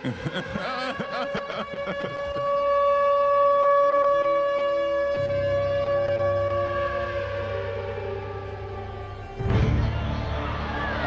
How 0.00 0.08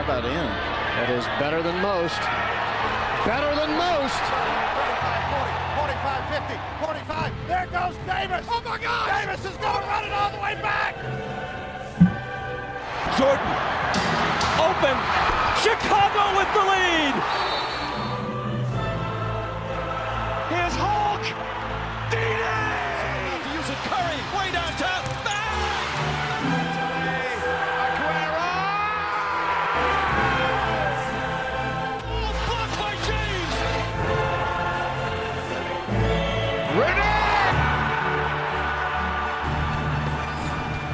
about 0.04 0.26
in? 0.26 0.46
That 0.94 1.10
is 1.10 1.26
better 1.42 1.64
than 1.64 1.82
most. 1.82 2.22
Better 3.26 3.56
than 3.58 3.74
most. 3.74 4.22
45, 5.74 6.30
50, 6.30 6.54
45. 6.86 7.34
There 7.48 7.66
goes 7.74 7.98
Davis. 8.06 8.46
Oh 8.48 8.62
my 8.64 8.78
God! 8.78 9.10
Davis 9.10 9.42
is 9.42 9.58
going 9.58 9.74
to 9.74 9.88
run 9.90 10.06
it 10.06 10.14
all 10.14 10.30
the 10.30 10.38
way 10.38 10.54
back. 10.62 10.94
Jordan, 13.18 13.58
open. 14.62 14.94
Chicago 15.66 16.38
with 16.38 16.54
the 16.54 16.62
lead. 16.62 17.53
Curry, 23.90 24.22
way 24.38 24.52
by 24.52 24.72
James. 24.78 25.14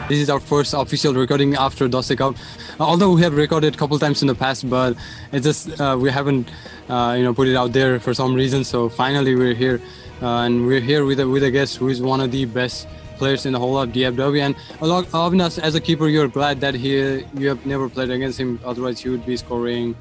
This 0.10 0.18
is 0.22 0.30
our 0.32 0.40
first 0.40 0.74
official 0.74 1.14
recording 1.14 1.54
after 1.54 1.88
Dose 1.88 2.16
Cup. 2.16 2.36
Although 2.80 3.12
we 3.12 3.22
have 3.24 3.36
recorded 3.36 3.76
a 3.76 3.78
couple 3.78 4.00
times 4.00 4.22
in 4.22 4.30
the 4.30 4.36
past, 4.36 4.70
but 4.70 4.96
it's 5.34 5.46
just 5.46 5.82
uh, 5.82 5.98
we 6.00 6.10
haven't, 6.10 6.50
uh, 6.88 7.14
you 7.18 7.24
know, 7.26 7.34
put 7.34 7.50
it 7.50 7.56
out 7.58 7.74
there 7.74 8.00
for 8.00 8.14
some 8.14 8.34
reason. 8.34 8.64
So 8.64 8.88
finally, 8.88 9.36
we're 9.36 9.54
here, 9.54 9.82
uh, 10.22 10.48
and 10.48 10.66
we're 10.66 10.80
here 10.80 11.04
with 11.04 11.20
a, 11.20 11.28
with 11.28 11.44
a 11.44 11.52
guest 11.52 11.76
who 11.76 11.90
is 11.90 12.02
one 12.02 12.22
of 12.22 12.32
the 12.32 12.46
best 12.46 12.88
players 13.18 13.46
in 13.46 13.52
the 13.52 13.60
whole 13.60 13.78
of 13.78 13.90
DFW. 13.90 14.40
And 14.40 14.56
along, 14.80 15.08
Avnas, 15.08 15.60
as 15.60 15.76
a 15.76 15.82
keeper, 15.82 16.08
you're 16.08 16.30
glad 16.30 16.62
that 16.62 16.74
he 16.74 17.26
you 17.34 17.50
have 17.50 17.66
never 17.66 17.90
played 17.90 18.12
against 18.12 18.40
him. 18.40 18.62
Otherwise, 18.64 19.02
he 19.02 19.10
would 19.10 19.26
be 19.26 19.36
scoring, 19.36 19.94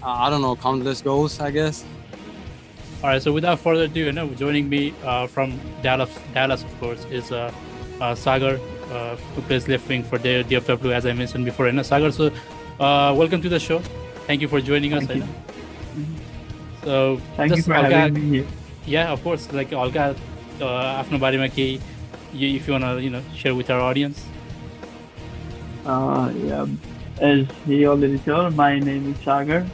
uh, 0.00 0.10
I 0.10 0.30
don't 0.30 0.42
know, 0.42 0.54
countless 0.54 1.02
goals, 1.02 1.40
I 1.40 1.50
guess. 1.50 1.84
All 3.02 3.10
right, 3.10 3.20
so 3.20 3.32
without 3.32 3.58
further 3.58 3.84
ado, 3.90 4.04
you 4.04 4.12
know, 4.12 4.28
joining 4.28 4.68
me 4.68 4.94
uh, 5.02 5.26
from 5.26 5.58
Dallas, 5.82 6.16
Dallas 6.34 6.62
of 6.62 6.78
course, 6.78 7.04
is 7.06 7.32
Sagar, 8.16 8.60
uh, 8.90 9.16
who 9.34 9.42
plays 9.42 9.68
left 9.68 9.88
wing 9.88 10.02
for 10.02 10.18
the 10.18 10.44
DFW, 10.44 10.92
as 10.92 11.06
I 11.06 11.12
mentioned 11.12 11.44
before. 11.44 11.66
And 11.66 11.84
Sagar, 11.84 12.10
so 12.10 12.30
uh, 12.80 13.14
welcome 13.16 13.42
to 13.42 13.48
the 13.48 13.60
show. 13.60 13.80
Thank 14.26 14.40
you 14.40 14.48
for 14.48 14.60
joining 14.60 14.94
us. 14.94 15.06
So 16.84 17.20
Thank 17.36 17.50
just 17.50 17.58
you 17.58 17.62
for 17.62 17.76
Olga, 17.76 17.96
having 17.96 18.14
me 18.14 18.38
here. 18.38 18.46
Yeah, 18.86 19.12
of 19.12 19.22
course. 19.22 19.52
Like 19.52 19.72
Olga, 19.72 20.16
आफ्नो 20.58 21.18
बारेमा 21.18 21.48
Maki, 21.50 21.80
if 22.34 22.66
you 22.66 22.72
wanna 22.72 22.98
you 22.98 23.10
know 23.10 23.22
share 23.34 23.54
with 23.54 23.70
our 23.70 23.80
audience. 23.80 24.24
Uh, 25.86 26.32
yeah. 26.44 26.66
As 27.20 27.46
he 27.66 27.86
already 27.86 28.18
told, 28.18 28.56
my 28.56 28.78
name 28.78 29.12
is 29.12 29.24
Sagar 29.24 29.66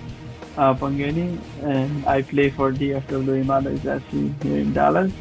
uh, 0.59 0.75
Pangeni, 0.75 1.39
and 1.63 2.05
I 2.07 2.23
play 2.23 2.51
for 2.51 2.73
DFW 2.73 3.45
Imada 3.45 3.73
actually 3.87 4.35
here 4.43 4.59
in 4.59 4.73
Dallas. 4.73 5.13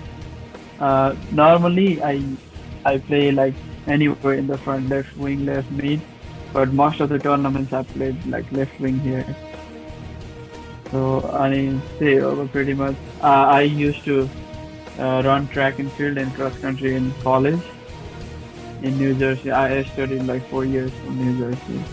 Uh, 0.79 1.15
normally, 1.31 2.01
I 2.01 2.21
I 2.85 2.97
play 2.97 3.31
like 3.31 3.53
anywhere 3.87 4.33
in 4.33 4.47
the 4.47 4.57
front, 4.57 4.89
left 4.89 5.15
wing, 5.17 5.45
left 5.45 5.71
mid, 5.71 6.01
but 6.53 6.73
most 6.73 6.99
of 6.99 7.09
the 7.09 7.19
tournaments 7.19 7.73
I 7.73 7.83
played 7.83 8.25
like 8.25 8.51
left 8.51 8.79
wing 8.79 8.99
here. 8.99 9.35
So 10.91 11.29
I 11.33 11.77
say 11.99 12.19
over 12.19 12.47
pretty 12.47 12.73
much. 12.73 12.95
Uh, 13.21 13.45
I 13.57 13.61
used 13.61 14.03
to 14.05 14.29
uh, 14.99 15.21
run 15.25 15.47
track 15.49 15.79
and 15.79 15.91
field 15.93 16.17
and 16.17 16.33
cross 16.33 16.57
country 16.59 16.95
in 16.95 17.11
college 17.23 17.59
in 18.81 18.97
New 18.97 19.13
Jersey. 19.15 19.51
I 19.51 19.83
studied 19.83 20.23
like 20.23 20.47
four 20.49 20.65
years 20.65 20.91
in 21.05 21.17
New 21.17 21.37
Jersey. 21.37 21.83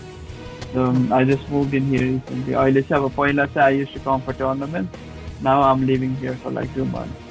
So 0.73 0.85
um, 0.85 1.11
I 1.11 1.23
just 1.23 1.47
moved 1.49 1.73
in 1.73 1.85
here 1.87 2.01
recently. 2.01 2.55
I 2.55 2.71
just 2.71 2.89
have 2.89 3.03
a 3.03 3.09
point. 3.09 3.35
Let's 3.35 3.53
say 3.53 3.61
I 3.61 3.69
used 3.69 3.93
to 3.93 3.99
come 3.99 4.21
for 4.21 4.33
tournaments. 4.33 4.97
Now 5.41 5.61
I'm 5.61 5.85
living 5.85 6.15
here 6.17 6.35
for 6.35 6.51
like 6.51 6.73
two 6.73 6.85
months. 6.85 7.24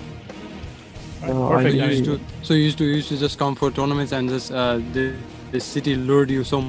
So 1.27 1.49
Perfect. 1.49 1.75
You 1.75 1.85
used 1.85 2.05
to, 2.05 2.21
so 2.43 2.55
you 2.55 2.63
used 2.65 2.79
to, 2.79 2.85
you 2.85 2.95
used 2.97 3.09
to 3.09 3.17
just 3.17 3.39
come 3.39 3.55
for 3.55 3.71
tournaments 3.71 4.13
and 4.13 4.29
just 4.29 4.53
uh, 4.53 4.77
the, 4.93 5.15
the 5.53 5.61
city 5.61 5.95
lured 5.97 6.31
you 6.31 6.45
so 6.45 6.65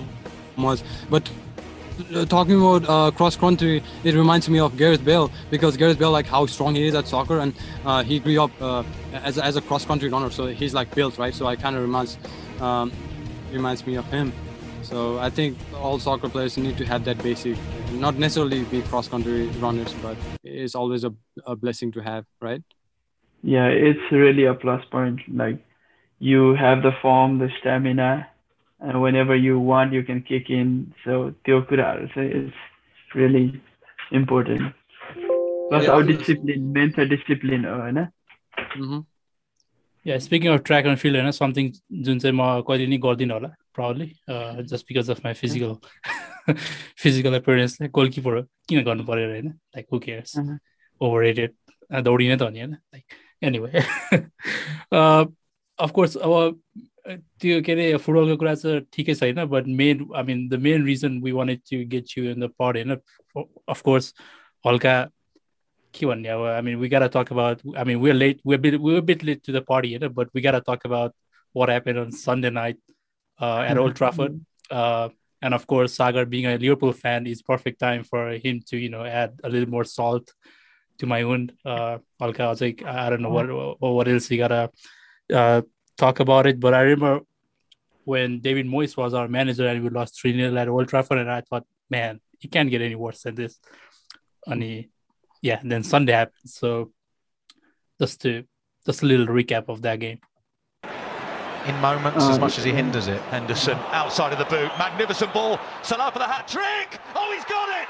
much. 0.55 0.81
But 1.09 1.29
uh, 2.13 2.25
talking 2.25 2.55
about 2.61 2.87
uh, 2.89 3.11
cross 3.11 3.35
country, 3.35 3.81
it 4.03 4.13
reminds 4.15 4.49
me 4.49 4.59
of 4.59 4.77
Gareth 4.77 5.03
Bale 5.03 5.31
because 5.49 5.77
Gareth 5.77 5.97
Bale, 5.99 6.11
like 6.11 6.25
how 6.27 6.45
strong 6.45 6.75
he 6.75 6.87
is 6.87 6.95
at 6.95 7.07
soccer, 7.07 7.39
and 7.39 7.53
uh, 7.85 8.03
he 8.03 8.19
grew 8.19 8.41
up 8.41 8.51
uh, 8.61 8.83
as, 9.13 9.37
a- 9.37 9.45
as 9.45 9.55
a 9.55 9.61
cross 9.61 9.85
country 9.85 10.09
runner, 10.09 10.29
so 10.29 10.47
he's 10.47 10.73
like 10.73 10.93
built, 10.93 11.17
right? 11.17 11.33
So 11.33 11.45
I 11.47 11.55
kind 11.55 11.75
of 11.75 11.81
reminds 11.81 12.17
um, 12.59 12.91
reminds 13.51 13.85
me 13.87 13.95
of 13.95 14.05
him. 14.07 14.33
So 14.83 15.17
I 15.17 15.29
think 15.29 15.57
all 15.73 15.97
soccer 15.97 16.29
players 16.29 16.57
need 16.57 16.77
to 16.77 16.85
have 16.85 17.05
that 17.05 17.17
basic, 17.23 17.57
not 17.93 18.15
necessarily 18.15 18.63
be 18.65 18.81
cross 18.83 19.07
country 19.07 19.47
runners, 19.59 19.93
but 20.01 20.15
it's 20.43 20.75
always 20.75 21.03
a, 21.03 21.13
a 21.45 21.55
blessing 21.55 21.91
to 21.93 22.01
have, 22.01 22.25
right? 22.39 22.61
yeah 23.45 23.67
it's 23.67 24.11
really 24.11 24.45
a 24.45 24.53
plus 24.53 24.83
point 24.91 25.19
like 25.41 25.63
you 26.19 26.55
have 26.55 26.81
the 26.81 26.91
form 27.01 27.37
the 27.37 27.49
stamina 27.59 28.27
and 28.79 29.01
whenever 29.01 29.35
you 29.35 29.59
want 29.59 29.93
you 29.93 30.03
can 30.03 30.21
kick 30.21 30.49
in 30.49 30.93
so 31.03 31.33
it's 32.17 32.55
really 33.13 33.61
important 34.11 34.73
Plus 35.69 35.87
our 35.87 36.03
discipline 36.03 36.73
mental 36.73 37.07
discipline 37.07 37.65
yeah 40.03 40.17
speaking 40.17 40.49
of 40.49 40.63
track 40.63 40.85
and 40.85 40.99
field 40.99 41.35
something 41.35 41.73
doesn't 42.01 42.21
say 42.21 42.31
my 42.31 42.61
quality 42.61 42.97
not 43.25 43.43
probably 43.73 44.17
uh 44.27 44.61
just 44.63 44.87
because 44.87 45.09
of 45.09 45.23
my 45.23 45.33
physical 45.33 45.81
physical 46.95 47.33
appearance 47.35 47.79
like 47.79 47.91
who 49.89 49.99
cares 49.99 50.39
overrated 50.99 51.53
at 51.91 52.03
the 52.03 52.11
audience 52.11 52.41
on 52.41 52.55
you 52.55 52.75
like 52.93 53.05
anyway 53.42 53.82
of course 54.92 56.16
अब 56.16 56.30
uh, 56.30 57.16
त्यो 57.40 57.60
के 57.62 57.72
अरे 57.72 57.96
फुटबलको 58.04 58.36
कुरा 58.36 58.54
चाहिँ 58.54 58.80
ठिकै 58.92 59.14
छैन 59.14 59.44
but 59.52 59.66
main 59.80 60.06
I 60.16 60.22
mean 60.30 60.48
the 60.48 60.54
main 60.66 60.84
reason 60.86 61.20
we 61.22 61.32
wanted 61.38 61.60
to 61.70 61.84
get 61.94 62.18
you 62.18 62.24
in 62.30 62.40
the 62.40 62.50
per 62.58 62.76
होइन 62.76 62.96
अफकोर्स 63.74 64.14
हल्का 64.66 64.94
के 65.94 66.06
भन्ने 66.06 66.28
अब 66.28 66.44
आई 66.46 66.62
मिन 66.68 66.76
वी 66.82 66.88
गाटा 66.88 67.06
टक 67.16 67.32
अबाउट 67.32 67.62
आई 67.76 67.84
मिन 67.84 68.02
we're 68.02 68.18
late 68.18 68.44
we're 68.50 68.62
bit 68.66 68.78
we're 68.86 69.00
a 69.04 69.06
bit 69.12 69.24
late 69.30 69.42
to 69.48 69.56
the 69.58 69.64
party 69.72 69.94
you 69.94 70.02
know, 70.04 70.12
but 70.20 70.34
we 70.34 70.44
gotta 70.48 70.60
talk 70.68 70.84
about 70.90 71.16
what 71.54 71.74
happened 71.74 71.98
on 71.98 72.12
Sunday 72.12 72.50
night 72.50 72.78
uh, 73.40 73.60
at 73.60 73.78
Old 73.78 73.96
Trafford 73.96 74.40
uh, 74.70 75.08
and 75.42 75.54
of 75.54 75.66
course 75.66 75.94
Sagar 75.94 76.26
being 76.26 76.46
a 76.46 76.56
Liverpool 76.58 76.92
fan 76.92 77.26
is 77.26 77.42
perfect 77.42 77.80
time 77.80 78.04
for 78.04 78.24
him 78.46 78.60
to 78.72 78.76
you 78.76 78.90
know 78.90 79.04
add 79.04 79.40
a 79.42 79.48
little 79.48 79.70
more 79.76 79.84
salt 79.84 80.34
to 80.99 81.05
my 81.05 81.21
own 81.23 81.51
uh 81.65 81.97
Alka, 82.21 82.43
I 82.43 82.49
was 82.49 82.61
like 82.61 82.83
I 82.83 83.09
don't 83.09 83.21
know 83.21 83.29
what 83.29 83.47
what 83.81 84.07
else 84.07 84.29
you 84.31 84.37
gotta 84.37 84.69
uh, 85.33 85.61
talk 85.97 86.19
about 86.19 86.45
it 86.47 86.59
but 86.59 86.73
I 86.73 86.81
remember 86.81 87.21
when 88.03 88.39
David 88.39 88.67
Moyes 88.67 88.95
was 88.95 89.13
our 89.13 89.27
manager 89.27 89.67
and 89.67 89.83
we 89.83 89.89
lost 89.89 90.21
3-0 90.23 90.59
at 90.59 90.67
Old 90.67 90.87
Trafford 90.87 91.17
and 91.17 91.31
I 91.31 91.41
thought 91.41 91.65
man 91.89 92.19
it 92.41 92.51
can't 92.51 92.69
get 92.69 92.81
any 92.81 92.95
worse 92.95 93.23
than 93.23 93.35
this 93.35 93.57
and 94.47 94.61
he, 94.61 94.89
yeah 95.41 95.59
then 95.63 95.83
Sunday 95.83 96.13
happened 96.13 96.49
so 96.49 96.91
just 97.99 98.21
to 98.21 98.43
just 98.85 99.01
a 99.03 99.05
little 99.05 99.27
recap 99.27 99.67
of 99.69 99.81
that 99.81 99.99
game 99.99 100.19
in 101.67 101.75
moments 101.81 102.23
as 102.23 102.35
Um, 102.35 102.41
much 102.41 102.57
as 102.59 102.63
he 102.63 102.71
hinders 102.71 103.07
it. 103.07 103.19
Henderson 103.33 103.77
outside 103.91 104.31
of 104.31 104.37
the 104.37 104.45
boot, 104.45 104.69
magnificent 104.77 105.33
ball. 105.33 105.59
Salah 105.81 106.11
for 106.11 106.19
the 106.19 106.27
hat 106.27 106.47
trick. 106.47 106.99
Oh, 107.15 107.31
he's 107.33 107.43
got 107.45 107.67
it. 107.81 107.87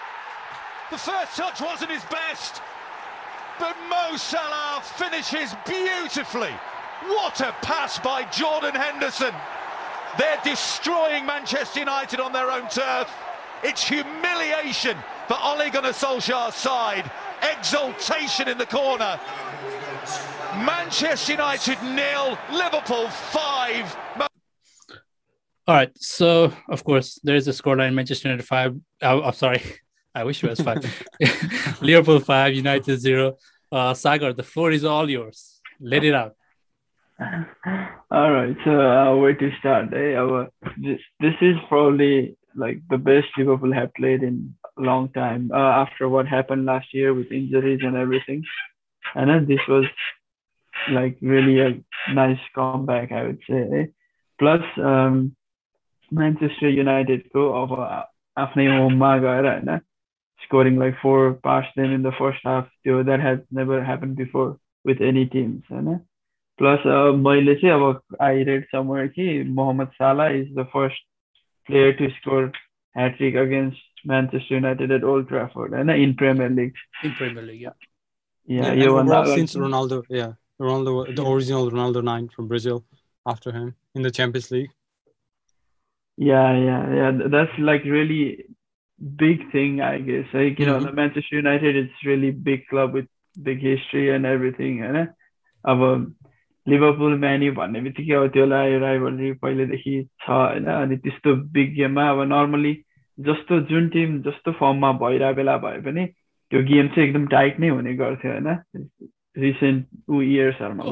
The 0.91 0.97
first 0.97 1.35
touch 1.35 1.59
wasn't 1.59 1.91
his 1.91 2.03
best, 2.05 2.61
but 3.59 3.75
Mo 3.89 4.17
Salah 4.17 4.81
finishes 4.83 5.55
beautifully. 5.65 6.53
What 7.07 7.39
a 7.41 7.53
pass 7.61 7.99
by 7.99 8.23
Jordan 8.31 8.75
Henderson. 8.75 9.33
They're 10.17 10.39
destroying 10.43 11.25
Manchester 11.25 11.79
United 11.79 12.19
on 12.19 12.31
their 12.31 12.49
own 12.49 12.67
turf. 12.69 13.11
It's 13.63 13.83
humiliation 13.87 14.97
for 15.27 15.37
Ole 15.41 15.69
Gunnar 15.69 15.89
Solskjaer's 15.89 16.55
side. 16.55 17.09
Exultation 17.41 18.47
in 18.47 18.57
the 18.57 18.65
corner. 18.65 19.19
Manchester 20.65 21.33
United 21.33 21.81
nil, 21.83 22.37
Liverpool 22.51 23.09
five. 23.09 23.97
All 25.67 25.75
right. 25.75 25.91
So, 25.97 26.53
of 26.69 26.83
course, 26.83 27.19
there 27.23 27.35
is 27.35 27.47
a 27.47 27.51
scoreline 27.51 27.93
Manchester 27.93 28.27
United 28.27 28.45
5. 28.45 28.79
Oh, 29.01 29.23
I'm 29.23 29.33
sorry. 29.33 29.63
I 30.14 30.24
wish 30.24 30.42
it 30.42 30.50
was 30.50 30.60
5. 30.60 31.80
Liverpool 31.82 32.20
5, 32.20 32.54
United 32.54 32.98
0. 32.98 33.36
Uh, 33.70 33.94
Sagar, 33.94 34.32
the 34.32 34.42
floor 34.42 34.72
is 34.72 34.84
all 34.84 35.08
yours. 35.08 35.60
Let 35.80 36.04
it 36.04 36.14
out. 36.14 36.34
All 38.10 38.32
right, 38.32 38.56
so 38.64 38.80
uh, 38.80 39.14
where 39.16 39.34
to 39.34 39.50
start? 39.58 39.92
Eh? 39.94 40.14
Our, 40.14 40.48
this 40.78 41.00
this 41.20 41.34
is 41.40 41.56
probably 41.68 42.36
like 42.56 42.80
the 42.88 42.98
best 42.98 43.28
Liverpool 43.36 43.72
have 43.72 43.94
played 43.94 44.22
in 44.22 44.54
a 44.78 44.80
long 44.80 45.10
time 45.10 45.50
uh, 45.54 45.72
after 45.84 46.08
what 46.08 46.26
happened 46.26 46.64
last 46.64 46.92
year 46.92 47.14
with 47.14 47.30
injuries 47.30 47.80
and 47.82 47.96
everything. 47.96 48.42
And 49.14 49.30
then 49.30 49.46
this 49.46 49.60
was 49.68 49.84
like 50.90 51.18
really 51.20 51.60
a 51.60 52.12
nice 52.12 52.40
comeback, 52.54 53.12
I 53.12 53.24
would 53.24 53.40
say. 53.48 53.90
Plus, 54.38 54.62
um, 54.78 55.36
Manchester 56.10 56.68
United 56.68 57.30
go 57.32 57.54
of 57.54 57.70
आफ्नै 58.38 58.66
होममा 58.66 59.16
गएर 59.18 59.44
होइन 59.44 59.68
scoring 60.44 60.78
like 60.82 60.96
four 61.02 61.34
past 61.48 61.74
them 61.80 61.92
in 61.96 62.02
the 62.08 62.12
first 62.20 62.48
half 62.50 62.70
त्यो 62.86 63.02
that 63.10 63.20
has 63.26 63.38
never 63.60 63.82
happened 63.90 64.16
before 64.22 64.48
with 64.84 65.00
any 65.10 65.26
teams 65.34 65.62
होइन 65.72 65.98
plus 66.58 66.86
मैले 67.26 67.54
चाहिँ 67.60 67.74
अब 67.74 68.16
I 68.22 68.42
read 68.50 68.64
summer 68.72 69.06
कि 69.18 69.28
मोहम्मद 69.60 69.88
साला 70.00 70.28
is 70.40 70.48
the 70.56 70.66
first 70.72 71.06
player 71.68 71.92
to 72.00 72.08
score 72.16 72.50
hat-trick 72.96 73.36
against 73.44 74.06
Manchester 74.08 74.54
United 74.54 74.92
eight 74.92 75.04
old 75.12 75.28
ट्राफोर्ड 75.28 75.74
होइन 75.74 75.90
इन 75.90 76.14
premier 76.24 76.50
league 76.50 76.72
in 77.04 77.12
Premier 77.20 77.42
League. 77.42 77.60
Yeah. 77.60 77.76
Yeah, 78.48 78.68
and 78.68 78.82
योभन्दा 78.82 79.16
overall 79.16 79.26
अगाडि 79.26 79.40
since 79.40 79.54
Ronaldo, 79.64 80.02
yeah, 80.08 80.32
Ronaldo, 80.60 80.92
the 81.16 81.24
original 81.32 81.70
Ronaldo 81.70 82.02
nine 82.02 82.28
from 82.36 82.48
Brazil, 82.52 82.84
after 83.32 83.52
him 83.52 83.74
in 83.94 84.02
the 84.02 84.10
Champions 84.10 84.50
League. 84.50 84.70
Yeah, 86.18 86.56
yeah, 86.68 86.94
yeah. 87.00 87.10
th- 87.18 87.30
That's 87.34 87.58
like 87.58 87.84
really 87.84 88.22
big 88.99 89.51
thing, 89.51 89.81
I 89.81 89.99
guess. 89.99 90.25
Like, 90.33 90.59
you 90.59 90.65
know, 90.65 90.79
Mhm. 90.79 90.85
the 90.85 90.91
Manchester 90.91 91.35
United 91.37 91.75
is 91.75 91.89
really 92.05 92.31
big 92.31 92.67
club 92.67 92.93
with 92.93 93.07
big 93.43 93.59
history 93.59 94.09
and 94.09 94.25
everything, 94.25 94.79
होइन 94.83 95.07
अब 95.65 96.15
Liverpool 96.67 97.17
म्यान्यु 97.19 97.53
भन्ने 97.53 97.81
बित्तिकै 97.81 98.13
अब 98.13 98.27
त्यसलाई 98.27 98.77
rivalry 98.79 99.31
पहिलेदेखि 99.41 99.95
छ 100.21 100.29
होइन 100.29 100.65
अनि 100.65 100.97
त्यस्तो 100.97 101.35
बिग 101.53 101.73
गेममा 101.75 102.09
अब 102.09 102.21
नर्मली 102.21 102.73
जस्तो 103.19 103.59
जुन 103.69 103.89
टिम 103.89 104.21
जस्तो 104.21 104.51
फर्ममा 104.51 104.91
भइरहेको 104.91 105.35
बेला 105.35 105.57
भए 105.57 105.81
पनि 105.81 106.05
त्यो 106.51 106.63
गेम 106.63 106.87
चाहिँ 106.87 107.09
एकदम 107.09 107.27
टाइट 107.27 107.59
नै 107.59 107.69
हुने 107.69 107.93
गर्थ्यो 107.95 108.31
होइन 108.31 108.47
रिसेन्ट 109.37 109.85
ऊ 110.09 110.21
इयर्सहरूमा. 110.21 110.83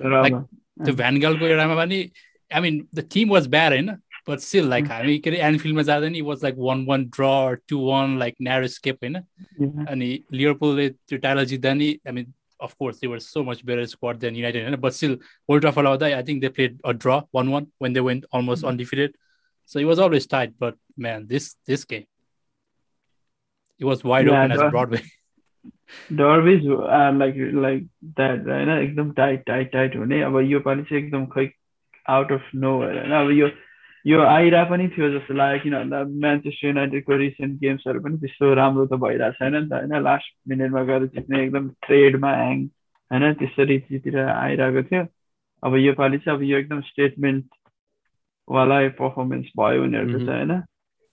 र 0.00 0.22
त्यो 0.84 0.94
भ्यानगालको 0.94 1.46
एरामा 1.46 1.74
पनि 1.74 1.98
I 2.54 2.60
mean 2.60 2.86
the 2.94 3.08
team 3.14 3.28
was 3.30 3.48
bad 3.48 3.72
होइन 3.72 3.90
बट 4.29 4.39
स्टिल 4.39 4.67
लाइक 4.69 4.85
हामी 4.87 5.17
के 5.19 5.29
अरे 5.29 5.39
एनफिल्डमा 5.43 5.81
जाँदा 5.83 6.09
नि 6.09 6.21
वाज 6.23 6.43
लाइक 6.43 6.55
वान 6.59 6.85
वान 6.85 7.05
ड्र 7.09 7.55
to 7.69 7.79
one 7.81 8.17
like 8.19 8.35
narrow 8.41 8.67
escape 8.69 9.03
होइन 9.03 9.15
Yeah. 9.61 9.87
अनि 9.89 10.09
लिभरपुलले 10.33 10.89
त्यो 10.89 11.17
टाइटल 11.19 11.45
जित्दा 11.45 11.73
नि 11.75 11.87
आई 12.07 12.13
मिन 12.13 12.33
अफकोर्स 12.61 12.99
दे 12.99 13.07
वर 13.07 13.19
so 13.21 13.43
much 13.43 13.63
better 13.65 13.85
squad 13.87 14.17
then 14.19 14.35
United 14.35 14.63
होइन 14.63 14.75
बट 14.77 14.91
स्टिल 14.93 15.17
ओल्ड 15.49 15.61
ट्राफल 15.61 15.87
आउँदा 15.87 16.05
आई 16.07 16.23
थिङ्क 16.23 16.41
दे 16.41 16.49
प्लेड 16.51 16.79
अ 16.85 16.91
ड्र 16.97 17.21
वान 17.35 17.47
वान 17.49 17.67
when 17.83 17.93
they 17.93 17.99
Venant 18.01 18.25
almost 18.33 18.65
undefeated 18.65 19.13
so 19.69 19.79
it 19.79 19.85
was 19.85 19.99
always 19.99 20.29
tight 20.31 20.53
but 20.61 20.75
म्यान 20.99 21.25
this 21.27 21.53
this 21.67 21.85
game 21.89 22.01
it 23.81 23.83
was 23.83 24.01
wide 24.05 24.27
Yeah, 24.27 24.37
open 24.37 24.51
as 24.51 24.59
the- 24.59 24.69
Broadway 24.71 25.01
डर्बिज 26.13 26.65
like 26.65 27.35
like 27.61 27.87
that 28.11 28.47
होइन 28.47 28.69
एकदम 28.71 29.11
tight 29.13 29.43
tight 29.45 29.71
tight 29.71 29.95
हुने 29.95 30.21
अब 30.23 30.39
यो 30.41 30.59
पालि 30.59 30.83
चाहिँ 30.83 31.03
एकदम 31.03 31.25
खै 31.27 31.47
आउट 32.09 32.31
अफ 32.31 32.49
नो 32.55 32.75
होइन 32.77 33.11
अब 33.21 33.31
यो 33.31 33.47
यो 34.04 34.20
आइरहेको 34.20 34.70
पनि 34.70 34.86
थियो 34.94 35.08
जस्तो 35.18 35.34
लाग्यो 35.40 35.62
किन 35.62 35.74
भन्दा 35.78 35.98
म्यान्चेस्टर 36.24 36.66
युनाइटेडको 36.68 37.16
रिसेन्ट 37.24 37.52
गेम्सहरू 37.60 38.00
पनि 38.06 38.16
त्यस्तो 38.24 38.52
राम्रो 38.60 38.86
त 38.92 38.98
भइरहेको 39.04 39.38
छैन 39.40 39.54
नि 39.56 39.68
त 39.68 39.80
होइन 39.80 40.02
लास्ट 40.08 40.30
मिनटमा 40.52 40.82
गएर 40.90 41.06
जित्ने 41.14 41.42
एकदम 41.44 41.68
ट्रेडमा 41.86 42.32
ह्याङ 42.40 42.60
होइन 43.10 43.32
त्यसरी 43.42 43.78
जितेर 43.90 44.18
आइरहेको 44.26 44.82
थियो 44.90 45.02
अब 45.62 45.76
यो 45.84 45.92
पालि 46.02 46.18
चाहिँ 46.26 46.36
अब 46.38 46.42
यो 46.50 46.58
एकदम 46.64 46.80
स्टेटमेन्टवाला 46.92 48.78
पर्फर्मेन्स 49.00 49.50
भयो 49.62 49.82
उनीहरूको 49.88 50.18
Mhm. 50.18 50.26
चाहिँ 50.26 50.46
होइन 50.46 50.62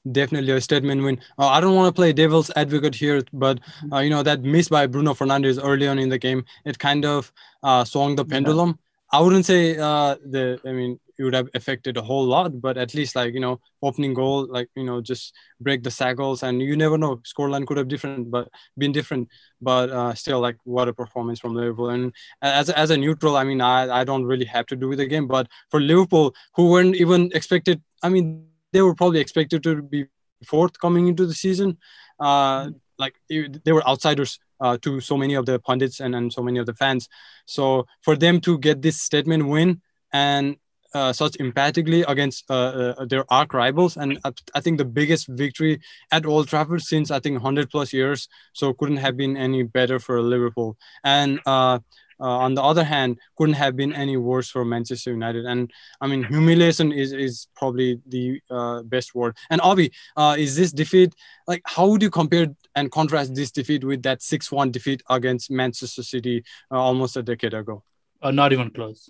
Definitely 0.05 0.51
a 0.53 0.61
statement 0.65 1.03
win. 1.05 1.17
Uh, 1.37 1.47
I 1.55 1.57
don't 1.63 1.75
want 1.75 1.87
to 1.87 1.95
play 1.97 2.11
devil's 2.19 2.47
advocate 2.61 2.95
here, 2.99 3.17
but 3.41 3.59
uh, 3.93 3.99
you 4.05 4.09
know 4.13 4.21
that 4.27 4.45
miss 4.55 4.69
by 4.75 4.79
Bruno 4.93 5.11
Fernandes 5.19 5.59
early 5.71 5.87
on 5.89 5.99
in 6.03 6.09
the 6.13 6.17
game, 6.23 6.39
it 6.71 6.79
kind 6.83 7.05
of 7.09 7.27
uh, 7.63 7.83
swung 7.89 8.15
the 8.19 8.23
Yeah. 8.25 8.31
pendulum. 8.31 8.71
I 9.11 9.19
wouldn't 9.25 9.45
say 9.49 9.59
uh, 9.89 10.15
the. 10.37 10.43
I 10.65 10.73
mean, 10.79 10.95
it 11.21 11.23
would 11.23 11.35
have 11.35 11.49
affected 11.53 11.97
a 11.97 12.01
whole 12.01 12.25
lot, 12.25 12.59
but 12.59 12.79
at 12.79 12.95
least 12.95 13.15
like 13.15 13.35
you 13.35 13.39
know, 13.39 13.59
opening 13.83 14.15
goal, 14.15 14.47
like 14.49 14.69
you 14.75 14.83
know, 14.83 15.01
just 15.01 15.33
break 15.59 15.83
the 15.83 15.91
cycles, 15.91 16.41
and 16.41 16.61
you 16.61 16.75
never 16.75 16.97
know. 16.97 17.17
Scoreline 17.17 17.67
could 17.67 17.77
have 17.77 17.87
different, 17.87 18.31
but 18.31 18.49
been 18.75 18.91
different. 18.91 19.29
But 19.61 19.91
uh, 19.91 20.15
still, 20.15 20.39
like 20.39 20.57
what 20.63 20.87
a 20.87 20.93
performance 20.93 21.39
from 21.39 21.53
Liverpool. 21.53 21.89
And 21.89 22.11
as 22.41 22.71
as 22.71 22.89
a 22.89 22.97
neutral, 22.97 23.37
I 23.37 23.43
mean, 23.43 23.61
I 23.61 24.01
I 24.01 24.03
don't 24.03 24.25
really 24.25 24.45
have 24.45 24.65
to 24.67 24.75
do 24.75 24.87
with 24.89 24.97
the 24.97 25.05
game, 25.05 25.27
but 25.27 25.47
for 25.69 25.79
Liverpool, 25.79 26.33
who 26.55 26.71
weren't 26.71 26.95
even 26.95 27.29
expected, 27.35 27.83
I 28.01 28.09
mean, 28.09 28.47
they 28.73 28.81
were 28.81 28.95
probably 28.95 29.19
expected 29.19 29.61
to 29.63 29.81
be 29.83 30.05
fourth 30.43 30.79
coming 30.79 31.07
into 31.07 31.27
the 31.27 31.35
season. 31.35 31.77
Uh, 32.19 32.71
like 32.97 33.15
they 33.29 33.71
were 33.71 33.87
outsiders 33.87 34.39
uh, 34.59 34.77
to 34.81 34.99
so 35.01 35.17
many 35.17 35.35
of 35.35 35.45
the 35.45 35.59
pundits 35.59 35.99
and, 35.99 36.15
and 36.15 36.33
so 36.33 36.41
many 36.41 36.59
of 36.59 36.65
the 36.65 36.73
fans. 36.73 37.09
So 37.45 37.85
for 38.01 38.15
them 38.15 38.39
to 38.41 38.57
get 38.59 38.81
this 38.81 39.01
statement 39.01 39.47
win 39.47 39.81
and 40.13 40.55
uh, 40.93 41.13
such 41.13 41.37
emphatically 41.39 42.03
against 42.07 42.49
uh, 42.49 42.93
uh, 42.97 43.05
their 43.05 43.25
arch 43.31 43.53
rivals, 43.53 43.97
and 43.97 44.19
I, 44.53 44.59
think 44.59 44.77
the 44.77 44.85
biggest 44.85 45.27
victory 45.27 45.79
at 46.11 46.25
Old 46.25 46.47
Trafford 46.47 46.81
since 46.81 47.11
I 47.11 47.19
think 47.19 47.35
100 47.35 47.69
plus 47.69 47.93
years. 47.93 48.27
So 48.53 48.73
couldn't 48.73 48.97
have 48.97 49.17
been 49.17 49.37
any 49.37 49.63
better 49.63 49.99
for 49.99 50.21
Liverpool. 50.21 50.77
And 51.03 51.39
uh, 51.45 51.79
uh, 52.19 52.37
on 52.37 52.53
the 52.53 52.61
other 52.61 52.83
hand, 52.83 53.17
couldn't 53.37 53.55
have 53.55 53.75
been 53.75 53.93
any 53.93 54.15
worse 54.15 54.49
for 54.49 54.63
Manchester 54.63 55.11
United. 55.11 55.45
And 55.45 55.71
I 56.01 56.07
mean, 56.07 56.23
humiliation 56.23 56.91
is 56.91 57.13
is 57.13 57.47
probably 57.55 57.99
the 58.07 58.41
uh, 58.49 58.83
best 58.83 59.15
word. 59.15 59.35
And 59.49 59.61
uh, 59.61 60.35
is 60.37 60.55
this 60.55 60.71
defeat 60.71 61.15
like 61.47 61.61
how 61.65 61.87
would 61.87 62.01
you 62.01 62.11
compare 62.11 62.47
and 62.75 62.91
contrast 62.91 63.33
this 63.33 63.51
defeat 63.51 63.83
with 63.83 64.03
that 64.03 64.21
six-one 64.21 64.71
defeat 64.71 65.01
against 65.09 65.49
Manchester 65.49 66.03
City 66.03 66.43
almost 66.69 67.17
a 67.17 67.23
decade 67.23 67.53
ago? 67.53 67.83
Not 68.23 68.53
even 68.53 68.69
close. 68.69 69.09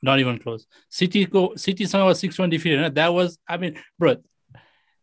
Not 0.00 0.20
even 0.20 0.38
close. 0.38 0.66
City 0.88 1.26
go 1.26 1.54
City 1.56 1.86
somehow 1.86 2.06
was 2.06 2.20
6 2.20 2.38
1 2.38 2.50
defeated. 2.50 2.94
That 2.94 3.12
was, 3.12 3.38
I 3.48 3.56
mean, 3.56 3.78
bro, 3.98 4.16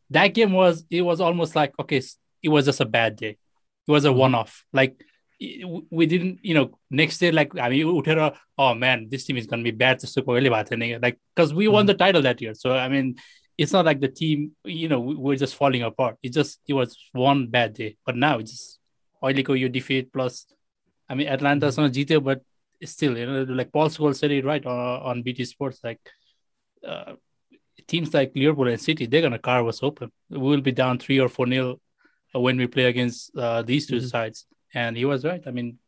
that 0.10 0.30
game 0.30 0.54
was 0.54 0.86
it 0.90 1.02
was 1.02 1.20
almost 1.22 1.56
like 1.56 1.74
okay, 1.80 2.02
it 2.42 2.50
was 2.50 2.66
just 2.66 2.80
a 2.80 2.86
bad 2.86 3.16
day. 3.16 3.38
It 3.88 3.92
was 3.92 4.06
a 4.06 4.10
mm-hmm. 4.10 4.20
one-off. 4.20 4.66
Like 4.72 5.04
we 5.92 6.06
didn't, 6.06 6.40
you 6.44 6.54
know, 6.54 6.80
next 6.90 7.18
day, 7.18 7.32
like 7.32 7.58
I 7.60 7.70
mean 7.70 7.86
Utera, 7.86 8.36
oh 8.58 8.74
man, 8.74 9.08
this 9.10 9.26
team 9.26 9.38
is 9.38 9.48
gonna 9.48 9.64
be 9.64 9.72
bad 9.72 10.00
to 10.00 11.00
like 11.02 11.20
because 11.36 11.54
we 11.54 11.68
won 11.68 11.82
mm-hmm. 11.82 11.88
the 11.88 11.94
title 11.94 12.22
that 12.22 12.42
year. 12.42 12.54
So 12.54 12.72
I 12.72 12.88
mean 12.88 13.16
it's 13.58 13.72
not 13.72 13.86
like 13.86 14.02
the 14.02 14.10
team, 14.10 14.52
you 14.64 14.90
know, 14.90 15.00
we're 15.00 15.38
just 15.38 15.56
falling 15.56 15.82
apart. 15.82 16.18
It 16.22 16.34
just 16.34 16.60
it 16.68 16.74
was 16.74 16.98
one 17.12 17.48
bad 17.48 17.74
day. 17.74 17.98
But 18.06 18.16
now 18.16 18.40
it's 18.40 18.52
just 18.52 18.80
Oilico 19.24 19.58
you 19.60 19.70
defeat 19.70 20.14
plus 20.14 20.46
I 21.10 21.16
mean 21.16 21.28
Atlanta's 21.28 21.76
mm-hmm. 21.76 21.84
not 21.84 21.92
GT, 21.92 22.24
but 22.24 22.42
still, 22.86 23.18
you 23.18 23.26
know, 23.26 23.44
like 23.44 23.72
Paul 23.72 23.90
Scholes 23.90 24.18
said 24.18 24.32
it 24.32 24.46
right 24.46 24.66
uh, 24.66 24.70
on, 24.70 25.02
on 25.02 25.24
BT 25.24 25.46
Sports, 25.46 25.80
like 25.84 26.00
uh, 26.86 27.14
teams 27.88 28.14
like 28.14 28.32
Liverpool 28.36 28.68
and 28.68 28.82
City, 28.82 29.06
they're 29.06 29.22
gonna 29.22 29.40
carve 29.40 29.68
us 29.68 29.84
open. 29.84 30.12
We'll 30.30 30.62
be 30.62 30.72
down 30.72 31.00
three 31.00 31.20
or 31.20 31.30
four 31.30 31.46
nil 31.46 31.80
uh, 32.34 32.40
when 32.40 32.58
we 32.58 32.68
play 32.68 32.86
against 32.86 33.36
uh, 33.38 33.62
these 33.62 33.88
2 33.88 33.98
mm-hmm. 33.98 34.08
sides. 34.08 34.46
And 34.74 34.98
he 34.98 35.06
was 35.06 35.24
right. 35.24 35.42
I 35.46 35.52
mean, 35.52 35.80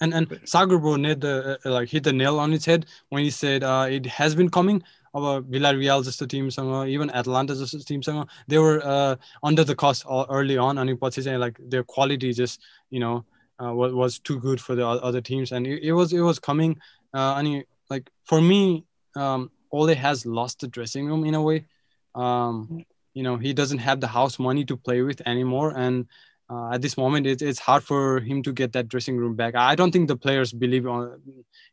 and 0.00 0.14
and 0.14 0.28
Sagarbo 0.28 1.04
hit 1.04 1.20
the 1.20 1.58
uh, 1.64 1.70
like 1.70 1.88
hit 1.88 2.04
the 2.04 2.12
nail 2.12 2.38
on 2.38 2.52
its 2.52 2.64
head 2.64 2.86
when 3.10 3.22
he 3.22 3.30
said 3.30 3.62
uh, 3.62 3.86
it 3.88 4.06
has 4.06 4.34
been 4.34 4.48
coming. 4.48 4.82
Our 5.14 5.40
Villarreal 5.40 6.04
just 6.04 6.20
a 6.20 6.26
team 6.26 6.50
somewhere, 6.50 6.86
even 6.86 7.10
Atlantas 7.10 7.60
just 7.60 7.74
a 7.74 7.84
team 7.84 8.02
somewhere. 8.02 8.26
They 8.46 8.58
were 8.58 8.80
uh, 8.84 9.16
under 9.42 9.64
the 9.64 9.74
cost 9.74 10.04
early 10.08 10.58
on, 10.58 10.78
and 10.78 10.90
it 10.90 11.00
was 11.00 11.26
like 11.26 11.58
their 11.60 11.82
quality 11.82 12.32
just 12.32 12.60
you 12.90 13.00
know 13.00 13.24
uh, 13.62 13.72
was, 13.72 13.92
was 13.92 14.18
too 14.18 14.38
good 14.40 14.60
for 14.60 14.74
the 14.74 14.86
other 14.86 15.20
teams. 15.20 15.52
And 15.52 15.66
it, 15.66 15.82
it 15.82 15.92
was 15.92 16.12
it 16.12 16.20
was 16.20 16.38
coming 16.38 16.78
uh, 17.14 17.34
अनि 17.36 17.64
like 17.90 18.10
for 18.24 18.40
me 18.40 18.84
um, 19.16 19.50
Ole 19.72 19.94
has 19.94 20.24
lost 20.26 20.60
the 20.60 20.68
dressing 20.68 21.06
room 21.06 21.24
in 21.24 21.34
a 21.34 21.42
way. 21.42 21.66
Um, 22.14 22.84
you 23.14 23.22
know 23.22 23.36
he 23.36 23.52
doesn't 23.52 23.78
have 23.78 24.00
the 24.00 24.06
house 24.06 24.38
money 24.38 24.64
to 24.64 24.76
play 24.76 25.02
with 25.02 25.20
anymore. 25.26 25.76
And 25.76 26.06
uh, 26.50 26.70
at 26.72 26.82
this 26.82 26.96
moment 26.96 27.26
it, 27.26 27.42
it's 27.42 27.58
hard 27.58 27.82
for 27.82 28.20
him 28.20 28.42
to 28.44 28.52
get 28.52 28.72
that 28.72 28.88
dressing 28.88 29.16
room 29.16 29.34
back. 29.34 29.54
I 29.54 29.74
don't 29.74 29.90
think 29.90 30.08
the 30.08 30.16
players 30.16 30.52
believe 30.52 30.86
on 30.86 31.20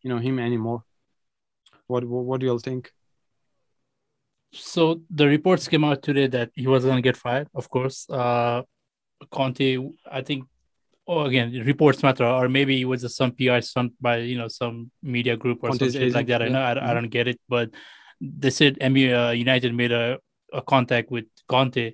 you 0.02 0.10
know 0.10 0.18
him 0.18 0.40
anymore. 0.40 0.84
What 1.88 2.04
what, 2.04 2.26
what 2.26 2.40
do 2.40 2.48
you 2.48 2.52
all 2.52 2.60
think? 2.60 2.92
So 4.54 5.02
the 5.10 5.28
reports 5.28 5.68
came 5.68 5.84
out 5.84 6.02
today 6.02 6.28
that 6.28 6.50
he 6.56 6.66
was 6.68 6.86
gonna 6.86 7.02
get 7.02 7.18
fired, 7.18 7.48
of 7.54 7.70
course. 7.70 8.10
Uh 8.10 8.64
Conte, 9.32 9.78
I 10.12 10.22
think 10.22 10.46
oh 11.08 11.22
again, 11.26 11.52
reports 11.66 12.02
matter, 12.04 12.26
or 12.26 12.50
maybe 12.50 12.82
it 12.82 12.86
was 12.86 13.02
just 13.02 13.18
some 13.18 13.32
PR 13.32 13.62
stunt 13.62 13.94
by 14.02 14.18
you 14.18 14.38
know 14.38 14.48
some 14.48 14.92
media 15.04 15.36
group 15.38 15.60
or 15.64 15.70
something 15.94 16.12
like 16.14 16.28
that. 16.28 16.42
I 16.42 16.50
know 16.50 16.62
I, 16.62 16.72
I 16.72 16.76
Mhm. 16.76 16.94
don't 16.96 17.10
get 17.10 17.28
it, 17.28 17.40
but 17.50 17.70
they 18.22 18.50
said 18.50 18.78
MU 18.82 19.14
uh, 19.14 19.32
United 19.32 19.74
made 19.74 19.92
a, 19.92 20.20
a 20.54 20.62
contact 20.62 21.12
with 21.12 21.26
Conte 21.48 21.94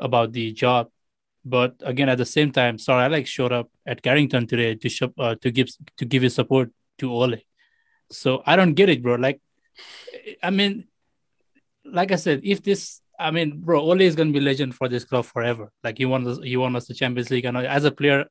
about 0.00 0.32
the 0.32 0.52
job. 0.52 0.88
But 1.44 1.76
again, 1.80 2.08
at 2.08 2.18
the 2.18 2.26
same 2.26 2.50
time, 2.52 2.78
sorry, 2.78 3.04
I 3.04 3.08
like 3.08 3.26
showed 3.26 3.52
up 3.52 3.70
at 3.86 4.02
Carrington 4.02 4.46
today 4.46 4.74
to 4.74 4.88
show, 4.88 5.12
uh, 5.18 5.34
to 5.42 5.50
give 5.50 5.68
to 5.98 6.04
give 6.04 6.22
his 6.22 6.34
support 6.34 6.70
to 6.98 7.10
Ole. 7.12 7.36
So 8.10 8.42
I 8.44 8.56
don't 8.56 8.74
get 8.74 8.88
it, 8.88 9.02
bro. 9.02 9.14
Like, 9.16 9.40
I 10.42 10.50
mean, 10.50 10.84
like 11.84 12.12
I 12.12 12.16
said, 12.16 12.40
if 12.44 12.62
this 12.62 13.00
I 13.18 13.30
mean, 13.30 13.60
bro, 13.60 13.80
Ole 13.80 14.02
is 14.02 14.14
gonna 14.14 14.30
be 14.32 14.40
legend 14.40 14.74
for 14.74 14.88
this 14.88 15.04
club 15.04 15.24
forever. 15.24 15.72
Like 15.82 15.98
he 15.98 16.04
won 16.04 16.26
us, 16.26 16.38
he 16.42 16.56
won 16.56 16.76
us 16.76 16.86
the 16.86 16.94
Champions 16.94 17.30
League, 17.30 17.44
and 17.44 17.56
as 17.56 17.84
a 17.84 17.90
player, 17.90 18.26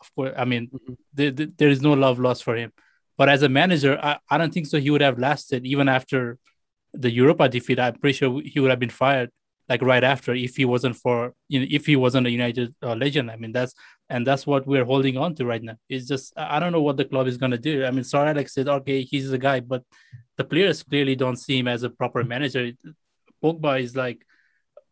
of 0.00 0.14
course, 0.14 0.34
I 0.36 0.44
mean, 0.44 0.68
mm-hmm. 0.68 0.94
the, 1.14 1.30
the, 1.30 1.52
there 1.56 1.68
is 1.68 1.82
no 1.82 1.92
love 1.92 2.18
lost 2.18 2.44
for 2.44 2.56
him. 2.56 2.72
But 3.16 3.28
as 3.28 3.42
a 3.42 3.48
manager, 3.48 3.98
I, 4.02 4.18
I 4.30 4.38
don't 4.38 4.52
think 4.52 4.66
so. 4.66 4.80
He 4.80 4.90
would 4.90 5.02
have 5.02 5.18
lasted 5.18 5.66
even 5.66 5.88
after 5.88 6.38
the 6.94 7.10
Europa 7.10 7.48
defeat. 7.48 7.78
I'm 7.78 7.96
pretty 7.96 8.16
sure 8.16 8.40
he 8.44 8.60
would 8.60 8.70
have 8.70 8.78
been 8.78 8.90
fired 8.90 9.30
like 9.68 9.82
right 9.82 10.02
after 10.02 10.34
if 10.34 10.56
he 10.56 10.64
wasn't 10.64 10.96
for 10.96 11.32
you 11.48 11.60
know 11.60 11.66
if 11.70 11.86
he 11.86 11.94
wasn't 11.94 12.26
a 12.26 12.30
United 12.30 12.74
uh, 12.82 12.94
legend. 12.94 13.30
I 13.30 13.36
mean 13.36 13.52
that's 13.52 13.72
and 14.08 14.26
that's 14.26 14.46
what 14.46 14.66
we're 14.66 14.84
holding 14.84 15.16
on 15.16 15.34
to 15.36 15.46
right 15.46 15.62
now. 15.62 15.76
It's 15.88 16.06
just 16.08 16.32
I 16.36 16.58
don't 16.58 16.72
know 16.72 16.82
what 16.82 16.96
the 16.96 17.04
club 17.04 17.28
is 17.28 17.36
gonna 17.36 17.58
do. 17.58 17.84
I 17.84 17.90
mean, 17.92 18.04
Sir 18.04 18.26
Alex 18.26 18.54
said 18.54 18.68
okay, 18.68 19.02
he's 19.02 19.30
the 19.30 19.38
guy, 19.38 19.60
but 19.60 19.84
the 20.36 20.44
players 20.44 20.82
clearly 20.82 21.14
don't 21.14 21.36
see 21.36 21.58
him 21.58 21.68
as 21.68 21.84
a 21.84 21.90
proper 21.90 22.24
manager. 22.24 22.72
Pogba 23.42 23.80
is 23.80 23.94
like 23.94 24.26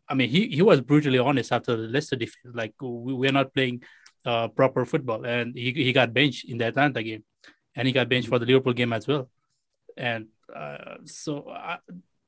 I 0.07 0.15
mean, 0.15 0.29
he, 0.29 0.47
he 0.47 0.61
was 0.63 0.81
brutally 0.81 1.19
honest 1.19 1.51
after 1.51 1.75
the 1.75 1.87
Leicester 1.87 2.15
defeat. 2.15 2.55
Like 2.55 2.73
we, 2.81 3.13
we're 3.13 3.31
not 3.31 3.53
playing 3.53 3.83
uh, 4.25 4.47
proper 4.49 4.85
football, 4.85 5.25
and 5.25 5.55
he, 5.55 5.71
he 5.71 5.93
got 5.93 6.13
benched 6.13 6.45
in 6.45 6.57
the 6.57 6.65
Atlanta 6.65 7.01
game, 7.03 7.23
and 7.75 7.87
he 7.87 7.93
got 7.93 8.09
benched 8.09 8.27
for 8.27 8.39
the 8.39 8.45
Liverpool 8.45 8.73
game 8.73 8.93
as 8.93 9.07
well. 9.07 9.29
And 9.97 10.27
uh, 10.53 10.95
so 11.05 11.43
uh, 11.43 11.77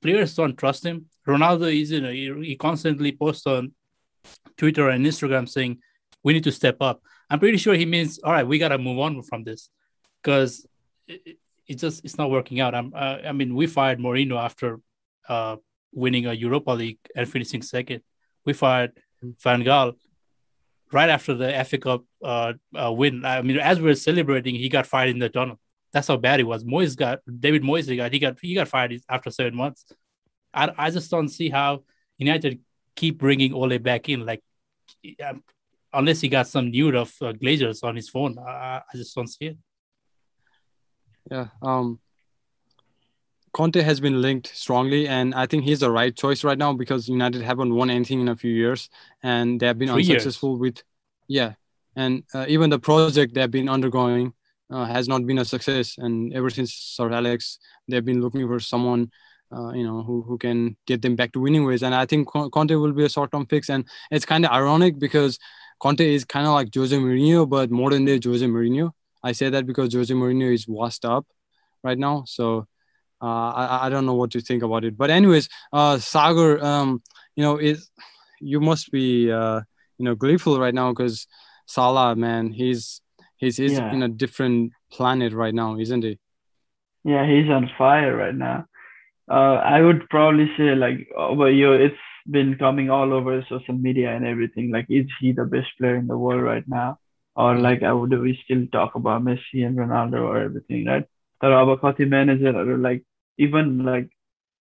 players 0.01 0.35
don't 0.35 0.57
trust 0.57 0.85
him. 0.85 1.05
Ronaldo 1.27 1.71
is 1.73 1.91
you 1.91 2.01
know 2.01 2.11
he, 2.11 2.33
he 2.43 2.55
constantly 2.55 3.11
posts 3.11 3.45
on 3.47 3.73
Twitter 4.57 4.89
and 4.89 5.05
Instagram 5.05 5.47
saying 5.47 5.79
we 6.23 6.33
need 6.33 6.43
to 6.43 6.51
step 6.51 6.77
up. 6.81 7.01
I'm 7.29 7.39
pretty 7.39 7.57
sure 7.57 7.73
he 7.73 7.85
means 7.85 8.19
all 8.19 8.31
right, 8.31 8.47
we 8.47 8.57
gotta 8.59 8.77
move 8.77 8.99
on 8.99 9.21
from 9.23 9.43
this 9.43 9.69
because 10.21 10.65
it, 11.07 11.37
it, 11.67 11.75
just 11.75 12.03
it's 12.03 12.17
not 12.17 12.29
working 12.29 12.59
out. 12.59 12.75
I'm 12.75 12.93
uh, 12.95 13.17
I 13.25 13.31
mean 13.31 13.55
we 13.55 13.67
fired 13.67 13.99
Mourinho 13.99 14.41
after 14.41 14.79
uh, 15.29 15.57
winning 15.93 16.25
a 16.25 16.33
Europa 16.33 16.71
League 16.71 16.99
and 17.15 17.29
finishing 17.29 17.61
second. 17.61 18.01
We 18.45 18.53
fired 18.53 18.93
Van 19.43 19.63
Gaal 19.63 19.93
right 20.91 21.09
after 21.09 21.33
the 21.33 21.63
FA 21.65 21.77
Cup 21.77 22.05
uh, 22.23 22.53
uh, 22.75 22.91
win. 22.91 23.25
I 23.25 23.41
mean, 23.41 23.57
as 23.57 23.79
we 23.79 23.85
were 23.85 23.95
celebrating, 23.95 24.55
he 24.55 24.69
got 24.69 24.87
fired 24.87 25.09
in 25.09 25.19
the 25.19 25.29
tunnel. 25.29 25.59
That's 25.93 26.07
how 26.07 26.17
bad 26.17 26.39
he 26.39 26.43
was. 26.43 26.63
Moyes 26.63 26.95
got 26.95 27.19
David 27.39 27.63
Moyes 27.63 27.95
got 27.95 28.11
he 28.13 28.19
got 28.19 28.37
he 28.41 28.55
got 28.55 28.67
fired 28.67 28.99
after 29.09 29.29
seven 29.29 29.55
months. 29.55 29.85
I, 30.53 30.71
I 30.77 30.89
just 30.89 31.11
don't 31.11 31.29
see 31.29 31.49
how 31.49 31.83
United 32.17 32.59
keep 32.95 33.17
bringing 33.17 33.53
Ole 33.53 33.77
back 33.77 34.09
in. 34.09 34.25
Like, 34.25 34.41
um, 35.25 35.43
unless 35.93 36.21
he 36.21 36.29
got 36.29 36.47
some 36.47 36.71
nude 36.71 36.95
of 36.95 37.09
uh, 37.21 37.33
Glazers 37.33 37.83
on 37.83 37.95
his 37.95 38.09
phone, 38.09 38.37
I, 38.39 38.81
I 38.93 38.97
just 38.97 39.15
don't 39.15 39.27
see 39.27 39.45
it. 39.47 39.57
Yeah. 41.29 41.47
Um. 41.61 41.99
Conte 43.53 43.81
has 43.81 43.99
been 43.99 44.21
linked 44.21 44.47
strongly, 44.55 45.07
and 45.07 45.35
I 45.35 45.45
think 45.45 45.63
he's 45.63 45.81
the 45.81 45.91
right 45.91 46.15
choice 46.15 46.43
right 46.43 46.57
now 46.57 46.73
because 46.73 47.09
United 47.09 47.41
haven't 47.41 47.73
won 47.73 47.89
anything 47.89 48.21
in 48.21 48.29
a 48.29 48.35
few 48.35 48.53
years, 48.53 48.89
and 49.23 49.59
they 49.59 49.67
have 49.67 49.77
been 49.77 49.89
Three 49.89 50.03
unsuccessful 50.03 50.51
years. 50.51 50.59
with, 50.59 50.83
yeah, 51.27 51.53
and 51.95 52.23
uh, 52.33 52.45
even 52.47 52.69
the 52.69 52.79
project 52.79 53.33
they 53.33 53.41
have 53.41 53.51
been 53.51 53.67
undergoing 53.67 54.33
uh, 54.69 54.85
has 54.85 55.07
not 55.07 55.25
been 55.25 55.39
a 55.39 55.45
success. 55.45 55.97
And 55.97 56.33
ever 56.33 56.49
since 56.49 56.73
Sir 56.73 57.11
Alex, 57.11 57.59
they've 57.87 58.05
been 58.05 58.21
looking 58.21 58.47
for 58.47 58.59
someone, 58.59 59.11
uh, 59.51 59.71
you 59.73 59.83
know, 59.83 60.01
who 60.01 60.21
who 60.21 60.37
can 60.37 60.77
get 60.87 61.01
them 61.01 61.15
back 61.15 61.33
to 61.33 61.41
winning 61.41 61.65
ways. 61.65 61.83
And 61.83 61.93
I 61.93 62.05
think 62.05 62.29
Conte 62.29 62.75
will 62.75 62.93
be 62.93 63.03
a 63.03 63.09
short-term 63.09 63.47
fix. 63.47 63.69
And 63.69 63.83
it's 64.09 64.25
kind 64.25 64.45
of 64.45 64.51
ironic 64.51 64.97
because 64.97 65.37
Conte 65.79 65.99
is 65.99 66.23
kind 66.23 66.47
of 66.47 66.53
like 66.53 66.73
Jose 66.73 66.95
Mourinho, 66.95 67.49
but 67.49 67.69
modern 67.69 68.05
day 68.05 68.19
Jose 68.23 68.45
Mourinho. 68.45 68.91
I 69.23 69.33
say 69.33 69.49
that 69.49 69.65
because 69.65 69.93
Jose 69.93 70.13
Mourinho 70.13 70.53
is 70.53 70.67
washed 70.67 71.03
up 71.03 71.25
right 71.83 71.97
now, 71.97 72.23
so 72.25 72.67
uh, 73.21 73.51
I, 73.51 73.85
I 73.85 73.89
don't 73.89 74.05
know 74.05 74.15
what 74.15 74.31
to 74.31 74.41
think 74.41 74.63
about 74.63 74.83
it. 74.83 74.97
But 74.97 75.09
anyways, 75.09 75.47
uh, 75.71 75.99
Sagar, 75.99 76.63
um, 76.63 77.01
you 77.35 77.43
know, 77.43 77.57
is 77.57 77.89
you 78.39 78.59
must 78.59 78.91
be 78.91 79.31
uh, 79.31 79.61
you 79.97 80.05
know 80.05 80.15
gleeful 80.15 80.59
right 80.59 80.73
now 80.73 80.91
because 80.91 81.27
Salah, 81.67 82.15
man, 82.15 82.51
he's 82.51 83.01
he's 83.37 83.57
he's 83.57 83.73
yeah. 83.73 83.93
in 83.93 84.03
a 84.03 84.09
different 84.09 84.73
planet 84.91 85.33
right 85.33 85.53
now, 85.53 85.77
isn't 85.77 86.03
he? 86.03 86.19
Yeah, 87.03 87.25
he's 87.25 87.49
on 87.49 87.69
fire 87.77 88.15
right 88.15 88.35
now. 88.35 88.65
Uh, 89.29 89.55
I 89.55 89.81
would 89.81 90.09
probably 90.09 90.51
say 90.57 90.75
like 90.75 91.07
over 91.15 91.49
you, 91.49 91.73
it's 91.73 91.95
been 92.29 92.57
coming 92.57 92.89
all 92.89 93.13
over 93.13 93.45
social 93.49 93.75
media 93.75 94.15
and 94.15 94.25
everything. 94.25 94.71
Like, 94.71 94.87
is 94.89 95.05
he 95.19 95.31
the 95.31 95.45
best 95.45 95.67
player 95.77 95.95
in 95.95 96.07
the 96.07 96.17
world 96.17 96.43
right 96.43 96.67
now? 96.67 96.99
Or 97.35 97.55
like, 97.57 97.81
I 97.81 97.93
would 97.93 98.11
we 98.19 98.37
still 98.43 98.67
talk 98.71 98.95
about 98.95 99.23
Messi 99.23 99.65
and 99.65 99.77
Ronaldo 99.77 100.21
or 100.21 100.37
everything, 100.37 100.85
right? 100.85 101.05
The 101.39 101.49
Robert 101.49 101.81
Cotti 101.81 102.07
manager, 102.07 102.77
like 102.77 103.03
even 103.45 103.85
like 103.91 104.09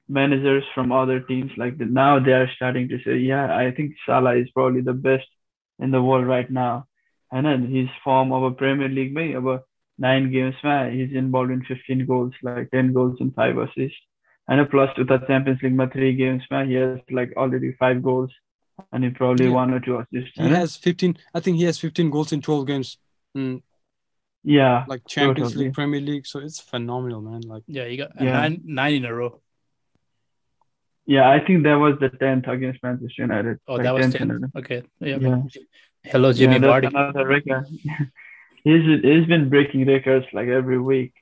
managers 0.09 0.65
from 0.75 0.91
other 0.91 1.21
teams 1.21 1.51
like 1.63 1.77
the, 1.79 1.85
now 1.85 2.19
they 2.19 2.33
are 2.33 2.51
starting 2.57 2.89
to 2.89 2.99
say 3.05 3.17
yeah 3.17 3.47
i 3.55 3.71
think 3.71 3.93
salah 4.07 4.35
is 4.43 4.51
probably 4.57 4.81
the 4.81 4.99
best 5.09 5.29
in 5.79 5.91
the 5.91 6.03
world 6.03 6.27
right 6.27 6.51
now. 6.51 6.87
And 7.31 7.47
then 7.47 7.75
his 7.75 7.89
form 8.03 8.33
of 8.33 8.43
a 8.43 8.51
premier 8.51 8.89
league 8.89 9.13
may 9.13 9.35
about 9.35 9.65
nine 10.01 10.31
games 10.31 10.55
man 10.63 10.93
he's 10.93 11.13
involved 11.13 11.51
in 11.51 11.65
15 11.65 12.07
goals 12.07 12.33
like 12.43 12.71
10 12.71 12.93
goals 12.93 13.17
and 13.21 13.35
five 13.35 13.59
assists. 13.59 13.99
And 14.47 14.69
plus 14.71 14.97
with 14.97 15.09
the 15.09 15.19
champions 15.27 15.61
league 15.63 15.75
my 15.75 15.87
three 15.87 16.15
games 16.15 16.43
man 16.51 16.69
he 16.69 16.75
has 16.75 17.01
like 17.11 17.33
already 17.37 17.75
five 17.79 18.03
goals 18.03 18.31
and 18.93 19.05
he 19.05 19.11
probably 19.11 19.47
yeah. 19.47 19.53
one 19.53 19.73
or 19.75 19.81
two 19.81 19.99
assists. 19.99 20.35
He 20.35 20.49
has 20.49 20.77
15 20.77 21.17
i 21.35 21.41
think 21.41 21.59
he 21.59 21.65
has 21.65 21.79
15 21.79 22.11
goals 22.11 22.33
in 22.33 22.41
12 22.41 22.67
games. 22.67 22.99
Mm, 23.37 23.63
yeah, 24.45 24.85
like 24.87 25.03
Champions 25.07 25.51
totally. 25.51 25.67
League, 25.67 25.75
Premier 25.75 26.01
League. 26.01 26.27
So 26.27 26.39
it's 26.41 26.61
phenomenal, 26.61 27.21
man. 27.21 27.43
Like 27.43 27.65
yeah, 27.67 27.85
you 27.85 27.97
got 27.97 28.13
yeah. 28.21 28.33
nine 28.33 28.63
nine 28.65 28.95
in 28.95 29.05
a 29.05 29.15
row. 29.15 29.41
Yeah, 31.07 31.29
I 31.29 31.41
think 31.45 31.65
that 31.65 31.75
was 31.75 31.97
the 32.01 32.11
tenth 32.11 32.47
against 32.47 32.83
Manchester 32.83 33.23
United. 33.23 33.59
Oh, 33.67 33.75
like 33.75 33.85
that 33.85 33.95
was 33.95 34.13
tenth. 34.13 34.45
Okay, 34.57 34.83
yeah. 35.01 35.17
yeah. 35.17 35.43
Hello, 36.05 36.33
Jimmy 36.33 36.55
yeah, 36.55 36.61
Vardy. 36.61 36.89
Another 36.89 37.27
record. 37.27 37.67
he's 38.65 38.85
he's 39.03 39.27
been 39.27 39.49
breaking 39.49 39.87
records 39.87 40.27
like 40.33 40.49
every 40.49 40.79
week. 40.79 41.15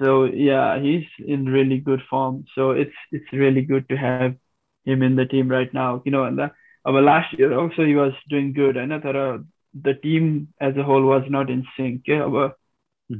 So 0.00 0.24
yeah, 0.24 0.78
he's 0.80 1.04
in 1.18 1.46
really 1.46 1.78
good 1.78 2.02
form. 2.08 2.44
So 2.54 2.70
it's 2.72 2.94
it's 3.10 3.32
really 3.32 3.62
good 3.62 3.88
to 3.88 3.96
have 3.96 4.36
him 4.84 5.02
in 5.02 5.16
the 5.16 5.26
team 5.26 5.48
right 5.48 5.72
now. 5.72 6.02
You 6.04 6.12
know, 6.12 6.24
and 6.24 6.38
the, 6.38 6.50
our 6.84 7.02
last 7.02 7.36
year 7.38 7.58
also 7.58 7.84
he 7.84 7.94
was 7.94 8.12
doing 8.28 8.52
good. 8.52 8.76
I 8.76 8.84
know 8.84 9.00
that 9.00 9.16
uh, 9.16 9.38
the 9.75 9.93
team 9.93 10.47
as 10.61 10.77
a 10.77 10.83
whole 10.83 11.03
was 11.03 11.29
not 11.29 11.49
in 11.49 11.63
sync 11.77 12.03
के 12.05 12.17
अब 12.25 12.55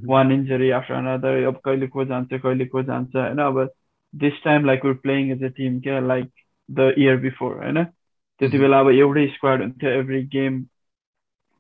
one 0.05 0.31
injury 0.31 0.71
after 0.73 0.93
another 0.93 1.33
अब 1.47 1.61
कहिले 1.65 1.87
को 1.87 2.05
जान्छ 2.05 2.33
कहिले 2.33 2.65
को 2.65 2.83
जान्छ 2.83 3.15
होइन 3.15 3.37
अब 3.37 3.69
this 4.13 4.39
time 4.45 4.65
like 4.65 4.83
we're 4.83 5.01
playing 5.07 5.31
as 5.31 5.41
a 5.41 5.49
team 5.49 5.81
क्या 5.81 5.99
like 6.07 6.31
the 6.69 6.91
year 6.97 7.17
before 7.25 7.55
होइन 7.63 7.83
त्यति 8.39 8.59
बेला 8.59 8.79
अब 8.79 8.89
एउटै 8.89 9.27
स्क्वाड 9.33 9.61
हुन्थ्यो 9.61 9.89
every 10.01 10.23
game 10.35 10.61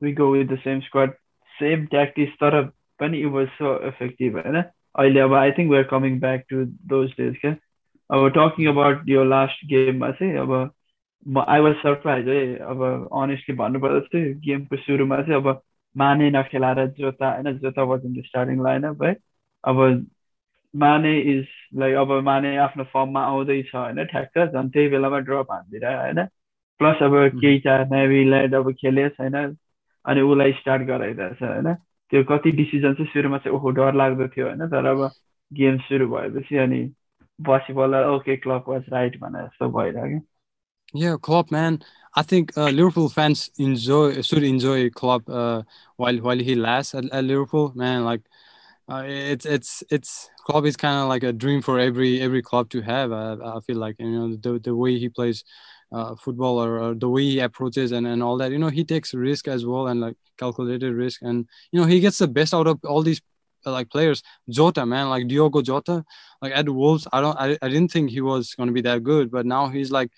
we 0.01 0.13
go 0.21 0.29
with 0.35 0.47
the 0.53 0.61
same 0.63 0.81
squad 0.87 1.11
same 1.59 1.87
tactics 1.87 2.39
तर 2.43 2.61
पनि 2.99 3.21
it 3.21 3.33
was 3.35 3.51
so 3.59 3.75
effective 3.91 4.39
होइन 4.39 4.61
अहिले 4.61 5.19
अब 5.19 5.33
I 5.33 5.51
think 5.51 5.71
we're 5.71 5.89
coming 5.91 6.19
back 6.19 6.47
to 6.53 6.65
those 6.93 7.13
days 7.19 7.37
क्या 7.41 7.55
अब 8.09 8.31
talking 8.33 8.71
about 8.73 9.07
your 9.15 9.25
last 9.25 9.67
game 9.73 9.99
मा 9.99 10.11
चाहिँ 10.11 10.37
अब 10.37 10.55
आई 11.48 11.60
वाज 11.60 11.74
सरप्राइज 11.76 12.28
है। 12.28 12.56
अब 12.56 12.82
अनेस्टली 13.22 13.56
भन्नुपर्दा 13.56 14.00
चाहिँ 14.12 14.34
गेमको 14.40 14.76
सुरुमा 14.76 15.16
चाहिँ 15.16 15.34
अब 15.34 15.60
माने 15.96 16.30
नखेलाएर 16.30 16.86
जोता 16.98 17.30
होइन 17.32 17.58
Jota 17.58 17.82
was 17.82 18.04
in 18.04 18.20
the 18.20 18.24
starting 18.26 18.62
line 18.64 18.84
up 18.84 19.02
है। 19.02 19.14
अब 19.64 20.06
माने 20.74 21.18
इज 21.32 21.46
लाइक 21.74 21.96
अब 21.96 22.12
माने 22.24 22.56
आफ्नो 22.56 22.84
फर्ममा 22.84 23.20
आउँदैछ 23.26 23.74
होइन 23.74 24.04
ठ्याक्क। 24.04 24.38
झन् 24.38 24.70
त्यही 24.70 24.88
बेलामा 24.88 25.18
ड्रप 25.28 25.52
हानिदिएर 25.52 25.86
होइन। 25.86 26.24
प्लस 26.80 27.02
अब 27.02 27.14
केही 27.40 27.58
चार 27.60 27.86
नेभीलाई 27.88 28.48
अब 28.54 28.72
खेले 28.80 29.08
छैन 29.10 29.34
अनि 30.04 30.20
उसलाई 30.20 30.52
स्टार्ट 30.52 30.82
गराइरहेछ 30.88 31.42
होइन। 31.42 31.74
त्यो 32.12 32.24
कति 32.24 32.50
डिसिजन 32.52 32.94
चाहिँ 32.94 33.10
सुरुमा 33.12 33.38
चाहिँ 33.38 33.56
ओहो 33.56 33.70
डर 33.70 33.94
लाग्दो 33.94 34.28
थियो 34.28 34.46
होइन। 34.46 34.68
तर 34.68 34.86
अब 34.86 35.10
गेम 35.50 35.78
सुरु 35.88 36.08
भएपछि 36.08 36.56
अनि 36.56 36.80
बसी 37.38 37.72
बल्ल 37.72 38.04
ओके 38.14 38.36
क्लब 38.36 38.64
वाज 38.68 38.84
राइट 38.92 39.18
भनेर 39.20 39.46
जस्तो 39.46 39.68
भइरह्यो। 39.78 40.20
Yeah, 40.94 41.16
Klopp, 41.20 41.50
man. 41.50 41.82
I 42.14 42.22
think 42.22 42.56
uh, 42.56 42.70
Liverpool 42.70 43.08
fans 43.08 43.50
enjoy 43.58 44.22
should 44.22 44.42
enjoy 44.42 44.90
Klopp 44.90 45.28
uh, 45.28 45.62
while 45.96 46.16
while 46.16 46.38
he 46.38 46.54
lasts 46.54 46.94
at, 46.94 47.04
at 47.12 47.24
Liverpool, 47.24 47.72
man. 47.74 48.04
Like 48.04 48.22
uh, 48.88 49.04
it's 49.06 49.44
it's 49.44 49.84
it's 49.90 50.30
Klopp 50.46 50.64
is 50.64 50.76
kind 50.76 50.98
of 51.02 51.08
like 51.08 51.22
a 51.22 51.32
dream 51.32 51.60
for 51.60 51.78
every 51.78 52.20
every 52.20 52.42
club 52.42 52.70
to 52.70 52.80
have. 52.80 53.12
I, 53.12 53.34
I 53.34 53.60
feel 53.60 53.76
like 53.76 53.96
you 53.98 54.10
know 54.10 54.36
the 54.36 54.58
the 54.58 54.74
way 54.74 54.98
he 54.98 55.08
plays 55.10 55.44
uh, 55.92 56.14
football 56.16 56.62
or, 56.62 56.78
or, 56.80 56.94
the 56.94 57.08
way 57.08 57.22
he 57.22 57.38
approaches 57.40 57.92
and, 57.92 58.06
and 58.06 58.22
all 58.22 58.36
that. 58.38 58.50
You 58.50 58.58
know 58.58 58.68
he 58.68 58.84
takes 58.84 59.14
risk 59.14 59.48
as 59.48 59.64
well 59.66 59.88
and 59.88 60.00
like 60.00 60.16
calculated 60.38 60.94
risk, 60.94 61.20
and 61.22 61.46
you 61.70 61.80
know 61.80 61.86
he 61.86 62.00
gets 62.00 62.18
the 62.18 62.28
best 62.28 62.54
out 62.54 62.66
of 62.66 62.80
all 62.84 63.02
these 63.02 63.20
uh, 63.66 63.72
like 63.72 63.90
players. 63.90 64.22
Jota, 64.48 64.86
man, 64.86 65.10
like 65.10 65.28
Diogo 65.28 65.60
Jota, 65.62 66.04
like 66.40 66.52
at 66.54 66.68
Wolves. 66.68 67.06
I 67.12 67.20
don't 67.20 67.38
I, 67.38 67.58
I 67.60 67.68
didn't 67.68 67.92
think 67.92 68.10
he 68.10 68.22
was 68.22 68.54
going 68.54 68.68
to 68.68 68.72
be 68.72 68.82
that 68.82 69.02
good, 69.02 69.30
but 69.30 69.44
now 69.44 69.68
he's 69.68 69.90
like 69.90 70.10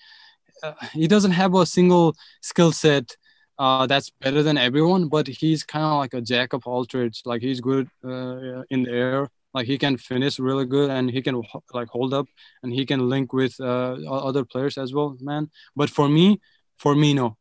uh, 0.62 0.72
he 0.92 1.06
doesn't 1.06 1.32
have 1.32 1.54
a 1.54 1.66
single 1.66 2.14
skill 2.40 2.72
set 2.72 3.16
uh, 3.60 3.86
that's 3.86 4.08
better 4.08 4.42
than 4.42 4.56
everyone, 4.56 5.08
but 5.08 5.26
he's 5.26 5.62
kind 5.62 5.84
of 5.84 5.98
like 5.98 6.14
a 6.14 6.22
jack 6.22 6.54
of 6.54 6.66
all 6.66 6.86
trades. 6.86 7.20
Like 7.26 7.42
he's 7.42 7.60
good 7.60 7.88
uh, 8.02 8.62
in 8.70 8.84
the 8.84 8.90
air, 8.90 9.28
Like 9.52 9.66
he 9.66 9.76
can 9.76 9.98
finish 9.98 10.38
really 10.38 10.64
good 10.64 10.90
and 10.90 11.10
he 11.10 11.20
can 11.20 11.42
like 11.74 11.88
hold 11.88 12.14
up 12.14 12.26
and 12.62 12.72
he 12.72 12.86
can 12.86 13.10
link 13.10 13.34
with 13.34 13.54
uh, 13.60 13.96
other 14.10 14.46
players 14.46 14.78
as 14.78 14.94
well, 14.94 15.14
man. 15.20 15.50
But 15.76 15.90
for 15.90 16.08
me, 16.08 16.40
for 16.78 16.94
me, 16.94 17.12
no, 17.12 17.36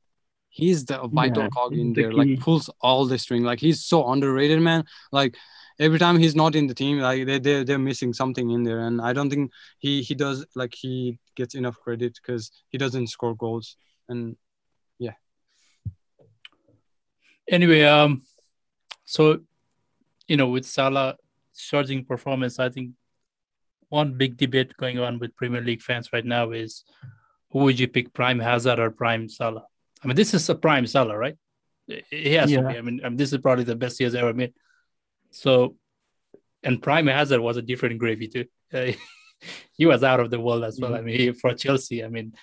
he's 0.50 0.84
the 0.84 1.08
vital 1.08 1.44
yeah, 1.44 1.50
cog 1.54 1.74
in 1.74 1.94
there. 1.94 2.12
Like 2.12 2.42
pulls 2.42 2.70
all 2.82 3.06
the 3.06 3.18
string. 3.18 3.44
Like 3.44 3.62
he's 3.62 3.86
so 3.86 4.06
underrated, 4.12 4.60
man. 4.60 4.84
Like 5.14 5.38
every 5.80 6.00
time 6.00 6.20
he's 6.20 6.36
not 6.36 6.56
in 6.56 6.68
the 6.68 6.74
team, 6.74 7.00
like 7.00 7.26
they 7.26 7.40
they 7.40 7.64
they're 7.64 7.80
missing 7.80 8.14
something 8.14 8.50
in 8.52 8.64
there, 8.64 8.80
and 8.80 9.02
I 9.02 9.14
don't 9.14 9.30
think 9.30 9.52
he 9.80 10.02
he 10.02 10.16
does 10.16 10.46
like 10.56 10.74
he 10.74 11.20
gets 11.36 11.56
enough 11.56 11.80
credit 11.80 12.20
because 12.22 12.52
he 12.70 12.78
doesn't 12.78 13.08
score 13.08 13.36
goals 13.36 13.78
and 14.10 14.36
yeah. 14.98 15.14
Anyway, 17.48 17.84
um, 17.84 18.24
so 19.06 19.40
you 20.28 20.38
know 20.38 20.48
with 20.48 20.66
Salah 20.66 21.16
surging 21.54 22.06
performance, 22.06 22.60
I 22.60 22.70
think 22.70 22.92
one 23.90 24.18
big 24.18 24.38
debate 24.38 24.76
going 24.78 25.00
on 25.00 25.20
with 25.20 25.36
Premier 25.36 25.62
League 25.62 25.82
fans 25.82 26.12
right 26.14 26.26
now 26.26 26.52
is 26.52 26.84
who 27.52 27.60
would 27.60 27.80
you 27.80 27.88
pick, 27.88 28.14
Prime 28.14 28.40
Hazard 28.40 28.80
or 28.80 28.92
Prime 28.92 29.28
Salah? 29.28 29.66
I 30.04 30.08
mean, 30.08 30.16
this 30.16 30.34
is 30.34 30.48
a 30.50 30.56
Prime 30.56 30.86
Salah, 30.86 31.18
right? 31.18 31.36
He 31.88 32.34
has 32.34 32.52
yeah. 32.52 32.62
to 32.62 32.68
be. 32.68 32.78
I 32.78 32.82
mean, 32.82 33.02
I 33.04 33.10
mean, 33.10 33.18
this 33.18 33.34
is 33.34 33.40
probably 33.40 33.64
the 33.64 33.76
best 33.76 33.98
he 33.98 34.04
has 34.04 34.14
ever 34.14 34.34
made. 34.34 34.54
So, 35.32 35.76
and 36.64 36.82
Prime 36.82 37.08
Hazard 37.08 37.42
was 37.42 37.58
a 37.58 37.62
different 37.62 38.00
gravy 38.00 38.28
too. 38.28 38.46
Uh, 38.72 38.92
he 39.72 39.88
was 39.88 40.04
out 40.04 40.20
of 40.20 40.30
the 40.30 40.40
world 40.40 40.64
as 40.64 40.80
well. 40.80 40.92
Mm-hmm. 40.92 41.00
I 41.00 41.02
mean, 41.02 41.20
he, 41.20 41.32
for 41.32 41.56
Chelsea, 41.56 42.04
I 42.04 42.08
mean, 42.08 42.34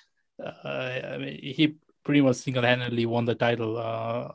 uh, 0.45 0.51
I 0.69 1.19
mean, 1.19 1.39
he 1.41 1.77
pretty 2.03 2.21
much 2.21 2.37
single-handedly 2.37 3.07
won 3.07 3.27
the 3.27 3.37
title. 3.37 3.77
Uh, 3.77 4.33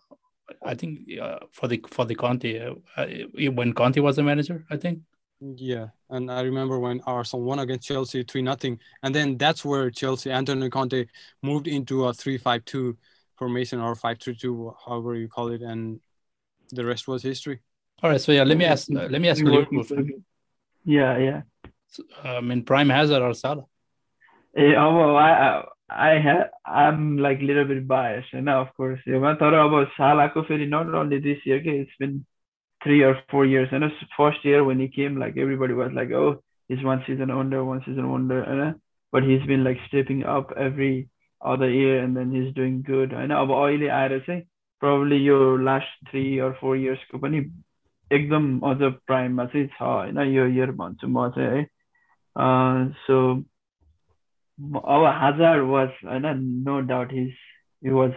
I 0.64 0.76
think 0.76 1.10
uh, 1.20 1.40
for 1.52 1.68
the 1.68 1.84
for 1.90 2.06
the 2.06 2.16
Conte 2.16 2.60
uh, 2.60 2.76
uh, 2.98 3.08
when 3.52 3.74
Conte 3.74 4.00
was 4.00 4.16
the 4.16 4.24
manager, 4.24 4.66
I 4.70 4.78
think. 4.78 5.00
Yeah, 5.40 5.88
and 6.10 6.30
I 6.32 6.42
remember 6.42 6.80
when 6.80 7.02
Arsenal 7.06 7.44
won 7.44 7.60
against 7.60 7.88
Chelsea 7.88 8.24
three 8.24 8.42
nothing, 8.42 8.80
and 9.02 9.16
then 9.16 9.38
that's 9.38 9.66
where 9.66 9.90
Chelsea 9.90 10.32
Antonio 10.32 10.70
Conte 10.70 11.08
moved 11.42 11.68
into 11.68 12.06
a 12.06 12.14
three 12.14 12.38
five 12.38 12.64
two 12.66 12.98
formation 13.38 13.80
or 13.80 13.96
five 13.96 14.20
three 14.20 14.36
two, 14.36 14.74
however 14.86 15.16
you 15.16 15.28
call 15.28 15.48
it, 15.48 15.62
and 15.62 16.00
the 16.70 16.86
rest 16.86 17.08
was 17.08 17.24
history. 17.24 17.62
All 18.04 18.10
right, 18.10 18.20
so 18.20 18.32
yeah, 18.32 18.44
let 18.44 18.58
me 18.58 18.66
ask. 18.66 18.90
Uh, 18.90 19.08
let 19.10 19.22
me 19.22 19.30
ask 19.30 19.42
you. 19.42 20.24
Yeah, 20.84 21.18
yeah. 21.20 21.42
So, 21.90 22.04
um, 22.24 22.36
I 22.36 22.42
mean, 22.42 22.64
Prime 22.64 22.90
Hazard 22.90 23.22
or 23.22 23.34
Salah? 23.36 23.66
Eh, 24.58 24.72
yeah, 24.72 24.84
oh, 24.84 24.96
well, 24.98 25.18
I, 25.18 25.64
I, 25.90 26.20
ha- 26.20 26.50
I'm 26.66 27.18
like 27.20 27.42
a 27.42 27.44
little 27.44 27.66
bit 27.66 27.88
biased, 27.88 28.34
and 28.34 28.46
now 28.46 28.62
of 28.62 28.76
course, 28.76 29.00
you 29.06 29.20
want 29.20 29.38
to 29.38 29.46
thought 29.46 29.54
about 29.54 29.90
Salah 29.96 30.32
Kofiri, 30.34 30.68
not 30.68 30.94
only 30.96 31.20
this 31.20 31.38
year, 31.46 31.58
okay, 31.60 31.80
it's 31.80 31.92
been 32.00 32.26
three 32.84 33.04
or 33.04 33.20
four 33.30 33.46
years, 33.46 33.70
and 33.72 33.84
his 33.84 33.92
first 34.18 34.44
year 34.44 34.64
when 34.64 34.80
he 34.80 34.88
came, 34.88 35.18
like 35.18 35.38
everybody 35.38 35.74
was 35.74 35.92
like, 35.94 36.10
oh, 36.12 36.42
he's 36.68 36.84
one 36.84 37.04
season 37.06 37.30
under, 37.30 37.64
one 37.64 37.84
season 37.86 38.12
under, 38.12 38.42
and, 38.42 38.80
but 39.12 39.24
he's 39.24 39.46
been 39.46 39.64
like 39.64 39.78
stepping 39.88 40.24
up 40.24 40.52
every 40.58 41.08
other 41.40 41.70
year, 41.70 42.02
and 42.04 42.18
then 42.18 42.32
he's 42.32 42.54
doing 42.56 42.82
good. 42.82 43.14
And 43.14 43.32
about 43.32 43.52
Oily, 43.52 43.92
I'd 43.92 44.24
say 44.26 44.48
probably 44.80 45.18
your 45.18 45.62
last 45.62 45.86
three 46.10 46.40
or 46.40 46.58
four 46.60 46.76
years 46.76 46.98
company 47.12 47.52
एकदम 48.11 48.59
अझ 48.71 48.79
प्राइममा 49.07 49.45
चाहिँ 49.45 49.67
छ 49.67 49.83
होइन 49.83 50.19
यो 50.33 50.47
year 50.47 50.71
भन्छु 50.81 51.09
म 51.09 51.29
चाहिँ 51.37 51.59
है 51.59 51.67
सो 53.07 53.19
अब 54.95 55.05
Hazard 55.21 55.67
was 55.71 55.91
होइन 56.05 56.27
no 56.69 56.81
doubt 56.91 57.11
he's 57.11 57.41
he 57.83 57.91
was 57.91 58.13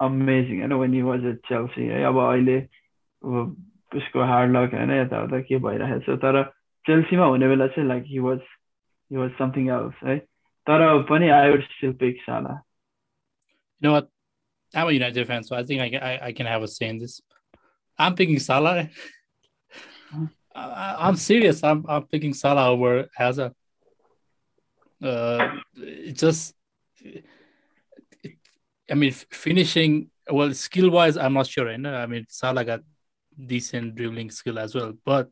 amazing 0.00 0.60
होइन 0.60 0.78
when 0.82 0.92
he 0.92 1.02
was 1.10 1.26
at 1.32 1.42
Chelsea 1.50 1.88
है 1.90 2.02
अब 2.04 2.18
अहिले 2.18 2.58
उसको 3.98 4.24
हार्ड 4.32 4.56
लक 4.56 4.74
होइन 4.74 4.90
यताउता 4.90 5.40
के 5.50 5.58
भइरहेको 5.66 6.16
छ 6.16 6.18
तर 6.24 6.42
चेल्सीमा 6.86 7.26
हुने 7.34 7.48
बेला 7.48 7.66
चाहिँ 7.66 7.88
like 7.88 8.04
he 8.06 8.18
was 8.28 8.40
he 9.10 9.16
was 9.16 9.30
something 9.38 9.68
else 9.76 10.02
है 10.04 10.18
तर 10.66 11.02
पनि 11.10 11.28
I 11.36 11.50
would 11.50 11.62
still 11.74 11.92
pick 12.02 12.22
Salah 12.22 12.62
You 13.82 13.86
know 13.86 13.92
what? 13.92 14.08
I'm 14.74 14.88
a 14.88 14.92
United 14.92 15.26
fan, 15.26 15.44
so 15.44 15.54
I 15.56 15.62
think 15.62 15.80
I 15.80 15.88
can, 15.90 16.02
I, 16.02 16.26
I 16.26 16.32
can 16.32 16.46
have 16.46 16.64
a 16.64 16.68
say 16.68 16.88
in 16.88 16.98
this. 16.98 17.20
I'm 17.98 18.14
picking 18.14 18.40
Salah. 18.40 18.88
I, 20.55 21.07
am 21.07 21.15
serious. 21.15 21.63
I'm 21.63 21.85
I'm 21.87 22.03
picking 22.03 22.33
Salah 22.33 22.69
over 22.69 23.07
Hazard. 23.15 23.53
Uh, 25.01 25.57
it 25.75 26.13
just, 26.13 26.53
I 28.89 28.93
mean, 28.93 29.11
finishing 29.11 30.09
well, 30.29 30.53
skill 30.53 30.89
wise, 30.89 31.17
I'm 31.17 31.33
not 31.33 31.47
sure. 31.47 31.77
know. 31.77 31.93
I 31.93 32.05
mean, 32.05 32.25
Salah 32.29 32.63
got 32.63 32.81
decent 33.45 33.95
dribbling 33.95 34.31
skill 34.31 34.59
as 34.59 34.75
well, 34.75 34.93
but 35.03 35.29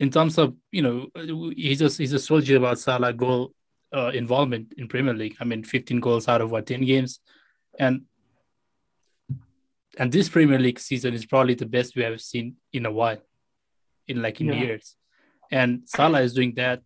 in 0.00 0.10
terms 0.10 0.38
of 0.38 0.54
you 0.72 0.82
know, 0.82 1.52
he's 1.56 1.78
just 1.78 1.98
he 1.98 2.06
just 2.06 2.26
told 2.26 2.46
you 2.46 2.56
about 2.56 2.78
Salah 2.78 3.12
goal 3.12 3.52
uh, 3.94 4.10
involvement 4.14 4.74
in 4.76 4.88
Premier 4.88 5.14
League. 5.14 5.36
I 5.40 5.44
mean, 5.44 5.62
15 5.62 6.00
goals 6.00 6.28
out 6.28 6.40
of 6.40 6.50
what 6.50 6.66
10 6.66 6.84
games, 6.84 7.20
and 7.78 8.02
and 9.98 10.12
this 10.12 10.28
Premier 10.28 10.58
League 10.58 10.78
season 10.78 11.14
is 11.14 11.26
probably 11.26 11.54
the 11.54 11.66
best 11.66 11.96
we 11.96 12.02
have 12.02 12.20
seen 12.20 12.56
in 12.72 12.86
a 12.86 12.92
while, 12.92 13.18
in 14.08 14.22
like 14.22 14.40
in 14.40 14.48
yeah. 14.48 14.54
years. 14.54 14.96
And 15.50 15.82
Salah 15.86 16.20
is 16.22 16.34
doing 16.34 16.54
that 16.54 16.82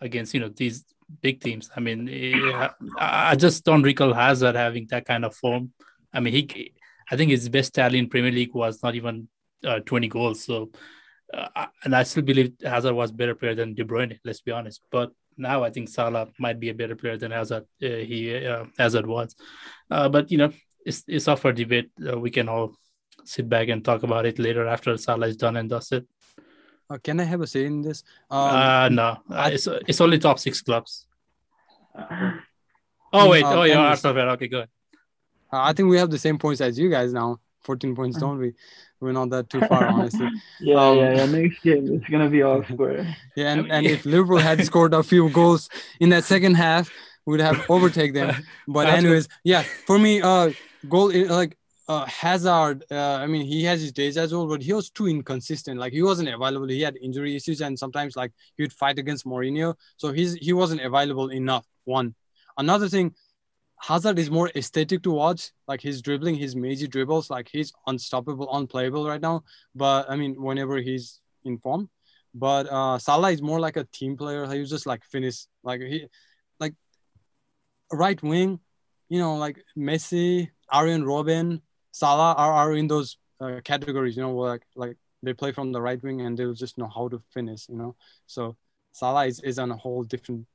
against 0.00 0.34
you 0.34 0.40
know 0.40 0.48
these 0.48 0.84
big 1.20 1.40
teams. 1.40 1.70
I 1.74 1.80
mean, 1.80 2.08
eh, 2.08 2.68
I 2.98 3.36
just 3.36 3.64
don't 3.64 3.82
recall 3.82 4.12
Hazard 4.12 4.56
having 4.56 4.86
that 4.90 5.06
kind 5.06 5.24
of 5.24 5.34
form. 5.34 5.72
I 6.12 6.20
mean, 6.20 6.32
he, 6.32 6.74
I 7.10 7.16
think 7.16 7.30
his 7.30 7.48
best 7.48 7.74
tally 7.74 7.98
in 7.98 8.08
Premier 8.08 8.32
League 8.32 8.54
was 8.54 8.82
not 8.82 8.94
even 8.94 9.28
uh, 9.64 9.80
20 9.80 10.08
goals. 10.08 10.44
So, 10.44 10.70
uh, 11.32 11.66
and 11.84 11.94
I 11.94 12.02
still 12.02 12.22
believe 12.22 12.54
Hazard 12.62 12.94
was 12.94 13.12
better 13.12 13.34
player 13.34 13.54
than 13.54 13.74
De 13.74 13.84
Bruyne. 13.84 14.18
Let's 14.24 14.40
be 14.40 14.52
honest. 14.52 14.82
But 14.90 15.12
now 15.36 15.64
I 15.64 15.70
think 15.70 15.88
Salah 15.88 16.28
might 16.38 16.60
be 16.60 16.68
a 16.68 16.74
better 16.74 16.96
player 16.96 17.16
than 17.16 17.30
Hazard. 17.30 17.64
Uh, 17.82 17.86
he 17.86 18.44
uh, 18.44 18.64
Hazard 18.78 19.06
was. 19.06 19.34
Uh, 19.90 20.08
but 20.08 20.30
you 20.30 20.38
know, 20.38 20.52
it's 20.84 21.04
it's 21.06 21.28
up 21.28 21.38
for 21.38 21.52
debate. 21.52 21.90
Uh, 22.06 22.18
we 22.18 22.30
can 22.30 22.48
all 22.48 22.74
sit 23.24 23.48
back 23.48 23.68
and 23.68 23.84
talk 23.84 24.02
about 24.02 24.26
it 24.26 24.38
later 24.38 24.66
after 24.66 24.96
Salah 24.96 25.28
is 25.28 25.36
done 25.36 25.56
and 25.56 25.68
dusted. 25.68 26.06
Uh, 26.90 26.98
can 27.02 27.20
I 27.20 27.24
have 27.24 27.40
a 27.40 27.46
say 27.46 27.66
in 27.66 27.82
this? 27.82 28.02
Um, 28.30 28.38
uh, 28.38 28.88
no, 28.88 29.02
uh, 29.30 29.34
I, 29.34 29.50
it's 29.50 29.66
it's 29.66 30.00
only 30.00 30.18
top 30.18 30.38
six 30.38 30.62
clubs. 30.62 31.06
oh 33.12 33.28
wait, 33.28 33.44
uh, 33.44 33.60
oh 33.60 33.62
yeah, 33.64 33.78
Arsenal. 33.78 34.30
Okay, 34.30 34.48
good. 34.48 34.68
Uh, 35.52 35.62
I 35.62 35.72
think 35.72 35.88
we 35.90 35.98
have 35.98 36.10
the 36.10 36.18
same 36.18 36.38
points 36.38 36.60
as 36.60 36.78
you 36.78 36.90
guys 36.90 37.12
now. 37.12 37.40
14 37.62 37.94
points, 37.94 38.18
don't 38.18 38.38
we? 38.38 38.54
We're 38.98 39.12
not 39.12 39.28
that 39.28 39.50
too 39.50 39.60
far, 39.60 39.86
honestly. 39.86 40.26
yeah, 40.60 40.76
um, 40.76 40.96
yeah, 40.96 41.16
yeah. 41.16 41.26
Next 41.26 41.62
game, 41.62 41.92
it's 41.92 42.08
gonna 42.08 42.30
be 42.30 42.40
all 42.42 42.64
square. 42.64 43.14
Yeah, 43.36 43.52
and, 43.52 43.70
and 43.70 43.86
if 43.86 44.06
Liverpool 44.06 44.38
had 44.38 44.64
scored 44.64 44.94
a 44.94 45.02
few 45.02 45.28
goals 45.28 45.68
in 46.00 46.08
that 46.08 46.24
second 46.24 46.54
half, 46.54 46.90
we'd 47.26 47.40
have 47.40 47.62
overtake 47.68 48.14
them. 48.14 48.34
But 48.66 48.88
anyways, 48.88 49.28
yeah, 49.44 49.64
for 49.86 49.98
me, 49.98 50.22
uh, 50.22 50.52
goal 50.88 51.12
like 51.12 51.57
uh, 51.88 52.04
Hazard, 52.04 52.84
uh, 52.90 53.14
I 53.14 53.26
mean, 53.26 53.46
he 53.46 53.64
has 53.64 53.80
his 53.80 53.92
days 53.92 54.18
as 54.18 54.32
well, 54.32 54.46
but 54.46 54.62
he 54.62 54.74
was 54.74 54.90
too 54.90 55.08
inconsistent. 55.08 55.80
Like 55.80 55.94
he 55.94 56.02
wasn't 56.02 56.28
available. 56.28 56.68
He 56.68 56.82
had 56.82 56.98
injury 57.00 57.34
issues, 57.34 57.62
and 57.62 57.78
sometimes 57.78 58.14
like 58.14 58.32
he 58.56 58.62
would 58.62 58.74
fight 58.74 58.98
against 58.98 59.24
Mourinho, 59.24 59.74
so 59.96 60.12
he's 60.12 60.34
he 60.34 60.52
wasn't 60.52 60.82
available 60.82 61.32
enough. 61.32 61.66
One, 61.84 62.14
another 62.58 62.90
thing, 62.90 63.14
Hazard 63.80 64.18
is 64.18 64.30
more 64.30 64.50
aesthetic 64.54 65.02
to 65.04 65.10
watch. 65.10 65.52
Like 65.66 65.80
his 65.80 66.02
dribbling, 66.02 66.34
his 66.34 66.54
major 66.54 66.86
dribbles, 66.86 67.30
like 67.30 67.48
he's 67.50 67.72
unstoppable, 67.86 68.54
unplayable 68.54 69.08
right 69.08 69.20
now. 69.20 69.44
But 69.74 70.10
I 70.10 70.16
mean, 70.16 70.34
whenever 70.40 70.76
he's 70.76 71.20
in 71.44 71.56
form, 71.56 71.88
but 72.34 72.70
uh, 72.70 72.98
Salah 72.98 73.30
is 73.30 73.40
more 73.40 73.60
like 73.60 73.78
a 73.78 73.84
team 73.84 74.14
player. 74.14 74.46
He 74.46 74.60
was 74.60 74.68
just 74.68 74.84
like 74.84 75.04
finish, 75.04 75.46
like 75.62 75.80
he, 75.80 76.06
like 76.60 76.74
right 77.90 78.22
wing, 78.22 78.60
you 79.08 79.18
know, 79.18 79.36
like 79.36 79.64
Messi, 79.74 80.50
Arjen 80.70 81.02
Robben 81.02 81.62
Salah 81.98 82.34
are, 82.38 82.52
are 82.52 82.74
in 82.74 82.86
those 82.86 83.18
uh, 83.40 83.60
categories, 83.64 84.16
you 84.16 84.22
know, 84.22 84.36
like 84.36 84.62
like 84.76 84.96
they 85.24 85.32
play 85.32 85.50
from 85.50 85.72
the 85.72 85.82
right 85.82 86.00
wing 86.00 86.20
and 86.20 86.38
they'll 86.38 86.54
just 86.54 86.78
know 86.78 86.90
how 86.94 87.08
to 87.08 87.20
finish, 87.34 87.68
you 87.68 87.76
know. 87.76 87.96
So 88.26 88.56
Salah 88.92 89.26
is, 89.26 89.40
is 89.40 89.58
on 89.58 89.72
a 89.72 89.76
whole 89.76 90.04
different 90.04 90.46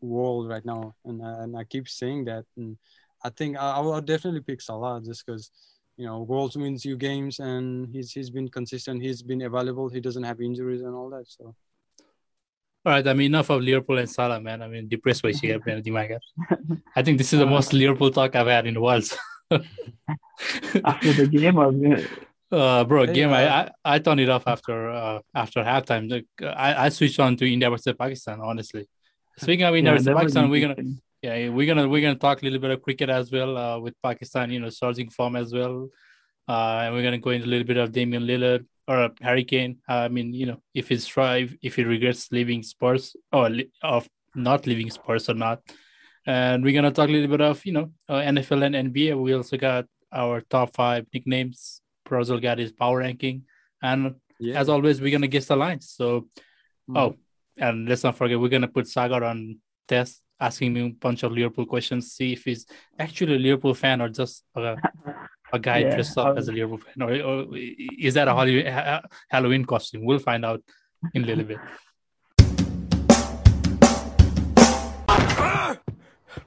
world 0.00 0.48
right 0.48 0.64
now, 0.64 0.94
and 1.04 1.20
uh, 1.20 1.38
and 1.42 1.56
I 1.56 1.64
keep 1.64 1.88
saying 1.88 2.26
that, 2.26 2.44
and 2.56 2.76
I 3.24 3.30
think 3.30 3.56
I, 3.58 3.78
I 3.78 3.80
will 3.80 4.00
definitely 4.00 4.42
pick 4.42 4.60
Salah 4.60 5.00
just 5.04 5.26
because 5.26 5.50
you 5.96 6.06
know 6.06 6.24
goals 6.24 6.56
wins 6.56 6.84
you 6.84 6.96
games, 6.96 7.40
and 7.40 7.88
he's 7.92 8.12
he's 8.12 8.30
been 8.30 8.48
consistent, 8.48 9.02
he's 9.02 9.22
been 9.22 9.42
available, 9.42 9.88
he 9.88 10.00
doesn't 10.00 10.22
have 10.30 10.40
injuries 10.40 10.82
and 10.82 10.94
all 10.94 11.10
that, 11.10 11.26
so. 11.26 11.54
All 12.86 12.92
right, 12.92 13.08
I 13.08 13.14
mean 13.14 13.32
enough 13.34 13.50
of 13.50 13.62
Liverpool 13.62 13.98
and 13.98 14.08
Salah, 14.08 14.40
man. 14.40 14.62
I 14.62 14.68
mean 14.68 14.86
depressed 14.86 15.22
by 15.22 15.32
Shia 15.32 15.58
I 16.96 17.02
think 17.02 17.18
this 17.18 17.32
is 17.32 17.40
the 17.40 17.46
most 17.46 17.72
Liverpool 17.72 18.12
talk 18.12 18.36
I've 18.36 18.46
had 18.46 18.66
in 18.66 18.76
a 18.76 18.80
while. 18.80 19.00
So. 19.52 19.60
after 20.84 21.12
the 21.12 21.26
game 21.26 21.58
or 21.58 21.68
uh, 22.52 22.84
bro, 22.84 23.06
game. 23.06 23.30
I, 23.30 23.48
I, 23.48 23.70
I 23.84 23.98
turned 23.98 24.20
it 24.20 24.28
off 24.28 24.44
after 24.46 24.90
uh, 24.90 25.20
after 25.34 25.62
halftime. 25.62 26.10
Like, 26.10 26.26
I 26.42 26.86
I 26.86 26.88
switched 26.88 27.20
on 27.20 27.36
to 27.36 27.50
India 27.50 27.70
versus 27.70 27.94
Pakistan. 27.98 28.40
Honestly, 28.40 28.88
speaking 29.38 29.64
of 29.64 29.74
India 29.74 29.92
yeah, 29.92 29.98
versus 29.98 30.14
Pakistan, 30.14 30.50
we're 30.50 30.68
gonna 30.68 30.88
yeah 31.22 31.48
we're 31.48 31.66
gonna 31.66 31.88
we're 31.88 32.02
gonna 32.02 32.18
talk 32.18 32.42
a 32.42 32.44
little 32.44 32.60
bit 32.60 32.70
of 32.70 32.82
cricket 32.82 33.10
as 33.10 33.30
well 33.30 33.56
uh, 33.56 33.78
with 33.78 33.94
Pakistan. 34.02 34.50
You 34.50 34.60
know, 34.60 34.70
surging 34.70 35.10
form 35.10 35.36
as 35.36 35.52
well. 35.52 35.88
Uh, 36.48 36.82
and 36.84 36.94
we're 36.94 37.02
gonna 37.02 37.18
go 37.18 37.30
into 37.30 37.46
a 37.46 37.52
little 37.52 37.66
bit 37.66 37.76
of 37.76 37.92
Damian 37.92 38.24
Lillard. 38.24 38.66
or 38.86 38.98
uh, 39.04 39.08
Harry 39.20 39.44
Kane. 39.44 39.78
I 39.88 40.08
mean, 40.08 40.32
you 40.34 40.46
know, 40.46 40.60
if 40.74 40.88
he's 40.88 41.04
strive, 41.04 41.56
if 41.62 41.76
he 41.76 41.84
regrets 41.84 42.30
leaving 42.32 42.62
Spurs 42.62 43.16
or 43.32 43.48
li- 43.48 43.70
of 43.82 44.08
not 44.34 44.66
leaving 44.66 44.90
Spurs 44.90 45.28
or 45.28 45.34
not. 45.34 45.60
And 46.26 46.64
we're 46.64 46.72
gonna 46.72 46.90
talk 46.90 47.08
a 47.08 47.12
little 47.12 47.28
bit 47.28 47.40
of 47.40 47.64
you 47.66 47.72
know 47.72 47.90
uh, 48.08 48.14
NFL 48.20 48.64
and 48.64 48.74
NBA. 48.92 49.20
We 49.20 49.34
also 49.34 49.56
got 49.56 49.86
our 50.12 50.40
top 50.42 50.74
five 50.74 51.06
nicknames. 51.12 51.80
Prozil 52.08 52.40
got 52.40 52.58
his 52.58 52.72
power 52.72 52.98
ranking, 52.98 53.44
and 53.82 54.16
Yeah. 54.40 54.60
as 54.60 54.68
always, 54.68 55.00
we're 55.00 55.10
gonna 55.12 55.26
guess 55.28 55.46
the 55.46 55.56
lines. 55.56 55.90
So, 55.90 56.28
Mhm. 56.88 56.98
oh, 56.98 57.16
and 57.56 57.88
let's 57.88 58.04
not 58.04 58.16
forget, 58.16 58.38
we're 58.40 58.48
gonna 58.48 58.68
put 58.68 58.88
Sagar 58.88 59.22
on 59.24 59.58
test, 59.88 60.22
asking 60.40 60.76
him 60.76 60.86
a 60.86 60.90
bunch 60.90 61.22
of 61.22 61.32
Liverpool 61.32 61.66
questions, 61.66 62.12
see 62.12 62.32
if 62.32 62.44
he's 62.44 62.66
actually 62.98 63.36
a 63.36 63.38
Liverpool 63.38 63.74
fan 63.74 64.00
or 64.02 64.08
just 64.08 64.44
a, 64.54 64.76
a 65.52 65.58
guy 65.58 65.78
Yeah, 65.78 65.94
dressed 65.94 66.18
up 66.18 66.26
I'll- 66.26 66.38
as 66.38 66.48
a 66.48 66.52
Liverpool 66.52 66.78
fan, 66.78 67.02
or, 67.02 67.12
or 67.22 67.46
is 67.98 68.14
that 68.14 68.28
a 68.28 68.34
Halloween, 68.34 68.66
ha- 68.66 69.02
Halloween 69.30 69.64
costume? 69.64 70.04
We'll 70.04 70.18
find 70.18 70.44
out 70.44 70.62
in 71.14 71.24
a 71.24 71.26
little 71.26 71.44
bit. 71.44 71.58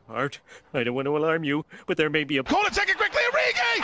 Art, 0.09 0.39
I 0.73 0.83
don't 0.83 0.95
want 0.95 1.05
to 1.05 1.17
alarm 1.17 1.43
you, 1.43 1.65
but 1.85 1.97
there 1.97 2.09
may 2.09 2.23
be 2.23 2.37
a 2.37 2.43
call 2.43 2.61
Corner 2.61 2.69
taken 2.73 2.95
quickly, 2.95 3.21
Origi! 3.31 3.83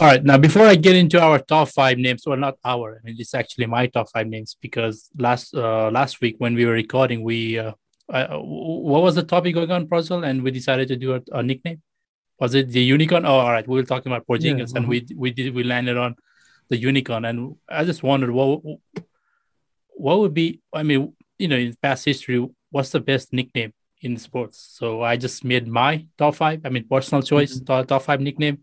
All 0.00 0.06
right, 0.06 0.24
now 0.24 0.38
before 0.38 0.64
I 0.66 0.76
get 0.76 0.96
into 0.96 1.20
our 1.20 1.38
top 1.38 1.68
five 1.68 1.98
names, 1.98 2.22
well, 2.26 2.38
not 2.38 2.56
our, 2.64 3.00
I 3.02 3.06
mean, 3.06 3.16
it's 3.18 3.34
actually 3.34 3.66
my 3.66 3.86
top 3.86 4.10
five 4.10 4.26
names 4.28 4.56
because 4.60 5.10
last 5.18 5.54
uh, 5.54 5.90
last 5.90 6.22
week 6.22 6.36
when 6.38 6.54
we 6.54 6.64
were 6.64 6.72
recording, 6.72 7.22
we 7.22 7.58
uh, 7.58 7.72
uh, 8.08 8.38
what 8.38 9.02
was 9.02 9.14
the 9.14 9.22
topic 9.22 9.54
going 9.54 9.70
on, 9.70 9.86
Prozil, 9.86 10.26
and 10.26 10.42
we 10.42 10.50
decided 10.50 10.88
to 10.88 10.96
do 10.96 11.14
a, 11.14 11.20
a 11.32 11.42
nickname. 11.42 11.82
Was 12.38 12.54
it 12.54 12.70
the 12.70 12.82
unicorn? 12.82 13.26
Oh, 13.26 13.40
all 13.40 13.52
right, 13.52 13.68
we 13.68 13.76
were 13.76 13.84
talking 13.84 14.10
about 14.10 14.26
Porzingis, 14.26 14.74
and 14.74 14.88
we 14.88 15.06
we 15.14 15.30
did 15.30 15.54
we 15.54 15.64
landed 15.64 15.98
on 15.98 16.16
the 16.70 16.78
unicorn, 16.78 17.26
and 17.26 17.56
I 17.68 17.84
just 17.84 18.02
wondered 18.02 18.30
what 18.30 18.62
what 19.90 20.18
would 20.20 20.32
be. 20.32 20.60
I 20.72 20.82
mean, 20.82 21.12
you 21.38 21.48
know, 21.48 21.56
in 21.56 21.76
past 21.82 22.06
history, 22.06 22.48
what's 22.70 22.90
the 22.90 23.00
best 23.00 23.32
nickname 23.32 23.72
in 24.00 24.16
sports? 24.16 24.58
So 24.78 25.02
I 25.02 25.16
just 25.16 25.44
made 25.44 25.68
my 25.68 26.06
top 26.16 26.34
five. 26.36 26.62
I 26.64 26.68
mean, 26.68 26.86
personal 26.88 27.22
choice 27.22 27.56
mm-hmm. 27.56 27.64
top, 27.64 27.86
top, 27.86 28.02
five 28.02 28.20
nickname. 28.20 28.58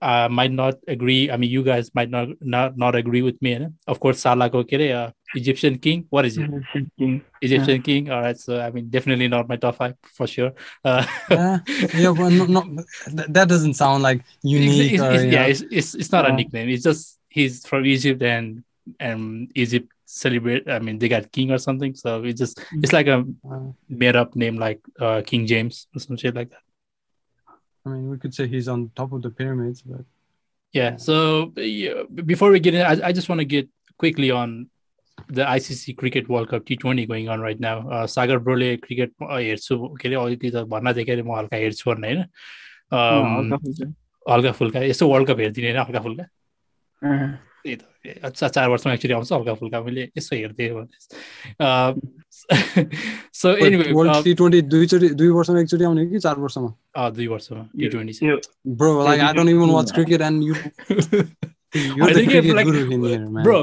I 0.00 0.24
uh, 0.24 0.28
might 0.28 0.50
not 0.50 0.76
agree. 0.88 1.30
I 1.30 1.36
mean, 1.36 1.50
you 1.50 1.62
guys 1.62 1.94
might 1.94 2.08
not 2.08 2.28
not, 2.40 2.78
not 2.78 2.94
agree 2.94 3.22
with 3.22 3.40
me. 3.42 3.54
Eh? 3.54 3.68
Of 3.86 4.00
course, 4.00 4.20
Salah 4.20 4.48
Kokere, 4.48 4.94
uh, 4.94 5.10
Egyptian 5.34 5.78
king. 5.78 6.06
What 6.08 6.24
is 6.24 6.38
it? 6.38 6.48
Egyptian 6.48 6.90
king. 6.98 7.22
Egyptian 7.40 7.76
yeah. 7.76 7.82
king. 7.82 8.10
All 8.10 8.22
right. 8.22 8.38
So 8.38 8.58
I 8.58 8.70
mean, 8.70 8.88
definitely 8.88 9.28
not 9.28 9.48
my 9.48 9.56
top 9.56 9.76
five 9.76 9.94
for 10.02 10.26
sure. 10.26 10.52
Uh, 10.84 11.06
yeah, 11.30 12.10
well, 12.10 12.30
no, 12.30 12.46
no, 12.46 12.84
that 13.28 13.48
doesn't 13.48 13.74
sound 13.74 14.02
like 14.02 14.24
unique. 14.42 14.92
It's, 14.92 14.94
it's, 14.94 15.02
or, 15.02 15.12
it's, 15.12 15.32
yeah, 15.32 15.44
it's, 15.44 15.60
it's 15.70 15.94
it's 15.94 16.12
not 16.12 16.28
a 16.28 16.32
nickname. 16.32 16.68
It's 16.70 16.84
just 16.84 17.18
he's 17.28 17.66
from 17.66 17.84
Egypt 17.84 18.22
and 18.22 18.64
and 18.98 19.50
Egypt 19.54 19.88
celebrate. 20.11 20.69
I 20.69 20.79
mean, 20.79 20.99
they 20.99 21.09
got 21.09 21.31
king 21.31 21.51
or 21.51 21.57
something. 21.57 21.95
So 21.95 22.23
it's 22.23 22.39
just 22.39 22.61
it's 22.83 22.93
like 22.93 23.07
a 23.07 23.17
Uh, 23.51 23.59
made 23.89 24.15
up 24.15 24.35
name 24.35 24.57
like 24.57 24.79
uh, 24.99 25.21
King 25.25 25.45
James 25.47 25.87
or 25.95 25.99
some 26.05 26.17
shit 26.17 26.35
like 26.35 26.49
that. 26.51 26.63
I 27.85 27.89
mean, 27.89 28.09
we 28.09 28.17
could 28.17 28.33
say 28.33 28.47
he's 28.47 28.67
on 28.67 28.89
top 28.95 29.11
of 29.13 29.21
the 29.21 29.29
pyramids, 29.41 29.81
but 29.81 30.05
Yeah. 30.73 30.97
So 30.97 31.53
yeah, 31.57 32.03
b- 32.13 32.23
before 32.23 32.51
we 32.51 32.59
get 32.59 32.73
in, 32.73 32.81
I, 32.81 32.95
I 33.09 33.11
just 33.11 33.29
want 33.29 33.39
to 33.39 33.45
get 33.45 33.69
quickly 33.97 34.31
on 34.31 34.55
the 35.29 35.43
ICC 35.51 35.95
Cricket 35.97 36.27
World 36.29 36.49
Cup 36.49 36.65
T20 36.65 37.07
going 37.07 37.29
on 37.29 37.39
right 37.41 37.59
now. 37.59 37.77
Uh, 37.89 38.05
Sagar 38.15 38.37
ब्रोले 38.47 38.75
cricket 38.83 39.13
हेर्छु 39.21 39.77
के 40.01 40.07
अरे 40.07 40.15
अलिकति 40.23 40.51
त 40.55 40.63
भन्न 40.73 40.93
दिएको 40.99 41.23
म 41.29 41.37
हल्का 41.37 41.57
हेर्छु 41.57 41.89
भन्ने 41.91 42.07
होइन 42.07 42.21
अँ, 42.21 42.27
अम, 42.91 43.53
हल्का 43.53 43.57
फुल्का। 43.63 44.33
हल्का 44.33 44.51
फुल्का 44.59 44.79
यसो 44.91 45.07
वर्ल्ड 45.13 45.27
कप 45.27 45.39
हेरिदिने 45.39 45.67
होइन 45.71 45.79
हल्का 45.85 46.01
फुल्का 46.07 46.23
अँ, 47.03 47.39
त्यही 47.64 47.76
त 47.76 47.82
ए, 48.06 48.18
अच्छा 48.22 48.48
चार 48.48 48.68
वर्षमा 48.68 48.92
एक्चुली 48.94 49.14
आउँछ 49.14 49.32
हल्का 49.32 49.54
फुल्का 49.54 49.80
मैले 49.82 50.02
यसो 50.18 50.36
हेर्थेँ 50.36 50.70
भने 50.74 50.96
so 53.40 53.54
anyway 53.66 53.92
world 53.92 54.24
T 54.24 54.34
twenty 54.34 54.60
दुईचोटि 54.74 55.08
दुई 55.20 55.28
वर्षमा 55.38 55.60
एकचोटि 55.60 55.84
आउने 55.84 56.06
कि 56.06 56.18
चार 56.18 56.38
वर्षमा 56.40 57.08
दुई 57.10 57.26
वर्षमा 57.34 57.62
टी 57.78 57.88
ट्वेन्टी 57.88 58.12
त्यो 58.18 58.36
bro 58.76 58.92
like 59.04 59.20
I 59.22 59.32
don't 59.34 59.50
even 59.50 59.70
watch 59.70 59.92
cricket 59.92 60.20
and 60.30 60.44
you 60.44 60.54
you're 61.74 62.12
the 62.14 62.22
cricket 62.26 62.64
guru 62.66 62.80
in 62.94 63.04
here, 63.04 63.28
man. 63.34 63.44
Bro 63.44 63.60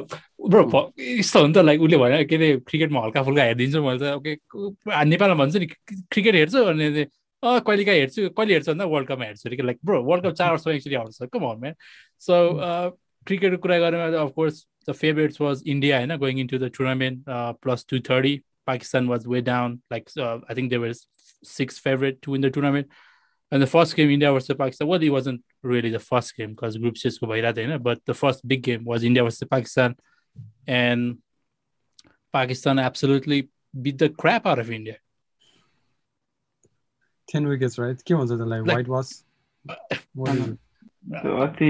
bro 0.49 0.79
यस्तो 0.99 1.39
हो 1.39 1.47
नि 1.47 1.53
त 1.53 1.57
लाइक 1.65 1.81
उसले 1.87 1.97
भने 1.97 2.23
के 2.25 2.35
अरे 2.35 2.47
क्रिकेटमा 2.69 3.01
हल्का 3.03 3.23
फुल्का 3.23 3.43
हेरिदिन्छु 3.43 3.81
मैले 3.83 3.99
त 3.99 4.13
ओके 4.17 5.03
नेपालमा 5.11 5.35
भन्छ 5.43 5.55
नि 5.55 5.65
क्रिकेट 6.15 6.35
हेर्छु 6.35 6.63
अनि 6.71 6.87
अँ 7.43 7.59
कहिले 7.67 7.83
काहीँ 7.85 7.99
हेर्छु 7.99 8.29
कहिले 8.37 8.53
हेर्छु 8.53 8.71
भन्दा 8.71 8.85
वर्ल्ड 8.93 9.07
कपमा 9.09 9.25
हेर्छु 9.25 9.49
अरे 9.49 9.61
लाइक 9.69 9.77
ब्रो 9.85 10.01
वर्ल्ड 10.09 10.25
कप 10.25 10.33
चार 10.41 10.51
वर्षमा 10.51 10.73
एक्चुली 10.73 10.95
आउँछ 11.01 11.29
कम 11.33 11.45
अन 11.51 11.59
म्यान 11.61 11.75
सो 12.21 12.39
क्रिकेटको 13.26 13.58
कुरा 13.62 13.78
गरेमा 13.78 14.06
of course 14.22 14.66
the 14.88 14.92
favourites 14.92 15.40
was 15.40 15.62
India 15.74 15.98
होइन 15.98 16.16
going 16.26 16.38
in 16.40 16.46
to 16.46 16.58
the 16.58 16.70
tournament 16.76 17.24
plus 17.62 17.86
two 17.88 18.00
thirty 18.10 18.36
Pakistan 18.66 19.08
was 19.08 19.26
way 19.26 19.40
down 19.50 19.80
like 19.92 20.08
I 20.18 20.54
think 20.54 20.70
they 20.70 20.76
were 20.84 20.92
six 21.56 21.80
favourite 21.84 22.18
two 22.22 22.36
in 22.36 22.48
the 22.48 22.52
tournament 22.54 23.02
And 23.52 23.62
the 23.62 23.66
first 23.66 23.94
game, 23.94 24.10
India 24.10 24.32
versus 24.32 24.56
Pakistan, 24.56 24.88
well, 24.88 25.00
it 25.00 25.10
wasn't 25.10 25.42
really 25.62 25.90
the 25.90 25.98
first 26.00 26.36
game 26.36 26.54
because 26.54 26.76
group 26.76 26.96
stage 26.98 27.18
ko 27.20 27.26
bhayirako 27.32 27.56
थियो 27.56 27.66
होइन 27.68 27.82
but 27.82 28.00
the 28.10 28.14
first 28.20 28.40
big 28.52 28.62
game 28.68 28.84
was 28.84 29.04
India 29.04 29.22
versus 29.22 29.48
Pakistan, 29.50 29.94
and 30.76 31.18
Pakistan 32.32 32.80
absolutely 32.84 33.38
beat 33.86 33.98
the 33.98 34.08
crap 34.22 34.48
out 34.52 34.62
of 34.64 34.72
India. 34.78 34.96
10 37.28 37.46
wickets, 37.46 37.78
right? 37.78 38.02
के 38.02 38.14
भन्छ 38.14 38.30
त्यसलाई 38.30 38.66
Like- 38.66 38.76
white 38.76 38.88
was 38.88 39.12
What 40.14 40.34
is 40.34 40.48
it? 40.48 40.58
त्यो 41.22 41.36
अति 41.46 41.68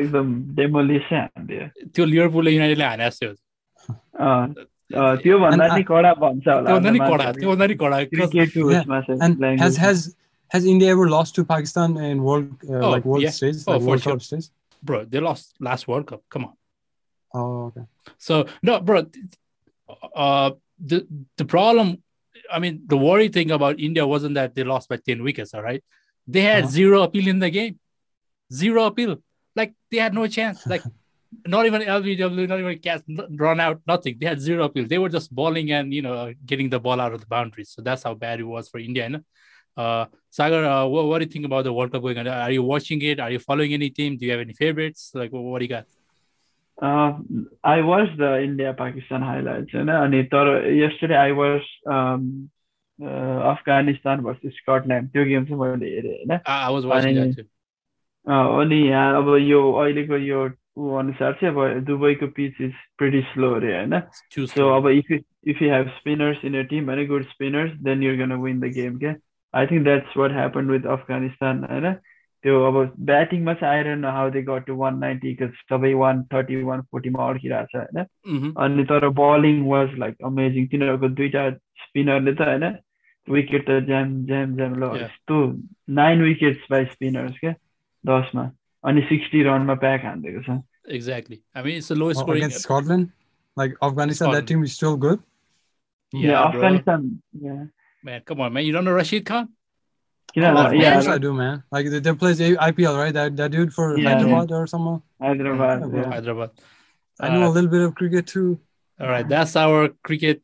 एकदम 0.00 0.26
डेमोलिसन 0.56 1.16
हान्थ्यो 1.36 1.66
त्यो 1.94 2.04
लिभरपुलले 2.12 2.50
युनाइटेडले 2.56 2.84
हाने 2.84 3.06
जस्तै 3.10 3.26
हो 3.26 3.34
अँ, 4.26 4.54
अँ, 4.94 5.16
त्योभन्दा 5.22 5.64
And 5.66 5.76
नि 5.78 5.82
कडा 5.90 6.12
भन्छ 6.22 6.46
होला 6.48 6.66
त्योभन्दा 6.70 6.90
नि 6.90 6.98
कडा 7.10 7.32
त्योभन्दा 7.40 7.66
नि 7.66 7.74
कडा 7.82 7.96
because- 8.10 8.30
क्रिकेटको 8.30 8.70
Yeah, 8.72 8.80
उसमा 8.82 9.00
चाहिँ 9.06 9.20
And 9.26 9.40
language. 9.40 9.60
has 9.64 9.76
has 9.86 10.04
has 10.54 10.64
India 10.72 10.90
ever 10.94 11.08
lost 11.12 11.34
to 11.36 11.44
Pakistan 11.44 11.96
in 12.08 12.22
world 12.22 12.50
uh, 12.70 12.78
Oh, 12.86 12.90
like 12.90 13.04
world 13.04 13.22
yeah. 13.26 13.30
stage, 13.38 13.56
Oh, 13.66 13.72
like 13.72 13.80
for 13.82 13.88
World 13.88 14.02
sure. 14.02 14.12
Cup 14.14 14.22
stage? 14.28 14.46
bro 14.82 15.04
they 15.04 15.20
lost 15.20 15.54
last 15.68 15.88
World 15.88 16.06
Cup 16.12 16.22
come 16.34 16.44
on 16.48 16.54
Oh, 17.34 17.66
okay. 17.68 17.84
so 18.28 18.44
no 18.62 18.80
bro 18.80 19.00
uh 20.14 20.50
the 20.92 21.06
the 21.36 21.44
problem 21.44 21.96
I 22.52 22.58
mean 22.64 22.82
the 22.92 22.96
worry 22.96 23.28
thing 23.36 23.50
about 23.50 23.80
India 23.88 24.06
wasn't 24.06 24.34
that 24.40 24.54
they 24.54 24.64
lost 24.64 24.88
by 24.88 24.96
10 24.98 25.22
wickets 25.28 25.54
all 25.54 25.62
right 25.62 25.82
they 26.28 26.42
had 26.42 26.64
Uh-huh. 26.64 26.72
zero 26.78 27.02
appeal 27.08 27.26
in 27.34 27.40
the 27.46 27.50
game 27.58 27.74
zero 28.51 28.85
appeal. 28.85 29.17
Like 29.55 29.73
they 29.89 29.97
had 29.97 30.13
no 30.13 30.27
chance. 30.27 30.65
Like 30.73 30.83
not 31.47 31.65
even 31.65 31.81
LBW, 31.81 32.47
not 32.47 32.59
even 32.59 32.77
cast 32.79 33.03
run 33.31 33.59
out, 33.59 33.81
nothing. 33.87 34.17
They 34.19 34.25
had 34.25 34.39
zero 34.41 34.65
appeal. 34.65 34.85
They 34.87 34.97
were 34.97 35.09
just 35.09 35.33
bowling 35.33 35.71
and 35.71 35.93
you 35.93 36.01
know 36.01 36.33
getting 36.45 36.69
the 36.69 36.79
ball 36.79 36.99
out 36.99 37.13
of 37.13 37.21
the 37.21 37.27
boundaries. 37.27 37.69
So 37.69 37.81
that's 37.81 38.03
how 38.03 38.13
bad 38.13 38.39
it 38.39 38.43
was 38.43 38.69
for 38.69 38.79
India. 38.79 39.21
Uh, 39.75 40.05
Sagar, 40.29 40.65
uh, 40.65 40.85
what, 40.85 41.05
what, 41.05 41.19
do 41.19 41.25
you 41.25 41.31
think 41.31 41.45
about 41.45 41.63
the 41.63 41.71
World 41.71 41.93
Cup 41.93 42.01
going 42.01 42.17
on? 42.17 42.27
Are 42.27 42.51
you 42.51 42.61
watching 42.61 43.01
it? 43.01 43.21
Are 43.21 43.31
you 43.31 43.39
following 43.39 43.73
any 43.73 43.89
team? 43.89 44.17
Do 44.17 44.25
you 44.25 44.31
have 44.31 44.41
any 44.41 44.53
favorites? 44.53 45.11
Like, 45.13 45.31
what, 45.31 45.43
what 45.43 45.59
do 45.59 45.65
you 45.65 45.69
got? 45.69 45.85
Uh, 46.81 47.19
I 47.63 47.81
watched 47.81 48.17
the 48.17 48.41
India 48.43 48.73
Pakistan 48.77 49.21
highlights, 49.21 49.71
you 49.73 49.83
know, 49.83 50.03
and 50.03 50.13
yesterday 50.13 51.15
I 51.15 51.31
was 51.31 51.61
um, 51.85 52.49
uh, 53.01 53.05
Afghanistan 53.05 54.23
versus 54.23 54.53
Scotland. 54.61 55.11
Two 55.13 55.25
games. 55.25 55.47
I 56.45 56.69
was 56.69 56.85
watching 56.85 57.17
and, 57.17 57.33
that 57.33 57.43
too. 57.43 57.47
अँ, 58.26 58.60
अनि 58.60 58.76
यहाँ 58.82 59.16
अब 59.16 59.28
यो 59.40 59.60
अहिलेको 59.74 60.16
यो 60.18 60.48
ऊ 60.78 60.94
अनुसार 60.96 61.32
चाहिँ 61.40 61.54
अब 61.54 61.84
दुबईको 61.84 62.26
pitch 62.36 62.60
is 62.60 62.72
pretty 62.98 63.20
slow 63.28 63.50
अरे 63.54 63.74
होइन 63.74 63.94
It's 63.94 64.22
too 64.30 64.46
सो 64.46 64.54
slow. 64.54 64.72
अब 64.76 64.88
if 64.90 65.10
you 65.10 65.18
if 65.46 65.62
you 65.62 65.70
have 65.70 65.88
spinners 65.98 66.44
in 66.44 66.54
your 66.54 66.64
team 66.66 66.90
होइन 66.90 67.06
good 67.08 67.22
spinners 67.26 67.72
then 67.82 68.02
you're 68.02 68.14
gonna 68.16 68.32
win 68.40 68.60
the 68.60 68.72
game 68.74 68.98
क्या 68.98 69.14
I 69.54 69.66
think 69.66 69.84
that's 69.84 70.16
what 70.16 70.32
happen 70.32 70.70
with 70.70 70.86
Afghanistan 70.94 71.64
होइन 71.64 71.92
त्यो 72.44 72.62
अब 72.64 72.76
ब्याटिङमा 73.06 73.52
चाहिँ 73.54 73.76
आइरहन 73.76 74.04
how 74.06 74.30
they 74.30 74.42
got 74.44 74.66
to 74.66 74.74
one 74.76 74.98
ninety 74.98 75.34
सबै 75.62 75.92
one 75.96 76.22
thirty 76.32 76.62
one 76.64 76.82
फोर्टीमा 76.90 77.28
अड्किरहेको 77.28 77.66
छ 77.72 77.76
होइन 77.76 78.04
Mhm. 78.30 78.52
अनि 78.58 78.84
तर 78.84 79.08
बलिङ 79.16 79.62
वाज 79.66 79.94
लाइक 79.98 80.16
अमेजिङ 80.24 80.66
तिनीहरूको 80.66 81.08
दुइटा 81.14 81.48
स्पिनरले 81.84 82.34
त 82.34 82.48
होइन 82.48 82.66
विकेट 83.28 83.64
त 83.66 83.78
ज्याम 83.86 84.12
ज्याम 84.26 84.54
ज्याम 84.56 84.74
ल 84.74 84.90
Yeah. 84.90 85.04
यस्तो 85.04 85.38
नाइन 85.96 86.22
विकेट्स 86.22 86.66
बाई 86.70 86.84
स्पिनर्स 86.90 87.38
क्या 87.40 87.54
दसमा 88.06 88.44
अनि 88.90 89.00
सिक्सटी 89.10 89.42
रनमा 89.50 89.74
प्याक 89.84 90.04
हानिदिएको 90.10 90.42
छ 90.48 90.62
Exactly. 90.96 91.42
I 91.52 91.62
mean, 91.62 91.78
it's 91.78 91.88
the 91.88 91.96
lowest 92.00 92.20
Oh, 92.20 92.22
scoring. 92.24 92.42
against 92.44 92.60
Scotland, 92.64 93.06
like 93.60 93.72
Afghanistan, 93.82 94.26
Scotland. 94.26 94.36
that 94.36 94.50
team 94.50 94.62
is 94.66 94.74
still 94.74 94.96
good. 94.96 95.18
Yeah, 96.12 96.52
bro. 96.52 96.60
Afghanistan 96.60 97.08
yeah. 97.46 97.64
Man, 98.08 98.20
come 98.24 98.40
on, 98.40 98.52
man. 98.52 98.64
You 98.66 98.72
don't 98.76 98.84
know 98.84 98.92
Rashid 98.92 99.24
Khan? 99.30 99.48
किन 100.36 100.44
Oh, 100.44 100.52
न- 100.54 100.66
Of 100.66 100.74
yeah, 100.82 100.92
course 100.92 101.08
I 101.08 101.18
do, 101.24 101.32
man. 101.40 101.64
Like 101.72 101.90
they, 101.90 101.98
they 101.98 102.12
plays 102.14 102.40
A- 102.40 102.54
IPL, 102.68 102.96
right? 103.00 103.12
That 103.18 103.36
that 103.42 103.50
dude 103.56 103.72
for 103.78 103.88
Yeah. 103.98 104.12
Hyderabad 104.14 104.52
or 104.60 104.66
someone. 104.74 105.02
Hyderabad 105.22 105.80
Yeah, 105.80 105.86
bro. 105.88 106.00
yeah. 106.04 106.10
Hyderabad. 106.14 106.50
I 107.18 107.28
know 107.34 107.42
Uh, 107.42 107.50
a 107.50 107.52
little 107.56 107.70
bit 107.74 107.82
of 107.88 107.94
cricket 108.02 108.26
too. 108.34 108.60
All 109.00 109.08
right, 109.08 109.28
that's 109.34 109.56
our 109.56 109.88
cricket 110.10 110.42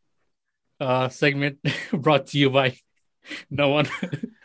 uh, 0.80 1.08
segment 1.08 1.58
brought 1.92 2.26
to 2.34 2.38
you 2.44 2.50
by 2.50 2.66
no 3.62 3.68
one. 3.78 3.86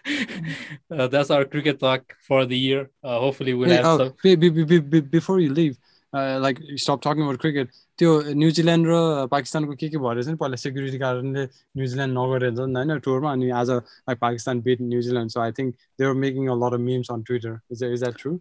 uh, 0.91 1.07
that's 1.07 1.29
our 1.31 1.45
cricket 1.45 1.79
talk 1.79 2.15
for 2.27 2.45
the 2.45 2.57
year. 2.57 2.89
Uh, 3.03 3.19
hopefully, 3.19 3.53
we'll 3.53 3.69
Hey, 3.69 3.77
have 3.77 3.85
oh, 3.85 3.97
some. 3.97 4.13
be, 4.23 4.35
be, 4.35 4.49
be, 4.63 4.79
be, 4.79 5.01
before 5.01 5.39
you 5.39 5.53
leave, 5.53 5.77
like 6.13 6.59
स्टप 6.81 6.99
talking 7.03 7.23
about 7.23 7.39
cricket 7.41 7.71
त्यो 7.99 8.11
New Zealand 8.41 8.87
र 8.89 9.27
पाकिस्तानको 9.31 9.73
के 9.79 9.89
के 9.89 9.97
भएर 10.03 10.21
चाहिँ 10.23 10.37
पहिला 10.37 10.55
security 10.61 10.97
कारणले 10.99 11.43
New Zealand 11.77 12.17
नगरेर 12.17 12.51
नि 12.51 12.79
होइन 12.79 12.99
टुरमा 13.07 13.31
अनि 13.31 13.49
आज 13.61 13.69
like 13.69 14.19
Pakistan 14.19 14.61
beat 14.67 14.81
New Zealand 14.81 15.31
so 15.31 15.39
I 15.41 15.51
think 15.59 15.75
they 15.99 16.05
are 16.05 16.13
making 16.23 16.47
a 16.47 16.55
lot 16.63 16.73
of 16.73 16.79
memes 16.85 17.11
on 17.11 17.23
Twitter 17.29 17.59
is 17.71 17.83
is 17.83 18.03
that 18.03 18.21
true 18.21 18.37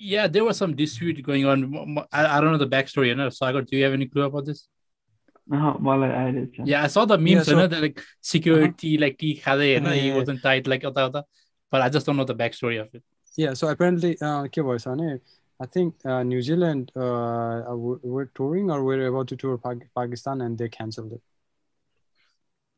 Yeah, 0.00 0.26
there 0.34 0.44
was 0.46 0.58
some 0.62 0.74
dispute 0.78 1.16
going 1.28 1.44
on. 1.52 1.62
I, 2.12 2.20
I 2.24 2.40
don't 2.40 2.52
know 2.52 2.58
the 2.58 2.66
backstory. 2.74 3.06
You 3.08 3.14
know, 3.20 3.24
Sagar, 3.36 3.62
do 3.62 3.76
you 3.76 3.80
have 3.84 3.94
any 3.94 4.06
clue 4.10 4.22
about 4.26 4.44
this? 4.48 4.60
Yeah, 5.51 6.83
I 6.83 6.87
saw 6.87 7.05
the 7.05 7.17
memes. 7.17 7.45
so- 7.45 7.51
you 7.51 7.57
know, 7.57 7.67
the, 7.67 7.81
like 7.81 8.01
security, 8.21 8.97
like 8.97 9.17
he 9.19 9.35
had 9.35 9.59
it, 9.59 9.67
you 9.73 9.79
know, 9.81 9.89
Yeah, 9.91 10.01
he 10.01 10.07
yeah, 10.09 10.15
wasn't 10.15 10.41
tight, 10.41 10.67
like 10.67 10.83
other, 10.85 11.01
other. 11.01 11.23
But 11.71 11.81
I 11.81 11.89
just 11.89 12.05
don't 12.05 12.15
know 12.17 12.23
the 12.23 12.35
backstory 12.35 12.79
of 12.79 12.87
it. 12.93 13.03
Yeah, 13.35 13.53
so 13.53 13.67
apparently 13.67 14.17
uh, 14.21 14.45
I 15.61 15.65
think 15.65 15.95
uh, 16.05 16.23
New 16.23 16.41
Zealand 16.41 16.91
uh, 16.95 17.63
were, 17.75 18.29
touring 18.35 18.69
or 18.71 18.83
were 18.83 19.05
about 19.07 19.27
to 19.29 19.35
tour 19.35 19.57
Pak- 19.57 19.87
Pakistan 19.95 20.41
and 20.41 20.57
they 20.57 20.69
cancelled 20.69 21.13
it. 21.13 21.21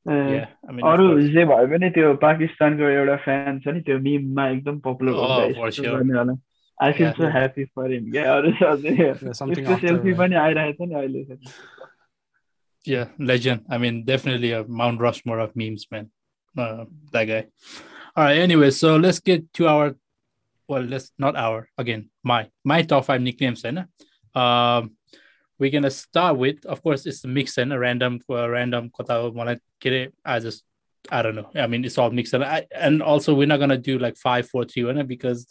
Yeah, 0.08 0.47
I 0.69 0.71
mean, 0.71 0.86
of 0.86 0.99
अरू. 0.99 1.21
जे 1.34 1.45
भए 1.49 1.65
पनि 1.69 1.89
त्यो 1.93 2.13
पाकिस्तानको 2.21 2.89
एउटा 2.95 3.15
fan 3.25 3.60
छ 3.63 3.67
नि 3.73 3.82
त्यो 3.88 3.97
मिममा 3.99 4.47
एकदम 4.49 4.80
popular 4.86 5.13
Oh, 5.17 5.54
for 5.56 5.71
sure. 5.71 5.86
गर्नेवाला 5.97 6.34
I 6.86 6.91
feel 6.93 7.06
Yeah. 7.08 7.15
So 7.17 7.30
happy 7.38 7.63
for 7.75 7.91
him 7.91 8.12
क्या 8.12 8.36
अरू 8.36 8.51
सेल्फी? 9.34 10.13
पनि 10.21 10.36
आइरहेको 10.45 10.86
छ 10.86 10.89
नि 10.89 10.95
अहिले 10.95 11.23
yeah, 12.85 13.09
legend. 13.19 13.65
I 13.69 13.77
mean, 13.77 14.05
definitely 14.05 14.51
a 14.51 14.63
Mount 14.63 14.99
Rushmore 14.99 15.39
of 15.39 15.55
memes, 15.55 15.87
man. 15.91 16.11
Uh, 16.57 16.85
that 17.11 17.25
guy. 17.25 17.47
All 18.15 18.23
right. 18.23 18.37
Anyway, 18.37 18.71
so 18.71 18.97
let's 18.97 19.19
get 19.19 19.51
to 19.53 19.67
our. 19.67 19.95
Well, 20.67 20.81
let's 20.81 21.11
not 21.17 21.35
our 21.35 21.69
again. 21.77 22.09
My 22.23 22.49
my 22.63 22.81
top 22.81 23.05
five 23.05 23.21
nicknames, 23.21 23.63
and 23.65 23.87
um, 24.33 24.95
we're 25.59 25.71
gonna 25.71 25.91
start 25.91 26.37
with. 26.37 26.65
Of 26.65 26.81
course, 26.81 27.05
it's 27.05 27.23
a 27.23 27.27
mix 27.27 27.57
and 27.57 27.73
a 27.73 27.79
random, 27.79 28.19
uh, 28.29 28.49
random. 28.49 28.91
wanna 29.07 29.59
get 29.79 29.93
it. 29.93 30.13
I 30.23 30.39
just. 30.39 30.63
I 31.11 31.21
don't 31.21 31.35
know. 31.35 31.51
I 31.53 31.67
mean, 31.67 31.85
it's 31.85 31.99
all 31.99 32.09
mixed, 32.09 32.33
and 32.33 32.43
I, 32.43 32.65
and 32.73 33.03
also 33.03 33.35
we're 33.35 33.45
not 33.45 33.59
gonna 33.59 33.77
do 33.77 33.99
like 33.99 34.17
five, 34.17 34.49
four, 34.49 34.65
three, 34.65 34.85
one 34.85 35.05
because, 35.05 35.45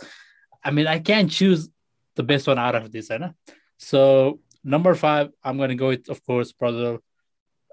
I 0.64 0.72
mean, 0.72 0.88
I 0.88 0.98
can't 0.98 1.30
choose 1.30 1.68
the 2.16 2.24
best 2.24 2.48
one 2.48 2.58
out 2.58 2.74
of 2.74 2.90
this, 2.90 3.08
and 3.10 3.34
so 3.78 4.40
number 4.64 4.96
five, 4.96 5.30
I'm 5.44 5.56
gonna 5.56 5.76
go 5.76 5.88
with, 5.88 6.08
of 6.08 6.26
course, 6.26 6.50
brother 6.50 6.98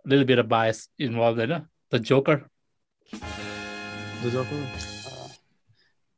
a 0.06 0.10
little 0.10 0.26
bit 0.26 0.40
of 0.40 0.48
bias 0.48 0.88
involved 0.98 1.40
in 1.40 1.52
it. 1.52 1.64
The 1.90 2.00
Joker, 2.00 2.50
The 3.12 4.32
Joker. 4.32 4.56
Uh, 4.56 5.28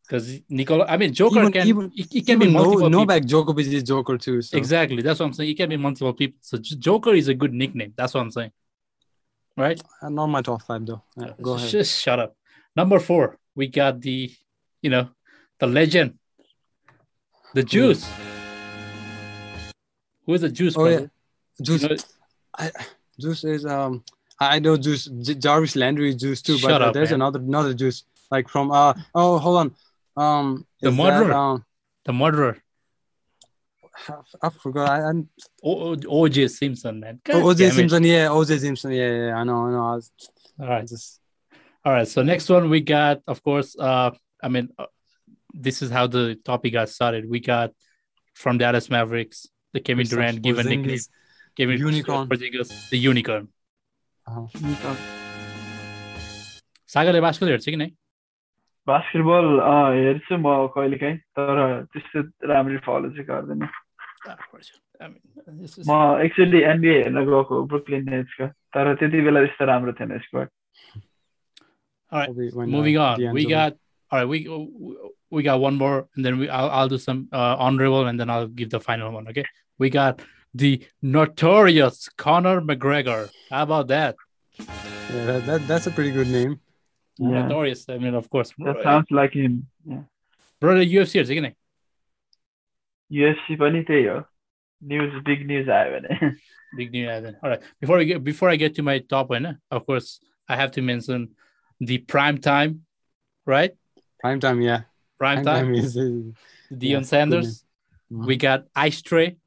because 0.04 0.42
Nikola, 0.50 0.86
I 0.88 0.98
mean, 0.98 1.14
Joker 1.14 1.40
even, 1.40 1.52
can 1.52 1.68
even, 1.68 1.92
it, 1.96 2.26
can 2.26 2.38
be 2.38 2.50
multiple. 2.50 2.90
no. 2.90 3.00
Novak 3.00 3.24
Djokovic 3.24 3.72
is 3.72 3.84
Joker 3.84 4.18
too. 4.18 4.42
So. 4.42 4.58
Exactly, 4.58 5.02
that's 5.02 5.20
what 5.20 5.28
I'm 5.28 5.34
saying. 5.34 5.50
It 5.50 5.58
can 5.58 5.70
be 5.70 5.78
multiple 5.78 6.14
people. 6.14 6.38
So 6.42 6.58
Joker 6.58 7.14
is 7.14 7.30
a 7.30 7.34
good 7.34 7.54
nickname. 7.54 7.94
That's 7.96 8.14
what 8.14 8.22
I'm 8.22 8.32
saying. 8.32 8.52
Right? 9.56 9.82
Uh, 10.02 10.10
not 10.10 10.28
my 10.28 10.42
top 10.42 10.62
five 10.64 10.86
though. 10.86 11.02
Yeah, 11.18 11.32
go 11.42 11.54
ahead. 11.54 11.70
Just 11.70 12.02
shut 12.02 12.20
up. 12.20 12.36
Number 12.76 13.00
four, 13.00 13.40
we 13.56 13.68
got 13.68 14.02
the, 14.02 14.32
you 14.82 14.90
know, 14.90 15.10
the 15.60 15.68
legend, 15.68 16.20
the 17.54 17.64
Juice. 17.64 18.08
Who 20.26 20.34
is 20.34 20.42
the 20.42 20.50
Juice? 20.50 20.76
Oh, 20.78 20.86
yeah. 20.88 21.06
Juice. 21.62 21.84
You 21.84 21.90
know, 21.90 21.96
I, 22.58 22.72
Juice 23.20 23.44
is 23.44 23.66
um. 23.66 24.04
I 24.40 24.60
know 24.60 24.76
Juice. 24.78 25.06
J- 25.06 25.36
Jarvis 25.36 25.76
Landry 25.76 26.10
is 26.10 26.16
Juice 26.16 26.42
too, 26.42 26.60
but 26.62 26.70
Shut 26.70 26.82
uh, 26.82 26.86
up, 26.88 26.94
there's 26.94 27.12
man. 27.12 27.22
another 27.22 27.40
another 27.40 27.74
Juice 27.74 28.04
like 28.32 28.50
from 28.50 28.72
uh 28.72 28.94
oh 29.14 29.38
hold 29.38 29.58
on 29.58 29.76
um 30.18 30.66
The 30.82 30.90
is 30.90 30.98
that, 30.98 31.04
murderer. 31.04 31.34
um, 31.34 31.66
the 32.06 32.14
murderer, 32.14 32.58
I 34.42 34.50
forgot. 34.50 34.90
I, 34.90 35.10
I'm 35.10 35.30
OJ 35.64 36.50
Simpson, 36.50 37.00
man. 37.00 37.22
God 37.24 37.44
oh, 37.44 37.46
OJ. 37.54 37.72
Simpson. 37.72 38.04
Yeah, 38.04 38.28
OJ 38.28 38.60
Simpson. 38.60 38.92
Yeah, 38.92 39.28
yeah, 39.28 39.36
I 39.36 39.44
know, 39.44 39.68
I 39.68 39.72
know. 39.72 39.86
I 39.86 39.96
was 39.96 40.12
All 40.60 40.68
right. 40.68 40.88
just 40.88 41.20
All 41.86 41.94
right. 41.94 42.08
So 42.08 42.24
next 42.24 42.50
one 42.50 42.70
we 42.70 42.82
got, 42.82 43.22
of 43.28 43.44
course, 43.44 43.76
uh, 43.80 44.12
I 44.42 44.50
mean, 44.50 44.70
uh, 44.78 44.88
this 45.54 45.82
is 45.82 45.90
how 45.92 46.08
the 46.08 46.36
topic 46.44 46.74
got 46.74 46.90
started. 46.90 47.30
We 47.30 47.40
got 47.40 47.72
from 48.34 48.58
Dallas 48.58 48.90
Mavericks, 48.90 49.48
the 49.74 49.80
Kevin 49.80 50.08
Durant 50.08 50.42
given 50.42 50.68
nickname. 50.68 51.00
Kevin 51.58 51.80
Unicorn. 51.80 52.30
Porzingis, 52.30 52.90
the 52.90 52.98
unicorn. 52.98 53.48
Uh-huh. 54.28 54.48
सागरले 56.94 57.20
basket 57.26 57.50
हेर्छ 57.50 57.66
कि 57.66 57.78
नै 57.82 57.90
basketball 58.88 59.46
हेर्छु 59.98 60.38
म 60.38 60.68
कहिलेकाहीँ 60.76 61.18
तर 61.38 61.60
त्यस्तो 61.94 62.20
राम्ररी 62.50 62.78
फलो 62.86 63.10
चाहिँ 63.18 63.26
गर्दैन 63.30 63.62
म 65.90 65.92
एक्चुली 66.26 66.60
एनबिए 66.72 66.98
हेर्न 67.02 67.18
गएको 67.30 67.64
ब्रुकलिन 67.72 68.04
नेट्सको 68.10 68.48
तर 68.78 68.94
त्यति 69.02 69.22
बेला 69.26 69.40
त्यस्तो 69.46 69.66
राम्रो 69.72 69.94
थिएन 70.00 70.18
squad 70.28 70.50
All 72.14 72.20
right. 72.20 72.70
Moving 72.70 72.98
uh, 72.98 73.18
on, 73.18 73.34
we 73.34 73.44
got 73.46 73.74
all 74.12 74.20
right. 74.20 74.28
We 74.32 74.38
we 75.32 75.42
got 75.42 75.60
one 75.60 75.78
more, 75.78 76.08
and 76.16 76.24
then 76.24 76.38
we 76.38 76.48
I'll, 76.48 76.70
I'll 76.70 76.88
do 76.92 77.00
some 77.00 77.28
uh, 77.34 77.56
honorable, 77.58 78.06
and 78.06 78.20
then 78.20 78.30
I'll 78.30 78.46
give 78.48 78.70
the 78.70 78.80
final 78.80 79.12
one. 79.12 79.28
Okay. 79.30 79.46
We 79.80 79.90
got 79.90 80.22
the 80.54 80.86
notorious 81.02 82.10
Conor 82.18 82.62
McGregor. 82.62 83.30
How 83.50 83.64
about 83.64 83.88
that? 83.88 84.16
Yeah, 84.60 85.26
that, 85.26 85.46
that 85.46 85.68
that's 85.68 85.88
a 85.88 85.92
pretty 85.92 86.12
good 86.12 86.28
name. 86.28 86.60
Yeah. 87.18 87.44
Notorious. 87.44 87.86
I 87.90 87.98
mean, 87.98 88.14
of 88.16 88.30
course. 88.30 88.54
That 88.60 88.82
sounds 88.84 89.08
like 89.12 89.34
him. 89.34 89.68
Yeah. 89.86 90.04
Brother 90.60 90.86
UFC 90.86 91.22
isn't 91.22 91.46
it? 91.46 91.58
UFC 93.12 93.58
पनि 93.58 93.84
त्यही 93.84 94.08
हो. 94.08 94.26
News, 94.82 95.24
big 95.24 95.46
news 95.48 95.68
आयो 95.68 96.00
भने. 96.00 96.36
big 96.78 96.92
news 96.92 97.10
आयो 97.10 97.36
All 97.44 97.50
right. 97.50 97.62
Before 97.80 98.00
I 98.00 98.04
get 98.04 98.24
before 98.24 98.50
I 98.50 98.56
get 98.56 98.76
to 98.76 98.84
my 98.84 99.00
top 99.00 99.30
one, 99.30 99.60
of 99.72 99.86
course, 99.86 100.20
I 100.48 100.56
have 100.56 100.72
to 100.72 100.82
mention 100.82 101.30
the 101.80 101.98
prime 102.00 102.38
time, 102.38 102.86
right? 103.46 103.72
Prime 104.20 104.40
time, 104.40 104.62
yeah. 104.62 104.82
Prime, 105.18 105.44
prime 105.44 105.46
time. 105.46 105.66
time 105.66 105.76
is, 105.76 105.98
uh, 105.98 106.32
yeah, 106.72 107.02
Sanders. 107.02 107.64
We 108.10 108.36
uh-huh. 108.36 108.42
got 108.42 108.66
Ice 108.76 109.02
Trae. 109.02 109.38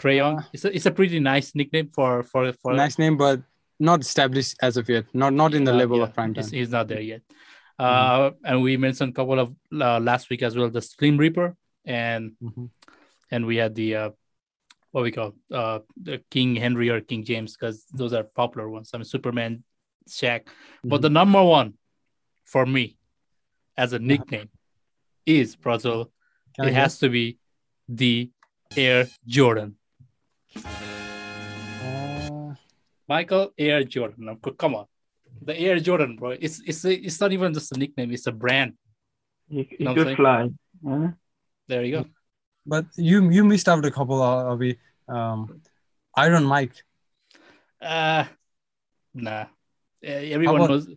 Trae 0.00 0.16
Young. 0.16 0.44
It's 0.52 0.64
a, 0.64 0.74
it's 0.74 0.86
a 0.86 0.90
pretty 0.90 1.20
nice 1.20 1.54
nickname 1.54 1.90
for 1.96 2.22
for 2.22 2.52
for 2.62 2.72
nice 2.74 2.98
name, 2.98 3.16
but 3.16 3.40
not 3.78 4.00
established 4.00 4.56
as 4.62 4.76
of 4.76 4.88
yet. 4.88 5.04
Not 5.14 5.32
not 5.34 5.54
in 5.54 5.64
the 5.64 5.72
Uh, 5.72 5.82
level 5.82 5.98
yeah, 5.98 6.04
of 6.04 6.14
prime 6.14 6.34
he's- 6.34 6.50
time. 6.50 6.58
He's, 6.58 6.70
not 6.70 6.88
there 6.88 7.00
yet. 7.00 7.22
Uh, 7.78 8.30
and 8.44 8.60
we 8.62 8.76
mentioned 8.76 9.10
a 9.12 9.16
couple 9.18 9.38
of 9.44 9.48
uh, 9.72 10.00
last 10.00 10.28
week 10.30 10.42
as 10.42 10.56
well, 10.56 10.68
the 10.68 10.82
Slim 10.82 11.16
Reaper, 11.16 11.56
and 11.84 12.32
Mhm. 12.42 12.70
and 13.30 13.46
we 13.46 13.56
had 13.56 13.74
the 13.74 13.88
uh, 13.96 14.10
what 14.92 15.02
we 15.04 15.12
call 15.12 15.30
uh, 15.60 15.78
the 15.96 16.16
King 16.30 16.56
Henry 16.56 16.88
or 16.90 17.00
King 17.00 17.24
James 17.24 17.56
because 17.56 17.84
those 18.00 18.12
are 18.12 18.24
popular 18.24 18.68
ones. 18.68 18.90
I 18.92 18.98
mean, 18.98 19.04
Superman, 19.04 19.64
Shaq, 20.08 20.48
but 20.84 20.98
Mhm. 20.98 21.02
the 21.02 21.10
number 21.20 21.42
one 21.42 21.74
for 22.44 22.66
me 22.66 22.96
as 23.76 23.92
a 23.92 23.98
nickname 23.98 24.50
is 25.24 25.56
Brazil. 25.56 26.12
Can 26.56 26.68
It 26.68 26.74
has 26.74 26.98
to 26.98 27.08
be 27.08 27.38
the 27.88 28.30
Air 28.76 29.06
Jordan? 29.26 29.76
Uh, 30.56 32.54
Michael 33.08 33.52
Air 33.58 33.84
Jordan. 33.84 34.38
Come 34.58 34.74
on, 34.74 34.86
the 35.42 35.56
Air 35.58 35.78
Jordan, 35.80 36.16
bro. 36.16 36.30
It's 36.30 36.60
it's 36.66 36.84
a, 36.84 36.92
it's 36.92 37.20
not 37.20 37.32
even 37.32 37.52
just 37.54 37.72
a 37.72 37.78
nickname; 37.78 38.12
it's 38.12 38.26
a 38.26 38.32
brand. 38.32 38.74
He, 39.48 39.68
he 39.78 39.84
Know 39.84 39.94
could 39.94 40.16
fly. 40.16 40.50
huh? 40.86 41.08
There 41.68 41.84
you 41.84 41.92
go. 41.98 42.04
but 42.66 42.86
you 42.96 43.30
you 43.30 43.44
missed 43.44 43.68
out 43.68 43.84
a 43.84 43.90
couple 43.90 44.22
of 44.22 44.58
the 44.58 44.76
um, 45.08 45.60
Iron 46.16 46.44
Mike. 46.44 46.74
Uh, 47.80 48.24
nah. 49.14 49.42
Uh, 49.42 49.46
everyone 50.34 50.56
about- 50.56 50.70
knows. 50.70 50.88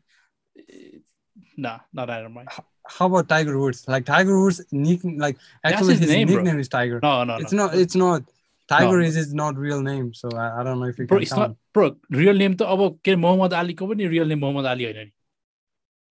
Nah, 1.58 1.80
not 1.94 2.10
Iron 2.10 2.34
Man. 2.34 2.46
How 2.88 3.06
about 3.06 3.30
Tiger 3.30 3.58
Woods? 3.58 3.86
Like 3.88 4.06
Tiger 4.06 4.40
Woods, 4.42 4.62
nick, 4.72 5.00
like 5.04 5.38
That's 5.64 5.76
actually 5.76 5.94
his 5.94 6.02
his, 6.02 6.10
name, 6.10 6.28
bro. 6.28 6.38
nickname 6.38 6.60
is 6.60 6.68
Tiger. 6.68 7.00
No, 7.02 7.24
no, 7.24 7.36
it's 7.38 7.54
no. 7.54 7.68
not. 7.68 7.76
It's 7.76 7.96
not. 7.96 8.24
Tiger 8.73 8.99
No. 9.01 9.05
is 9.05 9.15
his 9.15 9.33
not 9.33 9.57
real 9.57 9.81
name, 9.83 10.13
so 10.13 10.29
I, 10.37 10.61
I 10.61 10.65
don't 10.65 10.79
know 10.81 10.87
if 10.87 10.99
you 10.99 11.07
Bro, 11.07 11.19
can 11.19 11.23
it's 11.23 11.33
count. 11.33 11.49
not. 11.51 11.57
Bro, 11.73 11.97
real 12.11 12.35
name 12.35 12.55
to 12.59 12.67
अब 12.67 13.01
के 13.05 13.15
मोहम्मद 13.17 13.53
अलीको 13.61 13.89
पनि 13.93 14.09
real 14.15 14.27
name 14.27 14.41
Mohammad 14.41 14.65
Ali 14.73 14.85
होइन 14.85 14.97
नि. 15.07 15.13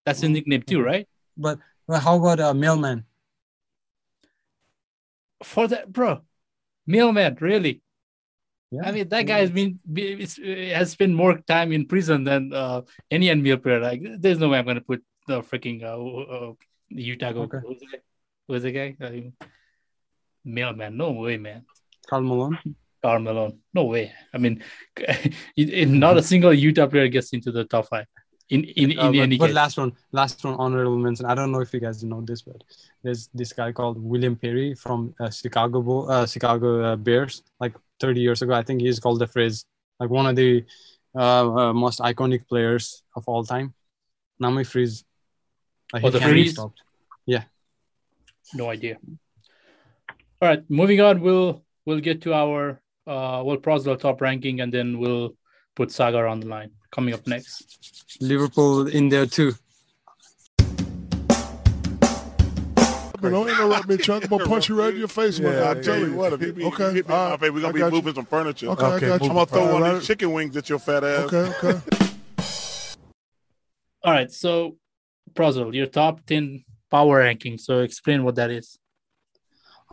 That's 0.06 0.20
his 0.20 0.30
Mm, 0.30 0.34
nickname 0.38 0.62
too, 0.62 0.80
right? 0.82 1.06
But 1.36 1.58
well, 1.86 2.00
how 2.00 2.16
about 2.16 2.40
uh, 2.40 2.54
Mailman? 2.54 3.04
For 5.44 5.68
that, 5.68 5.92
bro, 5.92 6.20
mailman, 6.86 7.36
really? 7.40 7.82
Yeah, 8.70 8.88
I 8.88 8.92
mean, 8.92 9.08
that 9.08 9.26
guy 9.26 9.38
has 9.40 9.50
been 9.50 9.78
be- 9.92 10.12
it's- 10.12 10.38
uh, 10.38 10.74
has 10.78 10.90
spent 10.92 11.14
more 11.14 11.38
time 11.38 11.72
in 11.72 11.86
prison 11.86 12.24
than 12.24 12.52
uh, 12.52 12.82
any 13.10 13.28
NBA 13.28 13.62
player. 13.62 13.80
Like, 13.80 14.02
there's 14.18 14.38
no 14.38 14.48
way 14.48 14.58
I'm 14.58 14.64
gonna 14.66 14.80
put 14.80 15.04
the 15.26 15.42
freaking 15.42 15.82
uh, 15.84 15.98
uh, 16.36 16.52
Utah. 16.88 17.32
Go, 17.32 17.42
Okay. 17.42 17.58
who's 17.66 17.78
the 17.80 17.86
guy? 17.92 18.00
Who's 18.48 18.62
the 18.62 18.72
guy? 18.72 18.96
Uh, 19.00 19.46
mailman, 20.44 20.96
no 20.96 21.12
way, 21.12 21.36
man. 21.36 21.64
Karl 22.11 22.23
Malone. 22.31 22.57
Karl 23.03 23.19
Malone. 23.27 23.53
No 23.73 23.85
way. 23.85 24.11
I 24.33 24.37
mean, 24.37 24.61
not 26.03 26.17
a 26.17 26.23
single 26.31 26.53
Utah 26.53 26.87
player 26.87 27.07
gets 27.07 27.31
into 27.33 27.51
the 27.51 27.63
top 27.73 27.85
five. 27.93 28.05
in 28.55 28.61
in, 28.81 28.91
in 28.91 28.99
Uh, 28.99 29.11
but, 29.11 29.19
any 29.27 29.37
but 29.41 29.47
case. 29.47 29.55
last 29.61 29.75
one, 29.81 29.91
last 30.19 30.43
one, 30.47 30.55
honorable 30.63 30.97
mention. 31.07 31.25
I 31.25 31.35
don't 31.39 31.51
know 31.53 31.61
if 31.65 31.71
you 31.73 31.79
guys 31.79 32.03
know 32.03 32.19
this, 32.29 32.41
but 32.49 32.59
there's 33.03 33.23
this 33.39 33.51
guy 33.59 33.69
called 33.79 33.97
William 34.11 34.35
Perry 34.43 34.69
from 34.83 34.99
uh, 35.23 35.29
Chicago 35.39 35.79
uh, 36.15 36.25
Chicago 36.33 36.69
uh, 36.87 36.95
Bears. 36.97 37.33
Like 37.63 37.73
30 38.01 38.19
years 38.27 38.41
ago, 38.43 38.53
I 38.61 38.63
think 38.67 38.81
he's 38.81 38.99
called 38.99 39.19
the 39.23 39.27
phrase 39.35 39.57
like 40.01 40.09
one 40.19 40.27
of 40.31 40.35
the 40.35 40.65
uh, 41.15 41.45
uh, 41.59 41.73
most 41.85 41.99
iconic 42.11 42.41
players 42.51 43.03
of 43.15 43.23
all 43.31 43.43
time. 43.55 43.67
Nami 44.39 44.63
Freeze. 44.65 45.05
Like, 45.93 46.03
Oh, 46.03 46.09
the 46.09 46.19
Freeze? 46.19 46.53
stopped. 46.53 46.81
Yeah. 47.25 47.43
No 48.53 48.65
idea. 48.75 48.95
All 50.41 50.47
right, 50.49 50.63
moving 50.81 50.99
on. 51.07 51.21
We'll 51.21 51.63
we'll 51.91 51.99
get 51.99 52.21
to 52.21 52.33
our 52.33 52.79
uh 53.05 53.41
we'll 53.45 53.57
process 53.57 53.87
our 53.87 53.97
top 53.97 54.21
ranking 54.21 54.61
and 54.61 54.73
then 54.73 54.97
we'll 54.97 55.35
put 55.75 55.91
Sagar 55.91 56.25
on 56.25 56.39
the 56.39 56.47
line. 56.47 56.71
Coming 56.89 57.13
up 57.13 57.27
next. 57.27 58.17
Liverpool 58.21 58.87
in 58.87 59.09
there 59.09 59.25
too. 59.25 59.53
Man, 63.21 63.33
don't 63.33 63.49
interrupt 63.49 63.87
me, 63.87 63.97
Chuck. 63.97 64.23
I'm 64.23 64.29
gonna 64.29 64.47
punch 64.47 64.67
you 64.69 64.79
right 64.79 64.93
in 64.93 64.99
your 64.99 65.07
face, 65.07 65.39
man. 65.39 65.53
Yeah, 65.53 65.69
I 65.69 65.73
tell 65.75 65.99
yeah, 65.99 66.05
you. 66.07 66.15
what? 66.15 66.39
Hit 66.39 66.57
me, 66.57 66.65
Okay, 66.65 66.85
hit 66.85 66.93
me 66.93 66.99
in 67.01 67.11
all 67.11 67.29
right. 67.29 67.39
face. 67.39 67.51
We're 67.51 67.61
gonna 67.61 67.73
be 67.73 67.79
got 67.79 67.91
you. 67.93 67.97
moving 67.97 68.15
some 68.15 68.25
furniture. 68.25 68.67
Okay, 68.69 68.85
I 68.85 68.99
got 68.99 69.21
you. 69.21 69.29
I'm 69.29 69.35
gonna 69.35 69.45
throw 69.45 69.67
All 69.67 69.73
one 69.73 69.83
of 69.83 69.99
these 69.99 70.07
chicken 70.07 70.31
wings 70.33 70.57
at 70.57 70.67
your 70.69 70.79
fat 70.79 71.03
ass. 71.03 71.31
Okay, 71.31 71.53
okay. 71.63 71.79
All 74.03 74.11
right, 74.11 74.31
so 74.31 74.77
Prozil, 75.35 75.71
your 75.75 75.85
top 75.85 76.25
10 76.25 76.65
power 76.89 77.19
ranking. 77.19 77.59
So 77.59 77.79
explain 77.81 78.23
what 78.23 78.35
that 78.35 78.49
is. 78.49 78.79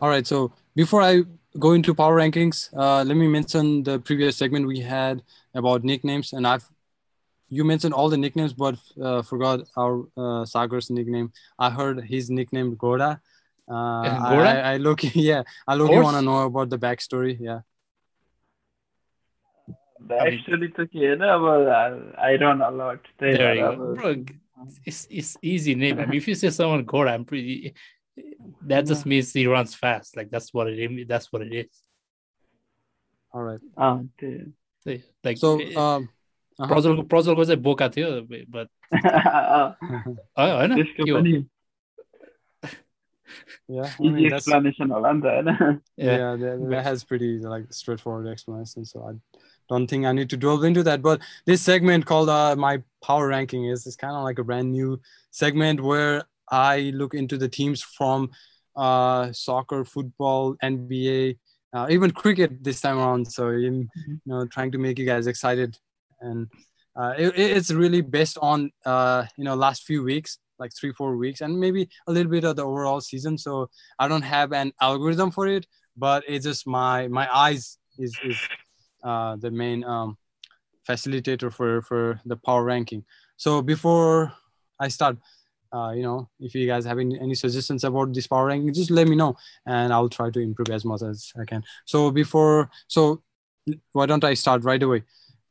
All 0.01 0.09
right. 0.09 0.25
So 0.25 0.53
before 0.75 1.01
I 1.01 1.23
go 1.57 1.71
into 1.73 1.93
power 1.95 2.15
rankings, 2.15 2.69
uh, 2.75 3.03
let 3.03 3.17
me 3.17 3.27
mention 3.27 3.83
the 3.83 3.99
previous 3.99 4.37
segment 4.37 4.67
we 4.67 4.79
had 4.79 5.23
about 5.55 5.83
nicknames, 5.83 6.33
and 6.33 6.45
I've 6.45 6.67
you 7.49 7.63
mentioned 7.63 7.93
all 7.93 8.09
the 8.09 8.17
nicknames, 8.17 8.53
but 8.53 8.75
uh, 9.01 9.21
forgot 9.23 9.61
our 9.75 10.05
uh, 10.15 10.45
Sagar's 10.45 10.89
nickname. 10.89 11.31
I 11.57 11.71
heard 11.71 12.03
his 12.03 12.29
nickname 12.29 12.75
Ghoda. 12.75 13.19
Uh, 13.67 14.01
eh, 14.01 14.09
Ghoda? 14.09 14.45
I, 14.45 14.73
I 14.73 14.77
look, 14.77 14.99
yeah, 15.15 15.43
I 15.67 15.73
look. 15.73 15.89
want 15.89 16.15
to 16.15 16.21
know 16.21 16.43
about 16.43 16.69
the 16.69 16.77
backstory. 16.77 17.37
Yeah. 17.39 17.61
Actually, 20.11 20.69
took 20.69 20.89
I 20.95 22.37
don't 22.39 22.59
know 22.59 22.71
what. 22.71 23.01
There 23.19 23.55
you 23.55 23.61
go. 23.61 23.95
Bro, 23.95 24.25
it's, 24.85 25.07
it's 25.09 25.37
easy 25.41 25.75
name. 25.75 25.99
I 25.99 26.05
mean, 26.05 26.17
if 26.17 26.27
you 26.27 26.35
say 26.35 26.49
someone 26.51 26.85
Ghoda, 26.85 27.13
I'm 27.13 27.25
pretty 27.25 27.73
That 28.62 28.86
just 28.86 29.06
means 29.06 29.32
he 29.32 29.46
runs 29.46 29.74
fast. 29.74 30.16
Like 30.16 30.30
that's 30.30 30.54
what 30.54 30.68
it. 30.68 31.08
That's 31.08 31.32
what 31.32 31.42
it 31.42 31.52
is. 31.52 31.82
All 33.32 33.42
right. 33.42 33.60
अँ, 33.76 34.08
त्यही 34.20 35.02
Like 35.24 35.38
So, 35.38 35.58
eh, 35.58 35.74
um, 35.74 36.08
uh-huh. 36.58 36.68
प्रजलको 36.68 37.02
प्रजलको 37.08 37.44
चाहिँ 37.44 37.60
बोका 37.62 37.88
थियो 37.96 38.10
but 38.50 38.68
अँ, 38.92 39.74
होइन 40.38 40.74
त्यसको 40.76 41.04
के 41.04 41.10
हो? 41.10 41.18
पनि 41.18 41.44
yeah, 43.68 43.82
I 43.84 44.02
easy 44.04 44.12
mean, 44.12 44.28
that's, 44.28 44.46
explanation 44.46 44.90
होला 44.90 45.12
नि 45.12 45.20
त 45.20 45.24
होइन 45.24 45.80
Yeah. 45.96 46.16
yeah, 46.16 46.36
that, 46.36 46.68
that 46.70 46.84
has 46.84 47.02
pretty 47.04 47.38
like 47.38 47.72
straightforward 47.72 48.28
explanation. 48.28 48.84
So 48.84 49.02
I 49.08 49.12
don't 49.68 49.86
think 49.88 50.04
I 50.06 50.12
need 50.12 50.30
to 50.30 50.36
delve 50.36 50.64
into 50.64 50.82
that. 50.84 51.02
But 51.02 51.20
this 51.46 51.62
segment 51.62 52.06
called 52.06 52.28
uh, 52.28 52.54
my 52.56 52.82
power 53.02 53.26
ranking 53.28 53.64
is 53.64 53.86
is 53.86 53.96
kind 53.96 54.14
of 54.14 54.22
like 54.22 54.38
a 54.38 54.44
brand 54.44 54.70
new 54.72 55.00
segment 55.30 55.80
where 55.80 56.24
I 56.51 56.91
look 56.95 57.13
into 57.13 57.37
the 57.37 57.49
teams 57.49 57.81
from 57.81 58.31
uh, 58.75 59.31
soccer, 59.33 59.83
football, 59.83 60.55
NBA, 60.63 61.37
uh, 61.73 61.87
even 61.89 62.11
cricket 62.11 62.63
this 62.63 62.81
time 62.81 62.97
around. 62.97 63.31
So 63.31 63.49
in, 63.49 63.89
you 64.07 64.19
know, 64.25 64.45
trying 64.47 64.71
to 64.71 64.77
make 64.77 64.97
you 64.97 65.05
guys 65.05 65.27
excited, 65.27 65.77
and 66.21 66.47
uh, 66.95 67.13
it, 67.17 67.37
it's 67.37 67.71
really 67.71 68.01
based 68.01 68.37
on 68.41 68.71
uh, 68.85 69.25
you 69.37 69.43
know 69.43 69.55
last 69.55 69.83
few 69.83 70.03
weeks, 70.03 70.39
like 70.57 70.71
three 70.75 70.93
four 70.93 71.17
weeks, 71.17 71.41
and 71.41 71.59
maybe 71.59 71.87
a 72.07 72.11
little 72.11 72.31
bit 72.31 72.43
of 72.43 72.55
the 72.55 72.65
overall 72.65 73.01
season. 73.01 73.37
So 73.37 73.69
I 73.99 74.07
don't 74.07 74.23
have 74.23 74.51
an 74.53 74.71
algorithm 74.81 75.31
for 75.31 75.47
it, 75.47 75.65
but 75.95 76.23
it's 76.27 76.45
just 76.45 76.65
my 76.65 77.07
my 77.07 77.27
eyes 77.33 77.77
is 77.97 78.17
is 78.23 78.37
uh, 79.03 79.35
the 79.35 79.51
main 79.51 79.83
um, 79.83 80.17
facilitator 80.87 81.51
for 81.51 81.81
for 81.81 82.19
the 82.25 82.37
power 82.37 82.63
ranking. 82.63 83.05
So 83.37 83.61
before 83.61 84.33
I 84.79 84.87
start, 84.87 85.17
uh, 85.71 85.91
you 85.95 86.03
know, 86.03 86.29
if 86.39 86.55
you 86.55 86.65
guys 86.67 86.85
have 86.85 86.99
any, 86.99 87.19
any 87.19 87.35
suggestions 87.35 87.83
about 87.83 88.13
this 88.13 88.27
power 88.27 88.47
ranking, 88.47 88.73
just 88.73 88.91
let 88.91 89.07
me 89.07 89.15
know, 89.15 89.35
and 89.65 89.93
I'll 89.93 90.09
try 90.09 90.29
to 90.29 90.39
improve 90.39 90.69
as 90.69 90.85
much 90.85 91.01
as 91.01 91.31
I 91.39 91.45
can. 91.45 91.63
So 91.85 92.11
before, 92.11 92.69
so 92.87 93.21
why 93.91 94.05
don't 94.05 94.23
I 94.23 94.33
start 94.33 94.63
right 94.63 94.81
away? 94.81 95.03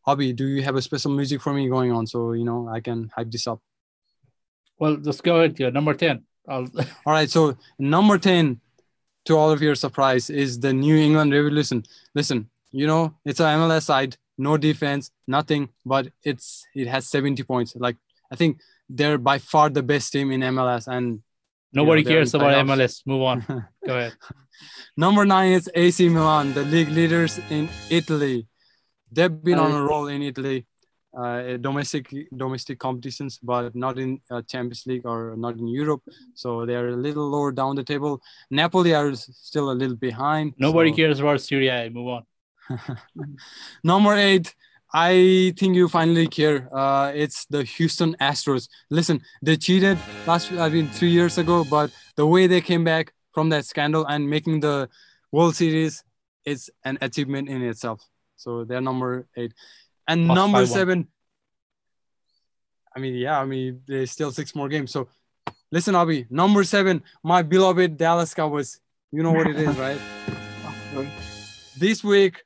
Hobby, 0.02 0.32
do 0.32 0.46
you 0.46 0.62
have 0.62 0.76
a 0.76 0.82
special 0.82 1.12
music 1.12 1.40
for 1.40 1.52
me 1.52 1.68
going 1.68 1.92
on 1.92 2.06
so 2.06 2.32
you 2.32 2.44
know 2.44 2.68
I 2.68 2.80
can 2.80 3.10
hype 3.14 3.30
this 3.30 3.46
up? 3.46 3.60
Well, 4.78 4.96
just 4.96 5.22
go 5.22 5.36
ahead. 5.38 5.58
Yeah, 5.58 5.70
number 5.70 5.94
ten. 5.94 6.24
I'll, 6.48 6.66
All 7.06 7.12
right, 7.12 7.30
so 7.30 7.56
number 7.78 8.18
10, 8.18 8.60
to 9.26 9.36
all 9.36 9.50
of 9.50 9.60
your 9.60 9.74
surprise, 9.74 10.30
is 10.30 10.58
the 10.58 10.72
New 10.72 10.96
England 10.96 11.32
Revolution. 11.32 11.84
Listen, 12.14 12.48
you 12.72 12.86
know, 12.86 13.14
it's 13.24 13.40
a 13.40 13.44
MLS 13.44 13.84
side, 13.84 14.16
no 14.38 14.56
defense, 14.56 15.10
nothing, 15.26 15.68
but 15.84 16.08
it's 16.24 16.66
it 16.74 16.88
has 16.88 17.06
70 17.08 17.42
points. 17.42 17.76
Like 17.76 17.96
I 18.32 18.36
think 18.36 18.60
they're 18.88 19.18
by 19.18 19.38
far 19.38 19.68
the 19.70 19.82
best 19.82 20.12
team 20.12 20.30
in 20.32 20.40
MLS. 20.40 20.86
And 20.88 21.22
nobody 21.72 22.02
they're 22.02 22.14
cares 22.14 22.34
about 22.34 22.54
playoffs. 22.54 22.76
MLS. 22.76 23.06
Move 23.06 23.22
on. 23.22 23.40
go 23.86 23.96
ahead. 23.96 24.14
number 24.96 25.24
nine 25.24 25.52
is 25.52 25.70
AC 25.74 26.08
Milan, 26.08 26.52
the 26.54 26.62
league 26.62 26.88
leaders 26.88 27.40
in 27.50 27.68
Italy. 27.90 28.46
They've 29.10 29.42
been 29.42 29.58
on 29.58 29.72
a 29.72 29.82
roll 29.82 30.08
in 30.08 30.22
Italy, 30.22 30.66
uh, 31.16 31.56
domestic 31.56 32.12
domestic 32.36 32.78
competitions, 32.78 33.38
but 33.42 33.74
not 33.74 33.98
in 33.98 34.20
uh, 34.30 34.42
Champions 34.42 34.84
League 34.86 35.06
or 35.06 35.34
not 35.36 35.56
in 35.56 35.66
Europe. 35.66 36.02
So 36.34 36.66
they're 36.66 36.88
a 36.88 36.96
little 36.96 37.28
lower 37.30 37.52
down 37.52 37.76
the 37.76 37.84
table. 37.84 38.20
Napoli 38.50 38.94
are 38.94 39.14
still 39.14 39.70
a 39.70 39.76
little 39.80 39.96
behind. 39.96 40.54
Nobody 40.58 40.90
so- 40.90 40.96
cares 40.96 41.20
about 41.20 41.40
Serie 41.40 41.68
A. 41.68 41.88
Move 41.88 42.08
on. 42.08 42.26
Number 43.84 44.14
eight, 44.14 44.54
I 44.92 45.52
think 45.56 45.76
you 45.76 45.88
finally 45.88 46.28
care. 46.28 46.68
Uh, 46.74 47.12
it's 47.14 47.44
the 47.46 47.62
Houston 47.64 48.16
Astros. 48.20 48.68
Listen, 48.90 49.20
they 49.42 49.56
cheated 49.56 49.98
last, 50.26 50.50
I 50.52 50.68
mean, 50.70 50.88
three 50.88 51.10
years 51.10 51.36
ago, 51.36 51.64
but 51.64 51.90
the 52.16 52.26
way 52.26 52.46
they 52.46 52.60
came 52.60 52.84
back 52.84 53.12
from 53.32 53.50
that 53.50 53.66
scandal 53.66 54.06
and 54.06 54.28
making 54.28 54.60
the 54.60 54.88
World 55.30 55.54
Series, 55.54 56.02
is 56.48 56.70
an 56.84 56.98
achievement 57.00 57.48
in 57.48 57.62
itself. 57.62 58.00
So 58.36 58.64
they're 58.64 58.80
number 58.80 59.26
eight. 59.36 59.52
And 60.06 60.26
Plus 60.26 60.36
number 60.36 60.62
5-1. 60.64 60.68
seven, 60.68 61.08
I 62.96 63.00
mean, 63.00 63.14
yeah, 63.14 63.38
I 63.38 63.44
mean, 63.44 63.82
there's 63.86 64.10
still 64.10 64.32
six 64.32 64.54
more 64.54 64.68
games. 64.68 64.90
So 64.90 65.08
listen, 65.70 65.94
Abhi, 65.94 66.30
number 66.30 66.64
seven, 66.64 67.02
my 67.22 67.42
beloved 67.42 67.96
Dallas 67.96 68.32
Cowboys. 68.32 68.80
You 69.12 69.22
know 69.22 69.32
what 69.32 69.46
it 69.46 69.56
is, 69.56 69.76
right? 69.86 70.00
this 71.76 72.02
week 72.02 72.42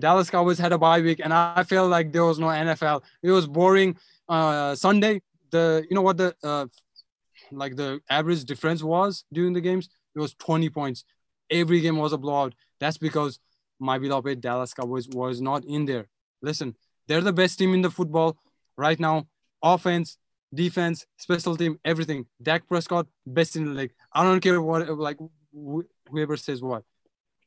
Dallas 0.00 0.30
Cowboys 0.30 0.58
had 0.58 0.72
a 0.72 0.78
bye 0.78 1.00
week, 1.00 1.20
and 1.22 1.32
I 1.32 1.62
feel 1.64 1.86
like 1.86 2.12
there 2.12 2.24
was 2.24 2.38
no 2.38 2.46
NFL. 2.46 3.02
It 3.22 3.30
was 3.30 3.46
boring. 3.46 3.96
Uh, 4.28 4.74
Sunday, 4.74 5.22
the 5.50 5.84
you 5.88 5.94
know 5.94 6.02
what 6.02 6.16
the 6.16 6.34
uh, 6.42 6.66
like 7.52 7.76
the 7.76 8.00
average 8.08 8.44
difference 8.44 8.82
was 8.82 9.24
during 9.32 9.52
the 9.52 9.60
games? 9.60 9.88
It 10.14 10.20
was 10.20 10.34
20 10.34 10.70
points. 10.70 11.04
Every 11.50 11.80
game 11.80 11.96
was 11.96 12.12
a 12.12 12.18
blowout. 12.18 12.54
That's 12.78 12.98
because 12.98 13.38
my 13.78 13.98
beloved 13.98 14.40
Dallas 14.40 14.74
Cowboys 14.74 15.08
was 15.08 15.40
not 15.40 15.64
in 15.64 15.86
there. 15.86 16.06
Listen, 16.42 16.76
they're 17.08 17.20
the 17.20 17.32
best 17.32 17.58
team 17.58 17.74
in 17.74 17.82
the 17.82 17.90
football 17.90 18.36
right 18.76 18.98
now. 18.98 19.26
Offense, 19.62 20.16
defense, 20.54 21.06
special 21.16 21.56
team, 21.56 21.78
everything. 21.84 22.26
Dak 22.42 22.66
Prescott, 22.68 23.06
best 23.26 23.56
in 23.56 23.64
the 23.64 23.72
league. 23.72 23.92
I 24.12 24.22
don't 24.22 24.40
care 24.40 24.60
what 24.60 24.88
like 24.98 25.18
wh- 25.52 25.88
whoever 26.08 26.36
says 26.36 26.62
what. 26.62 26.84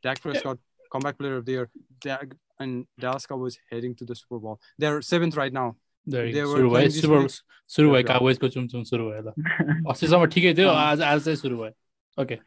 Dak 0.01 0.21
Prescott, 0.21 0.57
comeback 0.91 1.17
player 1.17 1.37
of 1.37 1.45
the 1.45 1.51
year. 1.53 1.69
Dak 2.01 2.35
and 2.58 2.86
Dallas 2.98 3.26
Cowboys 3.26 3.58
heading 3.70 3.94
to 3.96 4.04
the 4.04 4.14
Super 4.14 4.38
Bowl. 4.38 4.60
They're 4.78 5.00
seventh 5.02 5.36
right 5.36 5.52
now. 5.52 5.76
There 6.06 6.26
you 6.26 6.32
They 6.34 6.40
go. 6.42 6.48
were 6.50 6.56
सुरु 6.58 6.68
भयो 6.68 6.70
playing 6.76 6.90
this 6.92 7.00
सुरु 7.02 7.18
week. 7.22 7.30
सुरु 7.76 7.88
भयो 7.88 7.92
There 7.92 8.02
we 8.02 8.02
go. 8.02 8.12
काबोजको 8.12 8.48
चुमचुम 8.54 8.82
सुरु 8.90 9.04
भयो 9.10 9.22
ल 9.26 9.84
अस्तिसम्म 9.92 10.26
ठिकै 10.36 10.54
थियो 10.60 10.68
आज 10.84 11.00
आज 11.10 11.24
चाहिँ 11.24 11.36
सुरु 11.44 11.56
भयो 11.62 12.22
okay 12.24 12.38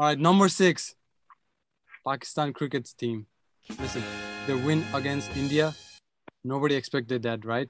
All 0.00 0.06
right, 0.08 0.20
number 0.24 0.46
six, 0.48 0.94
Pakistan 2.08 2.52
cricket 2.52 2.90
team. 2.96 3.26
Listen, 3.80 4.02
they 4.46 4.54
win 4.66 4.84
against 4.94 5.36
India. 5.36 5.74
Nobody 6.44 6.76
expected 6.76 7.22
that, 7.24 7.44
right? 7.44 7.68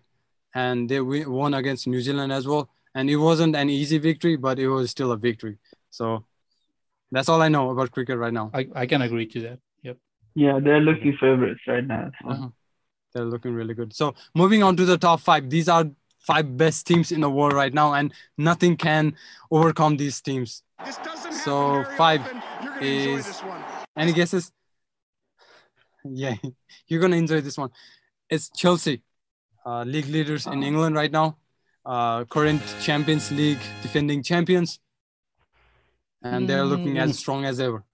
And 0.55 0.89
they 0.91 0.99
wi- 0.99 1.27
won 1.27 1.55
against 1.55 1.87
New 1.87 2.03
Zealand 2.03 2.33
as 2.33 2.47
well. 2.47 2.69
And 2.95 3.09
it 3.09 3.17
wasn't 3.17 3.57
an 3.57 3.71
easy 3.71 3.99
victory, 3.99 4.37
but 4.37 4.59
it 4.59 4.69
was 4.69 4.91
still 4.91 5.13
a 5.13 5.17
victory. 5.17 5.57
So 5.91 6.25
that's 7.11 7.29
all 7.31 7.41
I 7.41 7.49
know 7.49 7.71
about 7.71 7.91
cricket 7.93 8.19
right 8.19 8.33
now. 8.33 8.51
I, 8.53 8.69
I 8.75 8.87
can 8.87 9.01
agree 9.01 9.27
to 9.27 9.41
that 9.41 9.59
yep 9.59 9.61
Yeah, 10.36 10.60
they're 10.60 10.82
looking 10.82 11.16
favorites 11.20 11.62
right 11.68 11.86
now. 11.86 12.12
so. 12.22 12.30
Uh-huh. 12.30 12.50
They're 13.14 13.26
looking 13.26 13.54
really 13.54 13.76
good. 13.76 13.94
So 13.94 14.16
moving 14.34 14.64
on 14.64 14.76
to 14.78 14.86
the 14.86 14.98
top 14.98 15.20
five, 15.20 15.50
these 15.50 15.70
are 15.70 15.86
five 16.20 16.58
best 16.58 16.88
teams 16.88 17.12
in 17.12 17.22
the 17.22 17.30
world 17.30 17.54
right 17.54 17.74
now, 17.74 17.94
and 17.94 18.12
nothing 18.38 18.76
can 18.76 19.16
overcome 19.52 19.98
these 19.98 20.20
teams. 20.22 20.64
This 20.84 20.98
doesn't 20.98 21.34
So, 21.34 21.84
five 21.98 22.22
often. 22.22 22.42
You're 22.64 22.74
gonna 22.74 22.86
enjoy 22.88 23.18
is- 23.20 23.26
this 23.28 23.44
one. 23.44 23.64
Any 23.98 24.14
guesses? 24.14 24.52
Yeah, 26.06 26.36
you're 26.88 27.00
gonna 27.00 27.16
enjoy 27.16 27.40
this 27.42 27.58
one. 27.58 27.70
It's 28.30 28.50
Chelsea. 28.50 29.04
uh, 29.66 29.84
league 29.84 30.08
leaders 30.08 30.46
in 30.48 30.62
England 30.64 30.94
right 30.96 31.12
now, 31.12 31.38
uh, 31.86 32.26
current 32.26 32.62
Champions 32.82 33.32
League 33.32 33.62
defending 33.82 34.22
champions, 34.22 34.80
and 36.22 36.50
they're 36.50 36.66
looking 36.66 36.98
as 36.98 37.18
strong 37.18 37.46
as 37.46 37.60
ever. 37.62 37.86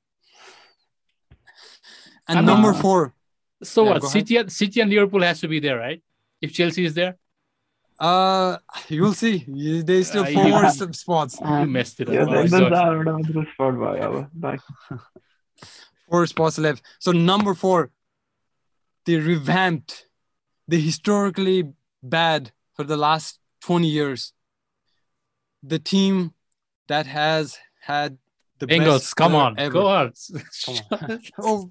And 2.30 2.46
number 2.46 2.74
four. 2.74 3.14
So 3.64 3.84
yeah, 3.84 3.92
what? 3.92 4.04
City. 4.04 4.48
City 4.48 4.82
and 4.82 4.90
Liverpool 4.90 5.22
has 5.24 5.40
to 5.42 5.48
be 5.48 5.60
there, 5.60 5.78
right? 5.78 6.02
If 6.42 6.54
Chelsea 6.54 6.86
is 6.86 6.94
there. 6.94 7.18
Uh, 8.00 8.58
you'll 8.88 9.14
see. 9.14 9.44
There 9.48 9.98
is 9.98 10.08
still 10.08 10.24
uh, 10.24 10.32
four 10.32 10.70
spots. 10.94 11.38
You 11.42 11.66
messed 11.66 12.00
it 12.00 12.08
up. 12.08 12.14
Yeah, 12.14 12.26
oh, 12.30 12.48
sorry. 12.48 12.70
four 16.10 16.26
spots 16.28 16.58
left. 16.58 16.82
So 17.00 17.12
number 17.12 17.54
four, 17.54 17.92
they 19.06 19.18
revamped 19.18 20.08
the 20.68 20.80
historically 20.80 21.74
bad 22.02 22.54
for 22.74 22.86
the 22.86 22.96
last 22.96 23.40
20 23.62 23.88
years. 23.88 24.32
The 25.62 25.80
team 25.80 26.34
that 26.88 27.06
has 27.06 27.58
had 27.82 28.18
the 28.60 28.68
Bengals, 28.68 29.16
come 29.16 29.36
on, 29.36 29.58
ever. 29.58 29.72
go 29.74 29.88
on. 29.88 30.14
Come 30.66 30.76
on. 30.92 31.22
oh, 31.40 31.70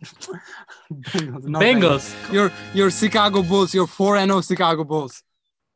Bengals, 0.93 1.45
Bengals. 1.63 2.33
Your 2.33 2.51
your 2.75 2.91
Chicago 2.91 3.43
Bulls, 3.43 3.75
your 3.75 3.87
4 3.87 4.17
and 4.17 4.31
0 4.31 4.41
Chicago 4.43 4.85
Bulls. 4.85 5.23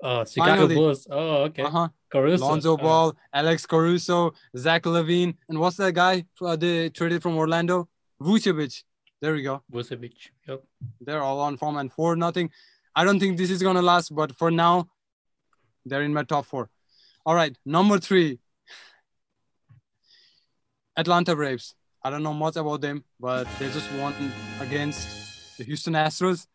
Oh, 0.03 0.25
Chicago 0.25 0.51
Finally. 0.53 0.75
Bulls. 0.75 1.07
Oh, 1.11 1.43
okay. 1.45 1.63
Uh-huh. 1.63 1.89
Caruso. 2.11 2.45
Lonzo 2.45 2.75
Uh, 2.75 2.83
Ball, 2.83 3.17
Alex 3.33 3.67
Caruso, 3.67 4.33
Zach 4.57 4.83
LaVine, 4.83 5.35
and 5.49 5.59
what's 5.59 5.77
that 5.77 5.95
guy 5.95 6.25
uh, 6.43 6.57
they 6.57 6.91
traded 6.91 7.23
from 7.23 7.37
Orlando? 7.37 7.89
Vucevic. 8.21 8.83
There 9.21 9.33
we 9.35 9.43
go. 9.43 9.63
Vucevic. 9.73 10.31
Yep. 10.49 10.63
They're 11.01 11.23
all 11.23 11.41
on 11.41 11.57
form 11.57 11.77
and 11.77 11.93
four 11.93 12.17
nothing. 12.17 12.51
I 12.95 13.05
don't 13.05 13.21
think 13.21 13.39
this 13.39 13.51
is 13.51 13.63
gonna 13.63 13.81
last, 13.83 14.15
but 14.15 14.37
for 14.37 14.51
now, 14.51 14.89
they're 15.87 16.03
in 16.03 16.13
my 16.13 16.25
top 16.25 16.47
four. 16.47 16.69
All 17.25 17.35
right, 17.35 17.57
number 17.65 17.99
three. 17.99 18.39
Atlanta 20.97 21.35
Braves. 21.35 21.75
I 22.05 22.11
don't 22.11 22.23
know 22.23 22.35
much 22.35 22.57
about 22.57 22.81
them, 22.81 23.05
but 23.21 23.47
they 23.59 23.67
just 23.71 23.91
won 23.93 24.15
against 24.61 25.57
the 25.57 25.65
Houston 25.65 25.95
Astros, 25.95 26.47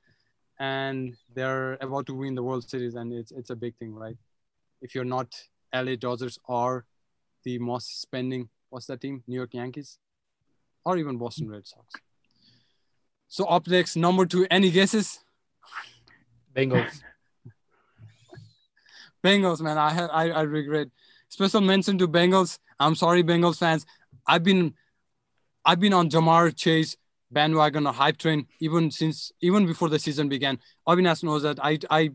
and 0.60 1.16
they're 1.34 1.74
about 1.76 2.06
to 2.08 2.14
win 2.14 2.36
the 2.36 2.44
World 2.44 2.70
Series, 2.70 2.96
and 2.96 3.14
it's 3.14 3.32
it's 3.32 3.50
a 3.50 3.56
big 3.56 3.76
thing, 3.78 3.94
right? 3.94 4.18
If 4.82 4.94
you're 4.94 5.06
not 5.06 5.34
LA 5.74 5.96
Dodgers 5.96 6.38
or 6.46 6.86
the 7.44 7.58
most 7.60 8.02
spending, 8.02 8.50
what's 8.70 8.88
that 8.88 9.02
team? 9.02 9.24
New 9.28 9.36
York 9.36 9.54
Yankees, 9.54 9.98
or 10.86 10.98
even 10.98 11.18
Boston 11.18 11.50
Red 11.50 11.66
Sox. 11.66 11.94
So 13.30 13.46
up 13.46 13.68
next, 13.68 13.96
number 13.96 14.26
two. 14.26 14.48
Any 14.52 14.70
guesses? 14.72 15.20
Bengals. 16.56 17.02
Bengals, 19.24 19.62
man. 19.62 19.78
I 19.78 19.92
have 19.92 20.10
I, 20.12 20.30
I 20.30 20.42
regret. 20.42 20.90
Special 21.30 21.62
mention 21.62 21.98
to 21.98 22.08
Bengals. 22.08 22.60
I'm 22.80 22.96
sorry, 22.96 23.24
Bengals 23.24 23.58
fans. 23.58 23.86
I've 24.28 24.44
been 24.44 24.74
I've 25.66 25.80
been 25.80 25.94
on 25.94 26.10
Ja'Marr 26.10 26.56
Chase 26.56 26.96
bandwagon 27.32 27.86
or 27.86 27.94
hype 27.94 28.18
train 28.18 28.48
even 28.60 28.90
since 28.90 29.32
even 29.42 29.66
before 29.66 29.90
the 29.90 30.00
season 30.00 30.30
began. 30.30 30.60
Avinash 30.88 31.24
knows 31.24 31.44
that 31.44 31.60
I 31.62 31.80
I 31.90 32.10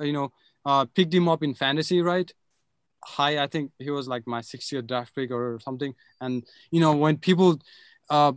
you 0.00 0.12
know 0.12 0.32
uh, 0.64 0.84
picked 0.86 1.14
him 1.14 1.28
up 1.28 1.42
in 1.42 1.54
fantasy, 1.54 2.02
right? 2.02 2.32
High, 3.04 3.42
I 3.42 3.48
think 3.48 3.72
he 3.78 3.90
was 3.90 4.06
like 4.06 4.26
my 4.26 4.40
sixth 4.40 4.70
year 4.70 4.82
draft 4.82 5.14
pick 5.14 5.30
or 5.30 5.58
something. 5.60 5.94
And 6.20 6.44
you 6.70 6.80
know 6.80 6.94
when 6.94 7.16
people 7.18 7.58
uh, 8.10 8.32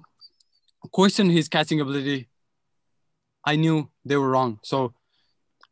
question 0.91 1.29
his 1.29 1.49
catching 1.49 1.81
ability, 1.81 2.29
I 3.43 3.55
knew 3.57 3.89
they 4.03 4.17
were 4.17 4.29
wrong. 4.29 4.59
So 4.63 4.93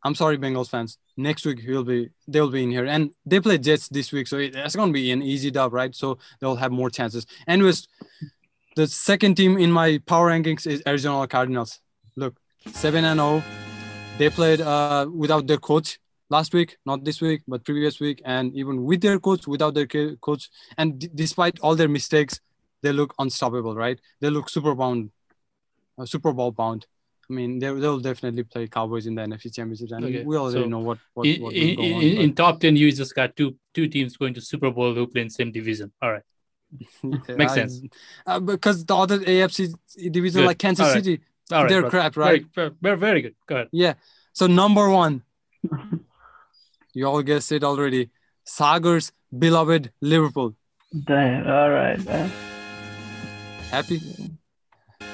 I'm 0.04 0.14
sorry, 0.14 0.36
Bengals 0.36 0.68
fans. 0.68 0.98
Next 1.16 1.46
week 1.46 1.60
he'll 1.60 1.84
be 1.84 2.10
they'll 2.28 2.50
be 2.50 2.62
in 2.62 2.70
here, 2.70 2.84
and 2.86 3.10
they 3.24 3.40
play 3.40 3.56
Jets 3.58 3.88
this 3.88 4.12
week, 4.12 4.26
so 4.26 4.36
it- 4.38 4.54
it's 4.54 4.76
gonna 4.76 4.92
be 4.92 5.10
an 5.10 5.22
easy 5.22 5.50
dub, 5.50 5.72
right? 5.72 5.94
So 5.94 6.18
they'll 6.40 6.56
have 6.56 6.72
more 6.72 6.90
chances. 6.90 7.26
Anyways, 7.46 7.88
the 8.76 8.86
second 8.86 9.36
team 9.36 9.56
in 9.56 9.70
my 9.72 9.98
power 10.04 10.30
rankings 10.30 10.66
is 10.66 10.82
Arizona 10.86 11.26
Cardinals. 11.26 11.80
Look, 12.16 12.34
seven 12.72 13.04
and 13.04 13.18
zero. 13.18 13.42
They 14.18 14.30
played 14.30 14.60
uh, 14.60 15.06
without 15.12 15.46
their 15.46 15.58
coach 15.58 15.98
last 16.30 16.52
week, 16.54 16.76
not 16.86 17.04
this 17.04 17.20
week, 17.20 17.42
but 17.48 17.64
previous 17.64 17.98
week, 17.98 18.20
and 18.24 18.54
even 18.54 18.84
with 18.84 19.00
their 19.00 19.18
coach, 19.18 19.46
without 19.46 19.74
their 19.74 19.86
coach, 19.86 20.50
and 20.78 20.98
d- 20.98 21.10
despite 21.14 21.58
all 21.60 21.74
their 21.76 21.88
mistakes, 21.88 22.40
they 22.82 22.92
look 22.92 23.14
unstoppable, 23.18 23.74
right? 23.74 23.98
They 24.20 24.30
look 24.30 24.48
super 24.50 24.74
bound, 24.74 25.10
uh, 25.98 26.06
Super 26.06 26.32
Bowl 26.32 26.52
bound. 26.52 26.86
I 27.28 27.32
mean, 27.32 27.58
they 27.58 27.72
they'll 27.72 28.00
definitely 28.00 28.42
play 28.44 28.66
Cowboys 28.68 29.06
in 29.06 29.14
the 29.14 29.22
NFC 29.22 29.54
Championship, 29.54 29.90
and 29.92 30.04
Okay, 30.04 30.22
we 30.24 30.36
already 30.36 30.62
so 30.62 30.68
know 30.68 30.80
what 30.80 30.98
what, 31.14 31.26
in, 31.26 31.42
what 31.42 31.54
in, 31.54 31.68
will 31.68 31.76
go 31.76 31.82
on. 31.82 32.02
in, 32.02 32.14
but- 32.16 32.22
in 32.24 32.34
top 32.34 32.60
10, 32.60 32.76
you 32.76 32.92
just 32.92 33.14
got 33.14 33.34
two 33.36 33.56
two 33.72 33.88
teams 33.88 34.16
going 34.16 34.34
to 34.34 34.40
Super 34.40 34.70
Bowl 34.70 34.94
who 34.94 35.06
play 35.06 35.22
in 35.22 35.30
same 35.30 35.50
division. 35.52 35.92
All 36.02 36.12
right. 36.12 36.22
Makes 37.02 37.52
I- 37.52 37.54
sense. 37.54 37.80
Uh, 38.26 38.40
because 38.40 38.84
the 38.84 38.94
other 38.96 39.18
AFC 39.20 39.74
division, 40.10 40.40
Good. 40.42 40.46
like 40.46 40.58
Kansas 40.58 40.86
All 40.86 40.92
right. 40.94 41.04
City, 41.04 41.20
All 41.52 41.62
right. 41.62 41.68
they're 41.70 41.80
bro. 41.82 41.90
crap, 41.90 42.16
right? 42.16 42.44
very, 42.54 42.70
very, 42.80 42.96
very 42.96 43.22
good. 43.22 43.34
Go 43.46 43.54
ahead. 43.56 43.68
Yeah. 43.72 43.94
So 44.32 44.46
number 44.46 44.90
one, 44.90 45.22
you 46.94 47.06
all 47.06 47.22
guessed 47.22 47.52
it 47.52 47.64
already. 47.64 48.10
Sagar's 48.44 49.12
beloved 49.36 49.92
Liverpool. 50.00 50.54
Damn, 51.06 51.46
all 51.48 51.70
right, 51.70 52.04
man. 52.04 52.30
Happy? 53.70 54.00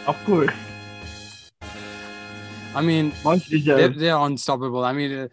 Of 0.06 0.16
course, 0.24 0.50
I 2.74 2.82
mean, 2.82 3.12
they're, 3.50 3.88
they're 3.88 4.16
unstoppable. 4.16 4.84
I 4.84 4.92
mean, 4.92 5.12
uh, 5.12 5.28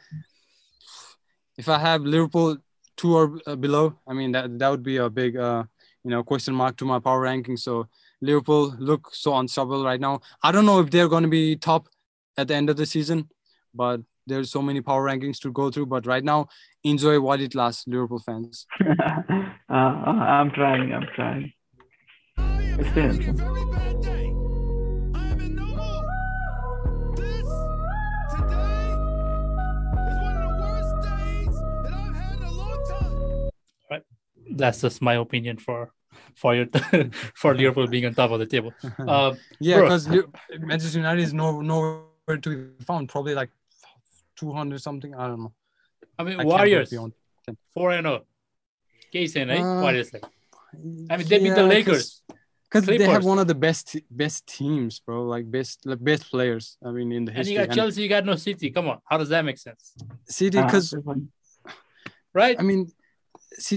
if 1.57 1.69
I 1.69 1.77
have 1.79 2.01
Liverpool 2.01 2.57
two 2.95 3.15
or 3.15 3.39
uh, 3.45 3.55
below, 3.55 3.95
I 4.07 4.13
mean 4.13 4.31
that 4.31 4.57
that 4.59 4.69
would 4.69 4.83
be 4.83 4.97
a 4.97 5.09
big, 5.09 5.37
uh, 5.37 5.63
you 6.03 6.11
know, 6.11 6.23
question 6.23 6.53
mark 6.55 6.77
to 6.77 6.85
my 6.85 6.99
power 6.99 7.21
ranking. 7.21 7.57
So 7.57 7.87
Liverpool 8.21 8.75
look 8.79 9.09
so 9.13 9.37
unstoppable 9.37 9.83
right 9.83 9.99
now. 9.99 10.21
I 10.43 10.51
don't 10.51 10.65
know 10.65 10.79
if 10.79 10.89
they're 10.89 11.07
going 11.07 11.23
to 11.23 11.29
be 11.29 11.55
top 11.55 11.87
at 12.37 12.47
the 12.47 12.55
end 12.55 12.69
of 12.69 12.77
the 12.77 12.85
season, 12.85 13.29
but 13.73 14.01
there's 14.25 14.51
so 14.51 14.61
many 14.61 14.81
power 14.81 15.03
rankings 15.05 15.39
to 15.41 15.51
go 15.51 15.69
through. 15.69 15.85
But 15.87 16.05
right 16.05 16.23
now, 16.23 16.47
enjoy 16.83 17.19
what 17.19 17.39
it 17.39 17.55
lasts, 17.55 17.85
Liverpool 17.87 18.19
fans. 18.19 18.65
uh, 18.85 19.73
I'm 19.73 20.51
trying. 20.51 20.93
I'm 20.93 21.07
trying. 21.15 21.53
Experience. 22.79 23.86
That's 34.51 34.81
just 34.81 35.01
my 35.01 35.15
opinion 35.15 35.57
for 35.57 35.91
for 36.35 36.55
your 36.55 36.67
for 37.35 37.55
Liverpool 37.55 37.87
being 37.87 38.05
on 38.05 38.13
top 38.13 38.31
of 38.31 38.39
the 38.39 38.45
table. 38.45 38.73
Uh, 38.99 39.35
Yeah, 39.59 39.81
because 39.81 40.07
Manchester 40.59 40.99
United 40.99 41.21
is 41.21 41.33
no 41.33 41.61
nowhere 41.61 42.37
to 42.41 42.49
be 42.49 42.83
found. 42.85 43.09
Probably 43.09 43.33
like 43.35 43.51
200 44.37 44.81
something. 44.81 45.13
I 45.15 45.27
don't 45.27 45.41
know. 45.41 45.53
I 46.19 46.23
mean, 46.23 46.39
I 46.39 46.43
Warriors 46.43 46.89
beyond. 46.89 47.13
four 47.73 47.91
and 47.91 48.05
zero. 48.05 48.25
Jason, 49.11 49.49
eh? 49.49 49.61
Uh, 49.61 49.81
Warriors. 49.81 50.11
Like, 50.13 50.25
I 51.09 51.17
mean, 51.17 51.27
they 51.27 51.39
beat 51.39 51.55
the 51.55 51.63
Lakers. 51.63 52.21
Because 52.69 52.85
they 52.85 53.01
have 53.03 53.23
one 53.23 53.39
of 53.39 53.47
the 53.47 53.55
best 53.55 53.95
best 54.11 54.45
teams, 54.45 54.99
bro. 54.99 55.23
Like 55.23 55.49
best 55.49 55.85
like 55.85 56.03
best 56.03 56.29
players. 56.29 56.77
I 56.83 56.91
mean, 56.91 57.11
in 57.13 57.23
the 57.23 57.31
history. 57.31 57.55
and 57.55 57.61
you 57.61 57.67
got 57.67 57.75
Chelsea, 57.75 58.01
you 58.03 58.09
got 58.09 58.25
no 58.25 58.35
City. 58.35 58.71
Come 58.71 58.89
on, 58.89 58.99
how 59.05 59.17
does 59.17 59.29
that 59.29 59.45
make 59.45 59.57
sense? 59.57 59.95
City, 60.25 60.57
Uh, 60.57 60.65
because 60.65 60.93
Right? 62.33 62.57
I 62.59 62.63
mean, 62.63 62.81
City, 62.85 62.96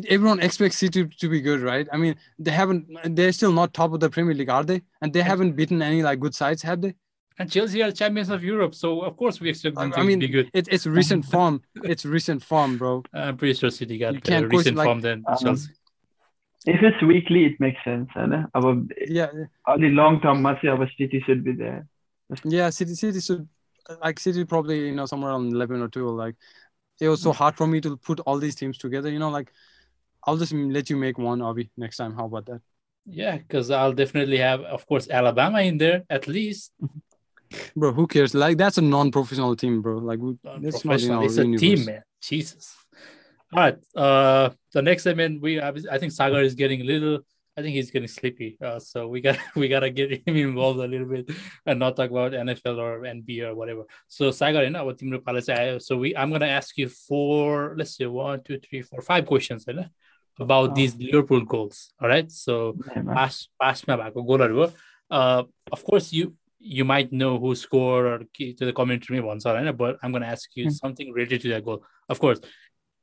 everyone 0.08 0.40
expects 0.40 0.76
City 0.76 1.06
to 1.06 1.28
be 1.28 1.40
good, 1.40 1.60
right? 1.60 1.88
I 1.92 1.96
mean, 1.96 2.16
they 2.38 2.50
haven't. 2.50 2.88
They're 3.16 3.32
still 3.32 3.52
not 3.52 3.74
top 3.74 3.92
of 3.92 4.00
the 4.00 4.10
Premier 4.10 4.34
League, 4.34 4.50
are 4.50 4.64
they? 4.64 4.82
And 5.00 5.12
they 5.12 5.22
haven't 5.22 5.52
beaten 5.52 5.82
any 5.82 6.02
like 6.02 6.20
good 6.20 6.34
sides, 6.34 6.62
have 6.62 6.80
they? 6.80 6.94
And 7.38 7.50
Chelsea 7.50 7.82
are 7.82 7.90
champions 7.90 8.28
of 8.28 8.44
Europe, 8.44 8.74
so 8.74 9.00
of 9.00 9.16
course 9.16 9.40
we 9.40 9.48
expect 9.48 9.76
them 9.76 9.94
I 9.96 10.02
mean, 10.02 10.20
to 10.20 10.26
be 10.26 10.32
good. 10.32 10.50
It, 10.52 10.68
it's 10.70 10.86
recent 10.86 11.24
form. 11.34 11.62
it's 11.84 12.04
recent 12.04 12.42
form, 12.42 12.76
bro. 12.76 13.02
I'm 13.14 13.38
pretty 13.38 13.58
sure 13.58 13.70
City 13.70 13.96
got 13.96 14.28
you 14.28 14.46
recent 14.48 14.76
like, 14.76 14.84
form 14.84 15.00
than 15.00 15.24
um, 15.26 15.36
Chelsea. 15.40 15.70
If 16.66 16.82
it's 16.82 17.02
weekly, 17.02 17.46
it 17.46 17.58
makes 17.58 17.82
sense. 17.82 18.10
and 18.14 18.46
Our, 18.54 18.82
yeah. 19.06 19.28
only 19.66 19.88
long 19.88 20.20
term, 20.20 20.42
Masi, 20.42 20.68
our 20.68 20.86
City 20.98 21.22
should 21.24 21.42
be 21.42 21.52
there. 21.52 21.86
Yeah, 22.44 22.68
City, 22.68 22.94
City 22.94 23.20
should 23.20 23.48
like 24.02 24.20
City 24.20 24.44
probably 24.44 24.86
you 24.88 24.94
know 24.94 25.06
somewhere 25.06 25.32
on 25.32 25.48
eleven 25.48 25.80
or 25.80 25.88
two. 25.88 26.08
Like 26.10 26.36
it 27.00 27.08
was 27.08 27.22
so 27.22 27.32
hard 27.32 27.56
for 27.56 27.66
me 27.66 27.80
to 27.80 27.96
put 27.96 28.20
all 28.20 28.38
these 28.38 28.54
teams 28.54 28.78
together. 28.78 29.10
You 29.10 29.18
know, 29.18 29.30
like 29.30 29.52
I'll 30.24 30.36
just 30.36 30.52
let 30.52 30.90
you 30.90 30.96
make 30.96 31.18
one, 31.18 31.40
Avi, 31.42 31.70
next 31.76 31.96
time. 31.96 32.14
How 32.14 32.26
about 32.26 32.46
that? 32.46 32.60
Yeah, 33.06 33.38
because 33.38 33.70
I'll 33.70 33.92
definitely 33.92 34.38
have, 34.38 34.60
of 34.62 34.86
course, 34.86 35.08
Alabama 35.08 35.60
in 35.62 35.78
there 35.78 36.04
at 36.10 36.28
least. 36.28 36.72
Bro, 37.74 37.94
who 37.94 38.06
cares? 38.06 38.32
Like 38.32 38.58
that's 38.58 38.78
a 38.78 38.82
non-professional 38.82 39.56
team, 39.56 39.82
bro. 39.82 39.98
Like 39.98 40.20
that's 40.44 40.44
not 40.44 40.56
in 40.56 40.70
Professional. 40.70 41.18
our 41.18 41.24
It's 41.24 41.36
a 41.36 41.44
team, 41.44 41.84
man. 41.84 42.02
Jesus. 42.22 42.76
All 43.52 43.60
right. 43.60 43.78
Uh, 43.96 44.50
the 44.72 44.82
next 44.82 45.02
segment, 45.02 45.42
we 45.42 45.60
I 45.60 45.98
think 45.98 46.12
Sagar 46.12 46.42
is 46.42 46.54
getting 46.54 46.80
a 46.82 46.84
little. 46.84 47.20
I 47.60 47.62
think 47.62 47.74
he's 47.74 47.90
getting 47.90 48.08
sleepy. 48.08 48.56
Uh, 48.64 48.78
so 48.78 49.06
we 49.06 49.20
got 49.20 49.36
we 49.54 49.68
gotta 49.68 49.90
get 49.90 50.26
him 50.26 50.36
involved 50.36 50.80
a 50.80 50.86
little 50.86 51.06
bit 51.06 51.30
and 51.66 51.78
not 51.78 51.94
talk 51.94 52.10
about 52.10 52.32
NFL 52.32 52.78
or 52.78 53.00
NBA 53.00 53.48
or 53.48 53.54
whatever. 53.54 53.84
So 54.08 54.30
Sagarin, 54.30 54.76
our 54.78 54.94
team 54.94 55.20
palace. 55.20 55.84
So 55.84 55.98
we 55.98 56.16
I'm 56.16 56.32
gonna 56.32 56.46
ask 56.46 56.76
you 56.78 56.88
four, 56.88 57.74
let's 57.76 57.96
say 57.96 58.06
one, 58.06 58.42
two, 58.42 58.58
three, 58.58 58.80
four, 58.80 59.02
five 59.02 59.26
questions, 59.26 59.64
right? 59.68 59.86
About 60.38 60.70
oh. 60.70 60.74
these 60.74 60.96
Liverpool 60.96 61.44
goals. 61.44 61.92
All 62.00 62.08
right. 62.08 62.32
So 62.32 62.76
pass 63.14 63.48
pass 63.60 63.86
my 63.86 63.96
back 63.96 64.14
goal. 64.14 64.72
Uh 65.10 65.42
of 65.70 65.84
course 65.84 66.14
you 66.14 66.34
you 66.58 66.86
might 66.86 67.12
know 67.12 67.38
who 67.38 67.54
scored 67.54 68.06
or 68.06 68.18
to 68.38 68.64
the 68.64 68.72
commentary 68.72 69.20
once, 69.20 69.44
all 69.44 69.54
right? 69.54 69.76
But 69.76 69.98
I'm 70.02 70.12
gonna 70.12 70.32
ask 70.32 70.48
you 70.54 70.66
mm-hmm. 70.66 70.80
something 70.82 71.12
related 71.12 71.42
to 71.42 71.48
that 71.50 71.64
goal. 71.64 71.84
Of 72.08 72.20
course, 72.20 72.40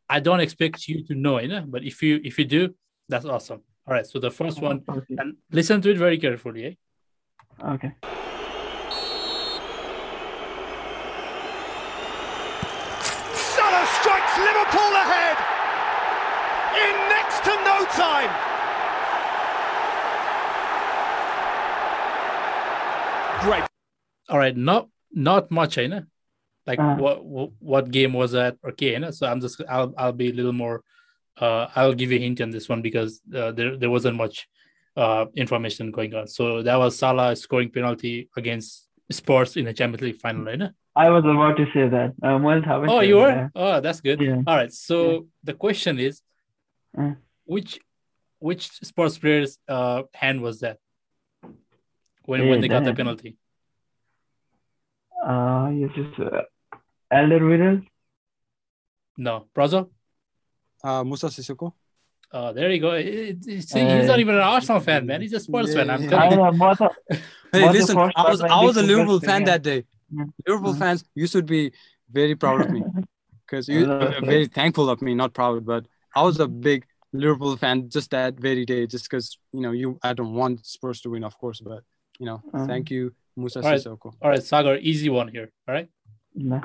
I 0.10 0.20
don't 0.20 0.40
expect 0.40 0.88
you 0.88 1.06
to 1.06 1.14
know 1.14 1.38
it, 1.38 1.52
but 1.70 1.84
if 1.84 2.02
you 2.02 2.20
if 2.24 2.40
you 2.40 2.46
do, 2.46 2.74
that's 3.08 3.26
awesome. 3.26 3.62
All 3.88 3.94
right, 3.94 4.06
so 4.06 4.20
the 4.20 4.30
first 4.30 4.62
one, 4.62 4.84
okay. 4.90 5.16
and 5.18 5.38
listen 5.50 5.82
to 5.82 5.90
it 5.90 5.98
very 5.98 6.18
carefully. 6.18 6.66
Eh? 6.66 6.74
Okay. 7.72 7.94
Salah 13.32 13.88
strikes 13.96 14.38
Liverpool 14.44 14.92
ahead 14.92 15.38
in 16.84 16.96
next 17.08 17.40
to 17.46 17.52
no 17.64 17.86
time. 17.96 18.32
Great. 23.40 23.64
All 24.28 24.38
right, 24.38 24.58
not 24.58 24.90
not 25.14 25.50
much, 25.50 25.78
eh? 25.78 26.02
Like 26.66 26.80
uh, 26.80 26.96
what 26.98 27.54
what 27.60 27.90
game 27.90 28.12
was 28.12 28.34
that? 28.34 28.58
Okay, 28.68 28.96
eh? 28.96 29.12
so 29.12 29.28
I'm 29.28 29.40
just 29.40 29.62
I'll 29.70 29.94
I'll 29.98 30.12
be 30.12 30.32
a 30.32 30.34
little 30.34 30.52
more 30.52 30.84
uh, 31.40 31.68
I'll 31.76 31.94
give 31.94 32.12
you 32.12 32.18
a 32.18 32.22
hint 32.22 32.42
on 32.42 32.50
this 32.50 32.68
one 32.70 32.82
because 32.82 33.22
uh, 33.34 33.52
there 33.52 33.78
there 33.78 33.90
wasn't 33.90 34.18
much 34.18 34.48
uh, 34.96 35.26
information 35.36 35.92
going 35.92 36.14
on. 36.16 36.28
So 36.28 36.64
that 36.64 36.76
was 36.76 36.98
Salah 36.98 37.36
scoring 37.36 37.70
penalty 37.70 38.30
against 38.36 38.88
Spurs 39.12 39.56
in 39.58 39.66
the 39.66 39.74
Champions 39.74 40.02
League 40.02 40.22
final, 40.22 40.46
right? 40.46 40.72
I 40.96 41.10
was 41.10 41.24
about 41.24 41.58
to 41.58 41.66
say 41.74 41.88
that. 41.88 42.14
Um, 42.24 42.46
I. 42.48 42.62
Oh, 42.68 43.02
you 43.02 43.18
were. 43.18 43.52
Oh, 43.56 43.80
that's 43.80 44.02
good. 44.02 44.20
Yeah. 44.20 44.42
All 44.48 44.56
right. 44.56 44.74
So 44.74 45.12
yeah. 45.12 45.20
the 45.44 45.54
question 45.54 46.00
is, 46.00 46.22
uh. 46.98 47.12
which 47.46 47.80
which 48.40 48.72
sports 48.84 49.18
player's 49.18 49.60
uh, 49.68 50.04
hand 50.14 50.42
was 50.42 50.62
that 50.62 50.80
when 52.26 52.50
when 52.50 52.62
they 52.62 52.68
got 52.68 52.84
the 52.84 52.96
penalty? 52.96 53.38
Uh, 55.24 55.70
it's 55.72 55.96
just 55.96 56.20
uh, 56.20 56.42
Alderweireld? 57.12 57.86
No, 59.18 59.48
Brazo. 59.56 59.90
Uh, 60.84 61.04
Moussa 61.04 61.28
Sissoko. 61.28 61.74
Uh, 62.32 62.52
there 62.52 62.70
you 62.70 62.80
go. 62.80 62.92
It- 62.92 63.46
it- 63.48 63.64
see, 63.70 63.80
he's 63.80 64.08
not 64.08 64.20
even 64.20 64.36
an 64.36 64.42
Arsenal 64.42 64.82
fan, 64.82 65.06
man. 65.06 65.22
He's 65.22 65.34
a 65.34 65.40
Spurs 65.40 65.74
fan. 65.74 65.90
I'm 65.90 66.04
Yeah. 66.04 66.10
telling 66.10 66.34
I 66.34 66.36
know, 66.36 66.52
most 66.52 66.82
of- 66.82 66.92
Hey, 67.54 67.64
Was 67.66 67.74
listen, 67.78 67.98
I 67.98 68.30
was 68.32 68.42
I 68.42 68.48
I 68.48 68.64
was 68.66 68.76
a 68.78 68.82
Liverpool 68.82 69.16
Liverpool 69.16 69.20
fan 69.22 69.30
fan. 69.30 69.44
that 69.46 69.62
day. 69.64 69.86
Yeah. 70.12 70.26
Liverpool 70.48 70.74
Mhm. 70.74 70.80
fans, 70.80 71.04
you 71.16 71.28
should 71.28 71.46
be 71.46 71.72
very 72.12 72.36
proud 72.36 72.60
of 72.62 72.70
me 72.72 72.82
because 73.46 73.70
you 73.70 73.86
Uh, 73.90 74.18
uh, 74.18 74.26
very 74.26 74.48
thankful 74.48 74.90
of 74.90 75.02
me, 75.02 75.16
not 75.16 75.34
proud. 75.34 75.66
But 75.66 75.86
I 76.14 76.22
was 76.24 76.40
a 76.42 76.48
big 76.48 76.86
Liverpool 77.14 77.56
fan 77.56 77.90
just 77.90 78.12
that 78.12 78.38
very 78.48 78.66
day, 78.66 78.86
just 78.88 79.06
because 79.10 79.38
you 79.54 79.62
know 79.62 79.72
you. 79.72 79.98
I 80.04 80.12
don't 80.14 80.34
want 80.34 80.66
Spurs 80.66 81.00
to 81.02 81.10
win, 81.10 81.24
of 81.24 81.38
course, 81.38 81.62
but 81.62 81.82
you 82.20 82.26
know, 82.26 82.42
Uh-huh. 82.54 82.68
thank 82.68 82.92
you, 82.92 83.14
Moussa 83.38 83.60
All 83.62 83.72
right. 83.72 83.80
Sissoko. 83.80 84.14
All 84.22 84.30
right, 84.32 84.44
Sagar, 84.44 84.76
easy 84.92 85.10
one 85.10 85.30
here. 85.30 85.48
All 85.68 85.74
right. 85.76 85.90
No. 86.36 86.62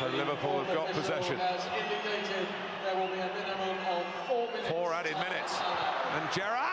So 0.00 0.06
Liverpool 0.06 0.64
have 0.64 0.74
got 0.74 0.88
possession. 0.92 1.36
there 1.36 2.96
will 2.96 3.08
be 3.08 3.20
a 3.20 3.30
minimum 3.34 3.76
Four, 4.26 4.48
four 4.70 4.94
added 4.94 5.12
minutes. 5.12 5.60
And 6.14 6.32
Gerrard! 6.32 6.70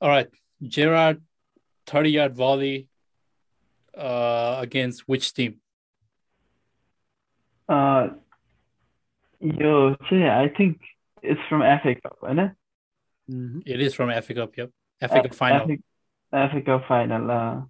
All 0.00 0.08
right, 0.08 0.28
Gerrard, 0.66 1.20
thirty-yard 1.86 2.34
volley 2.34 2.88
uh, 3.94 4.56
against 4.62 5.06
which 5.06 5.34
team? 5.34 5.56
Uh, 7.68 8.08
yo, 9.38 9.96
yeah, 10.10 10.40
I 10.40 10.48
think 10.48 10.80
it's 11.22 11.40
from 11.50 11.60
FA 11.60 11.94
Cup, 12.02 12.16
isn't 12.24 12.38
it? 12.38 12.52
Mhm. 13.31 13.61
It 13.65 13.81
is 13.81 13.93
from 13.95 14.09
FA 14.09 14.33
Cup. 14.33 14.55
Yep, 14.57 14.71
FA 15.01 15.21
Cup 15.23 15.31
Uh, 15.31 15.35
final. 15.35 15.65
FA, 15.67 16.47
FA 16.51 16.61
Cup 16.69 16.85
final. 16.87 17.31
Uh, 17.31 17.65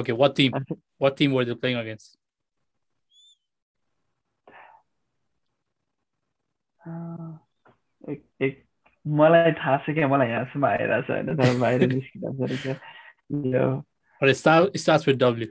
Okay, 0.00 0.12
what 0.12 0.34
team? 0.36 0.52
FA 0.54 0.76
What 0.98 1.16
team 1.16 1.32
were 1.32 1.44
they 1.44 1.54
playing 1.54 1.76
against? 1.78 2.16
uh, 6.86 7.30
एक 8.10 8.24
एक 8.42 8.64
मलाई 9.20 9.52
थाहा 9.60 9.76
छ 9.86 9.94
क्या 9.94 10.08
मलाई 10.08 10.28
यहाँसम्म 10.28 10.66
आइरहेको 10.66 11.02
छ 11.06 11.10
होइन 11.10 11.36
तर 11.40 11.58
बाहिर 11.60 11.86
निस्किरहेको 11.92 12.48
छ 12.56 12.62
क्या 12.62 12.74
यो 13.56 13.68
Or 14.22 14.28
it, 14.28 14.36
start, 14.36 14.74
it 14.74 14.80
starts 14.80 15.06
with 15.06 15.16
W. 15.18 15.46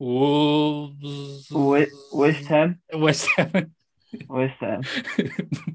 Wolves. 0.00 1.48
Way- 1.52 1.88
waste 2.20 2.50
Ham 2.50 2.74
West 3.02 3.28
Ham. 3.36 3.74
Waste 4.30 4.62
Ham 4.64 4.82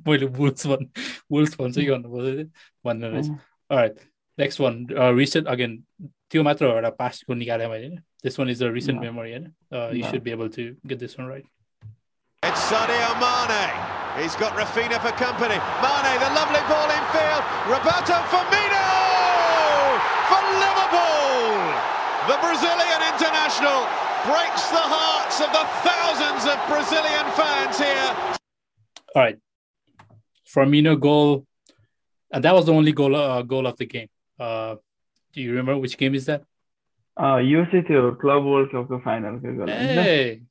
मैले 0.08 0.26
वुल्स 0.40 0.68
भन् 0.68 0.86
वुल्स 1.32 1.56
भन्छ 1.60 1.76
कि 1.78 1.90
भन्नुपर्छ 1.92 2.48
भन्नु 2.86 3.08
रहेछ 3.16 3.30
Mm. 3.30 3.40
alright 3.72 3.98
next 4.38 4.60
one 4.60 4.78
uh, 5.04 5.12
recent 5.22 5.48
again 5.56 5.76
त्यो 6.32 6.44
मात्र 6.44 6.66
हो 6.66 6.72
एउटा 6.76 6.90
पास्टको 7.02 7.34
निकालेँ 7.42 7.68
मैले 7.70 7.88
होइन 7.88 8.00
this 8.24 8.38
one 8.42 8.50
is 8.56 8.62
a 8.62 8.72
recent 8.78 8.98
No. 9.00 9.06
memory 9.08 9.32
होइन 9.36 9.46
uh, 9.72 9.90
you 9.98 10.04
No. 10.04 10.10
should 10.12 10.24
be 10.24 10.32
able 10.38 10.50
to 10.58 10.66
get 10.94 11.00
this 11.06 11.18
one 11.18 11.28
right 11.34 11.46
It's 12.48 12.64
Sadio 12.70 13.06
Mane. 13.22 13.62
He's 14.18 14.36
got 14.42 14.52
Rafinha 14.58 14.98
for 15.06 15.12
company. 15.22 15.56
Mane, 15.84 16.12
the 16.24 16.28
lovely 16.36 16.60
ball 16.72 16.92
in 16.96 17.06
field. 17.14 17.44
Roberto 17.72 18.18
Firmino 18.34 18.84
for 20.30 20.42
Liverpool. 20.64 21.64
The 22.30 22.38
Brazilian 22.44 23.02
international 23.08 23.80
breaks 24.25 24.69
the 24.69 24.85
hearts 24.95 25.41
of 25.41 25.51
the 25.53 25.65
thousands 25.87 26.45
of 26.45 26.57
Brazilian 26.69 27.27
fans 27.39 27.79
here. 27.79 28.11
All 29.15 29.23
right, 29.23 29.39
Firmino 30.47 30.99
goal, 30.99 31.47
and 32.31 32.45
that 32.45 32.55
was 32.55 32.67
the 32.67 32.73
only 32.73 32.93
goal 32.93 33.17
uh, 33.17 33.43
goal 33.43 33.67
of 33.67 33.77
the 33.77 33.87
game. 33.87 34.09
Uh, 34.39 34.77
do 35.33 35.41
you 35.41 35.51
remember 35.51 35.79
which 35.79 35.97
game 35.97 36.15
is 36.15 36.27
that? 36.27 36.43
Uh, 37.17 37.39
Club 38.21 38.45
World 38.45 38.71
Cup 38.71 38.89
final. 39.03 39.41
Hey, 39.67 40.43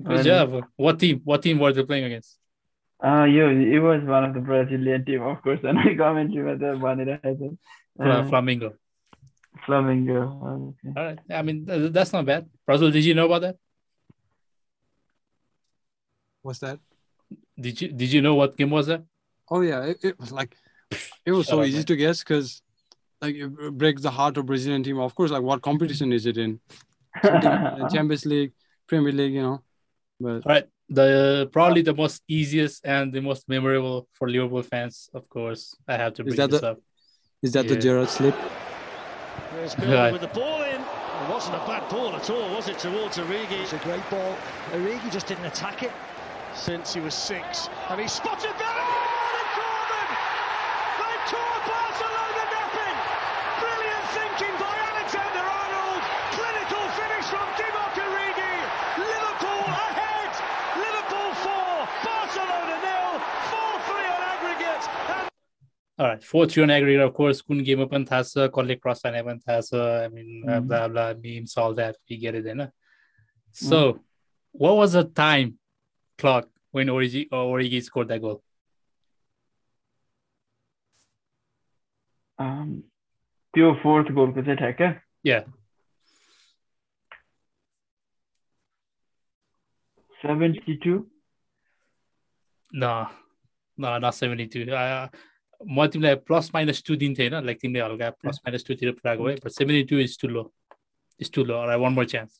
good 0.00 0.24
job. 0.24 0.64
What 0.76 0.98
team? 0.98 1.20
What 1.24 1.42
team 1.42 1.58
were 1.58 1.72
they 1.72 1.84
playing 1.84 2.04
against? 2.04 2.38
Uh, 3.02 3.24
you, 3.24 3.46
it 3.48 3.80
was 3.80 4.02
one 4.04 4.24
of 4.24 4.34
the 4.34 4.40
Brazilian 4.40 5.04
team, 5.04 5.22
of 5.22 5.42
course, 5.42 5.60
and 5.62 5.78
I 5.78 5.94
comment 5.94 6.32
you 6.32 6.44
the 6.56 6.78
one 6.78 7.04
that 7.04 7.20
has 7.22 7.36
uh, 8.00 8.22
Flamengo. 8.30 8.74
Flamengo. 9.66 10.22
Uh, 10.22 10.46
oh, 10.46 10.74
okay. 10.84 11.00
All 11.00 11.04
right. 11.04 11.18
I 11.30 11.42
mean, 11.42 11.64
that's 11.92 12.12
not 12.12 12.26
bad. 12.26 12.48
Russell, 12.66 12.90
did 12.90 13.04
you 13.04 13.14
know 13.14 13.26
about 13.26 13.42
that? 13.42 13.56
What's 16.42 16.58
that? 16.58 16.78
Did 17.58 17.80
you 17.80 17.88
did 17.88 18.12
you 18.12 18.20
know 18.20 18.34
what 18.34 18.56
game 18.56 18.70
was 18.70 18.88
that? 18.88 19.02
Oh 19.48 19.60
yeah, 19.60 19.84
it, 19.84 19.98
it 20.02 20.20
was 20.20 20.32
like 20.32 20.56
it 21.24 21.32
was 21.32 21.46
so 21.52 21.62
easy 21.62 21.78
man. 21.78 21.86
to 21.86 21.96
guess 21.96 22.18
because 22.22 22.62
like 23.22 23.34
it 23.36 23.48
breaks 23.78 24.02
the 24.02 24.10
heart 24.10 24.36
of 24.36 24.46
Brazilian 24.46 24.82
team. 24.82 24.98
Of 24.98 25.14
course, 25.14 25.30
like 25.30 25.42
what 25.42 25.62
competition 25.62 26.12
is 26.12 26.26
it 26.26 26.36
in? 26.36 26.60
Champions 27.22 28.26
League, 28.26 28.52
Premier 28.86 29.12
League, 29.12 29.34
you 29.34 29.42
know. 29.42 29.62
But 30.20 30.46
All 30.46 30.52
right, 30.52 30.66
the 30.88 31.48
probably 31.52 31.82
the 31.82 31.94
most 31.94 32.22
easiest 32.28 32.84
and 32.84 33.12
the 33.12 33.20
most 33.20 33.48
memorable 33.48 34.08
for 34.12 34.28
Liverpool 34.28 34.62
fans, 34.62 35.08
of 35.14 35.28
course. 35.28 35.74
I 35.88 35.96
have 35.96 36.14
to 36.14 36.24
bring 36.24 36.36
this 36.36 36.60
the, 36.60 36.72
up. 36.72 36.80
Is 37.42 37.52
that 37.52 37.64
yeah. 37.64 37.74
the 37.74 37.80
Gerrard 37.80 38.08
slip? 38.08 38.34
There's 39.54 39.78
Right. 39.78 40.12
With 40.12 40.22
the 40.22 40.28
ball 40.28 40.62
in. 40.62 40.80
It 40.80 41.30
wasn't 41.30 41.54
a 41.54 41.64
bad 41.66 41.88
ball 41.88 42.14
at 42.16 42.28
all, 42.28 42.48
was 42.54 42.68
it, 42.68 42.78
towards 42.80 43.18
Origi? 43.18 43.62
It's 43.62 43.72
a 43.72 43.78
great 43.78 44.02
ball. 44.10 44.36
Origi 44.72 45.10
just 45.12 45.26
didn't 45.26 45.44
attack 45.46 45.82
it. 45.82 45.92
Since 46.54 46.92
he 46.92 47.00
was 47.00 47.14
six. 47.14 47.68
And 47.88 48.00
he 48.00 48.08
spotted 48.08 48.50
that! 48.50 48.76
Oh, 48.78 49.30
they've 49.34 49.54
Corbin! 49.54 50.10
They've 50.98 51.24
tore 51.30 51.60
Barcelona 51.70 52.42
napping! 52.50 52.98
Brilliant 53.62 54.06
thinking 54.18 54.54
by 54.58 54.74
Alexander 54.90 55.44
Arnold! 55.46 56.02
Clinical 56.34 56.84
finish 56.98 57.26
from 57.30 57.46
Divock 57.54 57.94
Origi! 57.94 58.54
Liverpool 59.06 59.66
ahead! 59.70 60.32
Liverpool 60.82 61.30
4, 61.46 61.88
Barcelona 62.02 62.74
nil, 62.82 63.22
4-3 63.54 64.02
on 64.02 64.20
aggregate. 64.34 64.84
And 65.14 65.26
All 65.99 66.07
right, 66.07 66.23
four 66.23 66.45
three 66.47 66.63
on 66.63 66.71
aggregate, 66.71 67.01
of 67.05 67.13
course. 67.13 67.41
कुन 67.41 67.61
गेममा 67.69 67.85
पनि 67.93 68.05
थाहा 68.05 68.23
छ 68.23 68.47
कसले 68.57 68.75
cross 68.75 69.01
हाने 69.05 69.23
पनि 69.23 69.39
थाहा 69.39 69.61
छ 69.61 69.73
I 69.75 70.07
mean, 70.13 70.29
uh, 70.43 70.59
Mhm. 70.59 70.67
blah 70.67 70.87
blah 70.87 71.07
memes, 71.23 71.57
all 71.57 71.73
that. 71.79 71.97
We 72.09 72.17
get 72.17 72.35
it, 72.35 72.45
होइन? 72.45 72.71
So, 73.51 73.79
what 74.51 74.77
was 74.77 74.93
the 74.93 75.03
time 75.21 75.57
clock 76.17 76.47
when 76.71 76.87
Origi 76.87 77.27
or 77.31 77.59
Origi 77.59 77.81
scored 77.83 78.07
that 78.13 78.21
goal? 78.21 78.41
Um, 82.39 82.69
त्यो 83.53 83.73
फोर्थ 83.83 84.11
गोलको 84.15 84.45
चाहिँ 84.45 84.57
ठ्याक्क 84.57 85.01
Yeah. 85.23 85.43
Seventy 90.23 90.75
two 90.85 90.99
No, 92.71 93.09
no, 93.77 93.97
not 93.97 94.13
72. 94.13 94.69
Uh, 94.71 95.07
म 95.63 95.85
तिमीलाई 95.93 96.15
plus 96.27 96.49
minus 96.53 96.83
two 96.87 96.95
दिन्थेँ 96.95 97.29
होइन 97.29 97.45
like 97.45 97.59
तिमीले 97.61 97.81
हल्का 97.85 98.09
plus 98.21 98.39
minus 98.45 98.65
टूतिर 98.67 98.91
पुऱ्याएको 98.99 99.23
भए 99.23 99.35
but 99.45 99.51
seventy 99.51 99.83
two 99.89 99.99
is 99.99 100.19
too 100.21 100.27
low 100.27 100.51
is 101.21 101.31
too 101.35 101.43
low 101.45 101.57
I 101.61 101.77
one 101.79 101.93
more 101.93 102.05
chance 102.13 102.39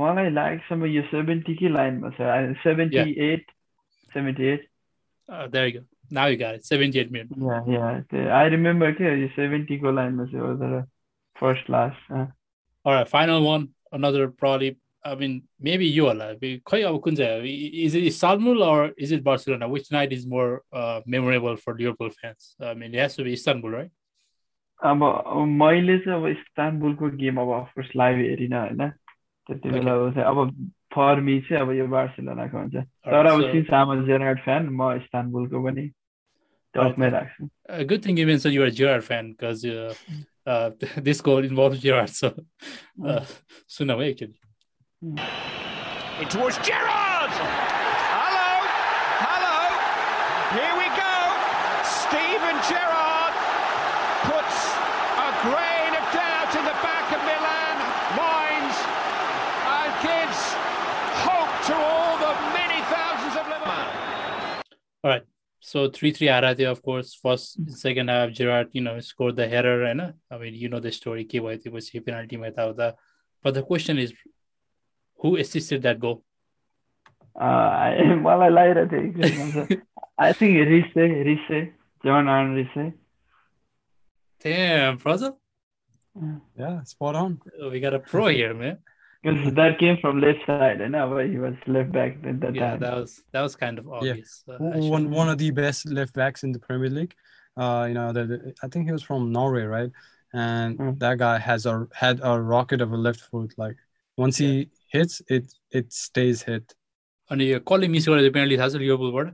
मलाई 0.00 0.30
लागेकोसम्म 0.30 0.86
यो 0.86 1.02
सेभेन्टीकै 1.10 1.68
लाइनमा 1.78 2.10
छ 2.18 2.60
seventy 2.62 3.14
eight 3.30 3.50
seventy 4.12 4.44
eight 4.52 4.68
there 5.28 5.66
you 5.66 5.80
go 5.80 5.86
now 6.18 6.30
you 6.30 6.38
got 6.38 6.54
it 6.54 6.62
78 6.72 7.10
minute 7.12 8.14
I 8.40 8.48
remember 8.56 8.92
के 9.00 9.16
यो 9.22 9.28
सेभेन्टीको 9.36 9.92
लाइनमा 9.98 10.26
छ 10.32 10.54
तर 10.62 10.80
first 11.36 11.70
last 11.70 12.14
Alright, 12.84 13.08
final 13.08 13.44
one. 13.44 13.68
Another 13.92 14.28
probably. 14.28 14.76
I 15.03 15.15
mean, 15.15 15.43
maybe 15.59 15.85
you 15.85 16.07
all. 16.07 16.17
खै 16.17 16.81
अब 16.83 17.01
कुन 17.01 17.15
चाहिँ 17.15 17.83
is 17.85 17.95
it 17.95 18.03
Istanbul 18.03 18.63
or 18.63 18.91
is 18.97 19.11
it 19.11 19.23
Barcelona? 19.23 19.67
Which 19.67 19.91
night 19.91 20.11
is 20.11 20.25
more 20.25 20.63
uh, 20.73 21.01
memorable 21.05 21.55
for 21.55 21.77
Liverpool 21.77 22.09
fans? 22.09 22.55
I 22.59 22.73
mean, 22.73 22.93
it 22.93 22.99
has 22.99 23.15
to 23.15 23.23
be 23.23 23.33
Istanbul, 23.33 23.71
right? 23.71 23.91
अब 24.85 25.03
मैले 25.59 25.97
चाहिँ 25.99 26.19
अब 26.21 26.27
इस्तानबुलको 26.27 27.09
game 27.17 27.37
अब 27.41 27.51
अफकोर्स 27.61 27.89
लाइभ 27.97 28.17
हेरिनँ 28.17 28.59
होइन 28.59 28.89
त्यति 29.49 29.69
बेला 29.69 29.93
अब 30.29 30.51
फर 30.93 31.19
मी 31.21 31.39
चाहिँ 31.47 31.61
अब 31.61 31.71
यो 31.77 31.87
बार्सिलोनाको 31.87 32.57
हुन्छ 32.57 32.75
तर 32.75 33.25
अब 33.25 33.41
सिन्स 33.51 33.69
आम 33.73 34.05
जेरार्ड 34.05 34.39
फ्यान 34.43 34.69
म 34.69 34.91
इस्तानबुलको 35.01 35.63
पनि 35.63 35.89
टपमै 36.75 37.09
राख्छु 37.09 37.49
A 37.69 37.85
good 37.85 38.03
thing 38.03 38.17
you 38.17 38.27
mentioned 38.27 38.53
you're 38.53 38.67
a 38.67 38.71
Gerrard 38.71 39.03
fan 39.03 39.31
because 39.31 39.65
uh, 39.65 39.93
uh, 40.45 40.69
this 40.97 41.21
goal 41.21 41.43
involves 41.43 41.79
Gerrard. 41.79 42.11
Mm. 45.05 45.13
In 46.19 46.27
towards 46.27 46.57
Gerrard! 46.65 47.29
Hello! 47.29 48.49
Hello! 49.21 49.57
Here 50.57 50.73
we 50.73 50.89
go! 50.97 51.13
Steven 51.85 52.57
Gerrard 52.65 53.33
puts 54.25 54.57
a 55.21 55.29
grain 55.45 55.93
of 55.93 56.05
doubt 56.17 56.49
in 56.57 56.65
the 56.65 56.73
back 56.81 57.13
of 57.13 57.21
Milan 57.29 57.77
minds 58.17 58.77
and 59.69 59.93
gives 60.01 60.57
hope 61.21 61.53
to 61.69 61.77
all 61.77 62.17
the 62.17 62.33
many 62.57 62.81
thousands 62.89 63.37
of 63.37 63.45
Liverpool. 63.45 64.65
All 65.03 65.11
right. 65.13 65.23
So 65.59 65.91
3 65.91 66.09
3 66.09 66.27
Aradia, 66.27 66.71
of 66.71 66.81
course, 66.81 67.13
first 67.13 67.59
second 67.77 68.09
half, 68.09 68.31
Gerrard, 68.31 68.69
you 68.71 68.81
know, 68.81 68.99
scored 69.01 69.35
the 69.35 69.47
header. 69.47 69.83
And 69.83 70.01
uh, 70.01 70.11
I 70.31 70.39
mean, 70.39 70.55
you 70.55 70.69
know 70.69 70.79
the 70.79 70.91
story, 70.91 71.23
KYT 71.23 71.71
was 71.71 71.91
penalty 71.91 72.37
without 72.37 72.77
that. 72.77 72.95
But 73.43 73.53
the 73.53 73.61
question 73.61 73.99
is, 73.99 74.11
who 75.19 75.37
assisted 75.37 75.81
that 75.83 75.99
goal? 75.99 76.23
Uh, 77.35 77.95
well, 78.21 78.41
I 78.41 78.49
lied. 78.49 78.77
I 78.77 78.87
think, 78.87 79.15
I 80.17 80.33
think 80.33 80.57
Riise, 80.57 80.95
Riise, 80.95 81.71
John 82.03 82.27
Arne 82.27 82.55
Riise. 82.55 82.93
Damn, 84.39 84.97
brother. 84.97 85.33
Yeah, 86.57 86.83
spot 86.83 87.15
on. 87.15 87.39
Oh, 87.61 87.69
we 87.69 87.79
got 87.79 87.93
a 87.93 87.99
pro 87.99 88.27
here, 88.27 88.53
man. 88.53 88.77
Because 89.23 89.55
that 89.55 89.79
came 89.79 89.97
from 89.97 90.21
left 90.21 90.45
side, 90.45 90.79
and 90.79 90.91
now 90.91 91.17
he 91.17 91.37
was 91.37 91.55
left 91.65 91.91
back 91.91 92.17
at 92.23 92.39
that 92.39 92.55
yeah, 92.55 92.69
time. 92.69 92.79
that 92.79 92.95
was 92.95 93.23
that 93.33 93.41
was 93.41 93.55
kind 93.55 93.79
of 93.79 93.89
obvious. 93.89 94.43
Yeah. 94.47 94.55
Uh, 94.55 94.77
one 94.77 95.09
one 95.09 95.27
of 95.27 95.39
the 95.39 95.49
best 95.49 95.89
left 95.89 96.13
backs 96.13 96.43
in 96.43 96.51
the 96.51 96.59
Premier 96.59 96.89
League. 96.89 97.15
Uh, 97.57 97.85
you 97.89 97.95
know, 97.95 98.13
the, 98.13 98.53
I 98.63 98.67
think 98.67 98.85
he 98.85 98.91
was 98.91 99.01
from 99.01 99.31
Norway, 99.31 99.63
right? 99.63 99.91
And 100.33 100.77
mm. 100.77 100.99
that 100.99 101.17
guy 101.17 101.39
has 101.39 101.65
a 101.65 101.87
had 101.93 102.21
a 102.23 102.39
rocket 102.39 102.79
of 102.79 102.93
a 102.93 102.95
left 102.95 103.19
foot. 103.19 103.53
Like 103.57 103.75
once 104.17 104.39
yeah. 104.39 104.47
he 104.47 104.69
hits, 104.93 105.21
it 105.29 105.53
it 105.71 105.93
stays 105.93 106.43
hit. 106.43 106.75
अनि 107.31 107.45
यो 107.51 107.59
कसले 107.67 107.87
miss 107.93 108.07
गरेको 108.09 108.33
penalty 108.33 108.57
थाहा 108.57 108.69
छ 108.69 108.79
लिभरपुलबाट 108.81 109.33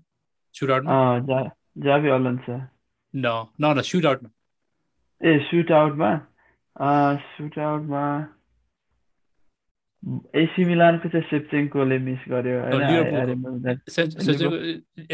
suit 0.55 0.69
आउटमा 0.71 1.41
जाभि 1.87 2.09
allowance 2.09 2.45
न 2.49 3.33
न 3.61 3.73
न 3.77 3.81
suit 3.89 4.05
आउटमा 4.11 4.29
ए 5.21 5.37
suit 5.49 5.71
आउटमा 5.79 6.09
सुट 7.33 7.59
आउटमा 7.65 8.03
एसी 10.35 10.65
मिलानको 10.65 11.09
चाहिँ 11.09 11.25
सेप्चेङ्कोले 11.29 11.97
मिस 12.07 12.23
गर्यो 12.29 12.57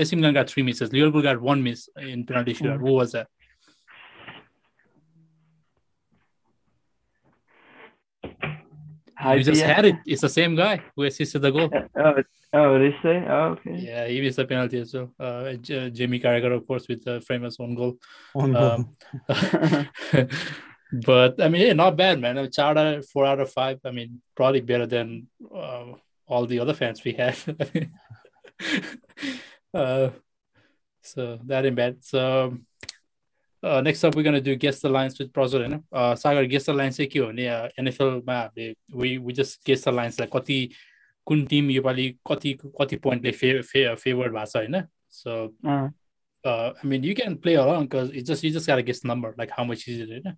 AC 0.01 0.15
Milan 0.15 0.33
got 0.33 0.49
three 0.49 0.63
misses 0.63 0.93
Liverpool 0.93 1.23
got 1.23 1.37
one 1.41 1.59
miss 1.67 1.87
in 1.99 2.23
penalty 2.23 2.53
shoot 2.53 2.67
out 2.69 2.81
was 2.89 3.11
that 3.11 3.27
penalty 9.19 9.25
shootout. 9.25 9.25
Who 9.31 9.37
was 9.37 9.45
that? 9.45 9.53
You 9.53 9.53
just 9.53 9.61
had 9.61 9.85
it. 9.85 9.95
It's 10.05 10.21
the 10.21 10.29
same 10.29 10.55
guy 10.55 10.81
who 10.95 11.03
assisted 11.03 11.39
the 11.39 11.51
goal. 11.51 11.69
Oh, 11.95 12.23
oh, 12.53 12.79
Riise? 12.79 13.29
Oh, 13.29 13.43
okay. 13.51 13.75
Yeah, 13.75 14.07
he 14.07 14.21
missed 14.21 14.37
the 14.37 14.45
penalty 14.45 14.79
as 14.79 14.93
well. 14.93 15.13
Uh, 15.19 15.53
J- 15.53 15.91
Jamie 15.91 16.19
Carragher, 16.19 16.55
of 16.55 16.65
course, 16.65 16.87
with 16.87 17.03
the 17.03 17.21
famous 17.21 17.59
one 17.59 17.75
goal. 17.75 17.97
On 18.33 18.51
goal. 18.51 18.63
Um, 18.63 18.95
but 21.05 21.39
I 21.41 21.49
mean, 21.49 21.61
yeah, 21.67 21.73
not 21.73 21.97
bad, 21.97 22.19
man. 22.19 22.37
It's 22.37 22.57
out 22.57 22.77
of 22.77 23.05
four 23.07 23.25
out 23.25 23.39
of 23.39 23.51
five. 23.51 23.79
I 23.85 23.91
mean, 23.91 24.21
probably 24.35 24.61
better 24.61 24.87
than 24.87 25.27
uh, 25.53 25.93
all 26.27 26.45
the 26.45 26.59
other 26.59 26.73
fans 26.73 27.03
we 27.03 27.13
had. 27.13 27.37
uh, 29.73 30.09
so 31.03 31.39
that 31.45 31.65
ain't 31.65 31.75
bad. 31.75 32.03
So 32.03 32.57
uh, 33.62 33.80
next 33.80 34.04
up, 34.04 34.14
we're 34.14 34.22
gonna 34.22 34.40
do 34.40 34.56
guess 34.56 34.80
the 34.80 34.88
lines 34.88 35.18
with 35.18 35.32
Prozor. 35.32 35.60
होइन 35.60 35.82
uh, 35.92 36.14
Sagar 36.14 36.48
guess 36.48 36.66
the 36.66 36.74
lines 36.74 36.96
चाहिँ 36.96 37.10
के 37.10 37.18
हो 37.18 37.26
भने 37.26 37.46
एनएफएलमा 37.78 38.32
हामीले 38.32 38.74
we 38.92 39.18
we 39.18 39.32
just 39.32 39.64
guess 39.64 39.84
the 39.84 39.92
lines 39.92 40.20
like 40.20 40.30
कति 40.32 40.70
कुन 41.26 41.44
Tim 41.46 41.70
योपालि 41.70 42.08
कति 42.30 42.52
कति 42.80 42.96
पोइन्टले 42.96 43.30
फे 43.32 43.60
फे 43.62 43.94
फेभर्ड 43.94 44.32
भएको 44.32 44.46
छ 44.46 44.56
होइन 44.56 44.82
सो 45.10 45.56
अँ, 45.66 45.92
uh, 46.44 46.72
I 46.82 46.86
mean, 46.86 47.02
you 47.02 47.14
can 47.14 47.38
play 47.38 47.54
along 47.54 47.86
because 47.86 48.10
it's 48.10 48.28
just 48.28 48.44
you 48.44 48.50
just 48.50 48.66
gotta 48.66 48.82
guess 48.82 49.00
the 49.00 49.08
number, 49.08 49.34
like 49.38 49.50
how 49.50 49.64
much 49.64 49.88
is 49.88 50.00
it? 50.00 50.08
You 50.08 50.22
know? 50.22 50.34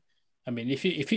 I 0.46 0.50
mean, 0.50 0.70
if 0.70 0.84
you 0.84 0.92
if 0.92 1.12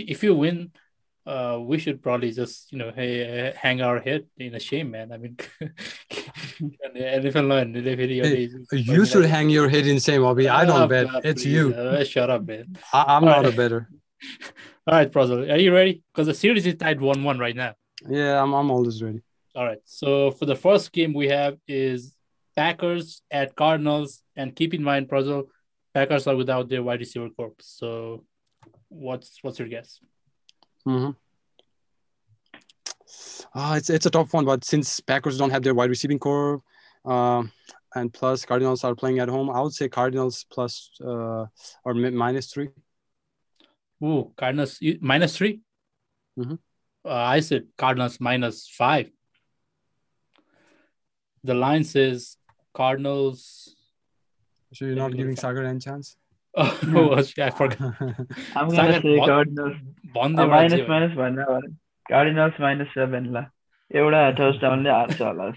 you 1.25 1.33
if 1.33 1.37
you 1.37 1.53
win, 1.53 1.53
uh, 1.53 1.59
we 1.59 1.77
should 1.77 2.03
probably 2.03 2.31
just 2.31 2.71
you 2.71 2.77
know 2.77 2.91
hey, 2.95 3.53
hang 3.57 3.81
our 3.81 3.99
head 3.99 4.25
in 4.37 4.55
a 4.55 4.59
shame, 4.59 4.91
man. 4.91 5.11
I 5.11 5.17
mean, 5.17 5.37
and 5.59 7.25
if 7.25 7.35
I 7.35 7.39
learn, 7.39 7.75
if 7.75 7.99
Hey, 7.99 8.49
You 8.71 9.05
should 9.05 9.25
hang 9.25 9.49
your 9.49 9.69
head 9.69 9.87
in 9.87 9.99
shame, 9.99 10.23
hobby. 10.23 10.47
I 10.49 10.65
don't 10.65 10.87
bet. 10.87 11.07
It's 11.23 11.45
you. 11.45 11.73
Uh, 11.73 12.03
shut 12.03 12.29
up, 12.29 12.45
man. 12.45 12.77
I, 12.93 13.03
I'm 13.07 13.23
All 13.23 13.29
not 13.29 13.45
a 13.45 13.51
better. 13.51 13.89
All 14.87 14.93
right, 14.93 15.11
Prozor, 15.11 15.51
are 15.51 15.57
you 15.57 15.73
ready? 15.73 16.03
Because 16.13 16.27
the 16.27 16.33
series 16.33 16.65
is 16.65 16.75
tied 16.75 17.01
one-one 17.01 17.39
right 17.39 17.55
now. 17.55 17.73
Yeah, 18.07 18.41
I'm 18.41 18.53
I'm 18.53 18.69
always 18.69 19.01
ready. 19.01 19.21
All 19.55 19.65
right. 19.65 19.79
So 19.85 20.31
for 20.31 20.45
the 20.45 20.55
first 20.55 20.91
game 20.91 21.13
we 21.13 21.29
have 21.29 21.57
is 21.67 22.15
Packers 22.55 23.21
at 23.31 23.55
Cardinals, 23.55 24.21
and 24.35 24.55
keep 24.55 24.73
in 24.73 24.83
mind, 24.83 25.09
Prozor, 25.09 25.45
Packers 25.93 26.27
are 26.27 26.35
without 26.35 26.69
their 26.69 26.83
wide 26.83 26.99
receiver 26.99 27.29
corps. 27.29 27.53
So, 27.61 28.25
what's 28.89 29.39
what's 29.41 29.59
your 29.59 29.67
guess? 29.69 29.99
Hmm 30.85 31.09
Ah, 33.53 33.75
it's 33.77 33.89
it's 33.89 34.05
a 34.05 34.09
tough 34.09 34.33
one, 34.33 34.45
but 34.45 34.65
since 34.65 34.99
Packers 34.99 35.37
don't 35.37 35.49
have 35.51 35.63
their 35.63 35.73
wide 35.73 35.89
receiving 35.89 36.19
core, 36.19 36.61
uh, 37.05 37.43
and 37.95 38.11
plus 38.11 38.43
Cardinals 38.45 38.83
are 38.83 38.95
playing 38.95 39.19
at 39.19 39.29
home, 39.29 39.49
I 39.49 39.61
would 39.61 39.73
say 39.73 39.87
Cardinals 39.87 40.45
plus 40.51 40.89
uh, 41.01 41.45
or 41.85 41.93
mi- 41.93 42.09
minus 42.09 42.51
three. 42.51 42.69
Ooh, 44.03 44.33
Cardinals 44.35 44.77
you- 44.81 44.99
minus 45.01 45.37
3 45.37 45.61
Mhm. 46.37 46.59
Uh, 47.05 47.09
I 47.13 47.39
said 47.39 47.67
Cardinals 47.77 48.19
minus 48.19 48.67
five. 48.67 49.09
The 51.43 51.53
line 51.53 51.83
says 51.85 52.37
Cardinals. 52.73 53.73
So 54.73 54.85
you're 54.85 54.95
not 54.95 55.15
giving 55.15 55.35
Sagar 55.37 55.63
any 55.63 55.79
chance. 55.79 56.17
oh 56.57 57.15
I 57.17 57.49
forgot 57.49 57.95
i'm 58.55 58.69
going 58.69 58.77
to 58.77 58.91
get 58.91 59.03
the 59.03 59.17
coordinates-- 59.25 59.79
bhanera 61.19 61.59
Cardinals 62.09 62.59
minus 62.61 62.87
seven 62.93 63.25
ल 63.35 63.45
एउटा 63.95 64.19
टचडाउनले 64.37 64.89
हार्छ 64.89 65.21
होला 65.21 65.49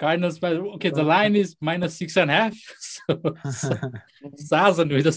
Cardinals 0.00 0.38
okay 0.44 0.76
okay, 0.76 0.90
the 0.98 1.06
line 1.10 1.36
is 1.40 1.50
six 1.96 2.16
and 2.18 2.30
half 2.30 2.54
surgeon 4.50 4.94
with 4.94 5.10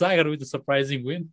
Sagar 0.00 0.28
with 0.28 0.44
surprising 0.52 1.08
win 1.08 1.32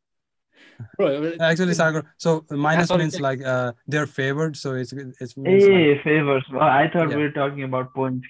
Bro, 0.98 1.08
actually, 1.46 1.74
Sagar, 1.78 2.00
so 2.24 2.32
minus 2.66 2.92
means 3.00 3.16
like 3.26 3.42
uh, 3.54 3.72
they're 3.94 4.08
favored, 4.14 4.56
so 4.60 4.74
it's 4.84 4.94
it's. 4.94 5.34
Hey, 5.48 5.58
like, 5.74 6.04
favors. 6.04 6.48
Well, 6.56 6.64
I 6.64 6.88
thought 6.94 7.14
we 7.16 7.22
were 7.24 7.34
talking 7.36 7.66
about 7.68 7.92
points. 7.94 8.28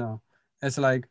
No, 0.00 0.08
it's 0.70 0.78
like 0.86 1.06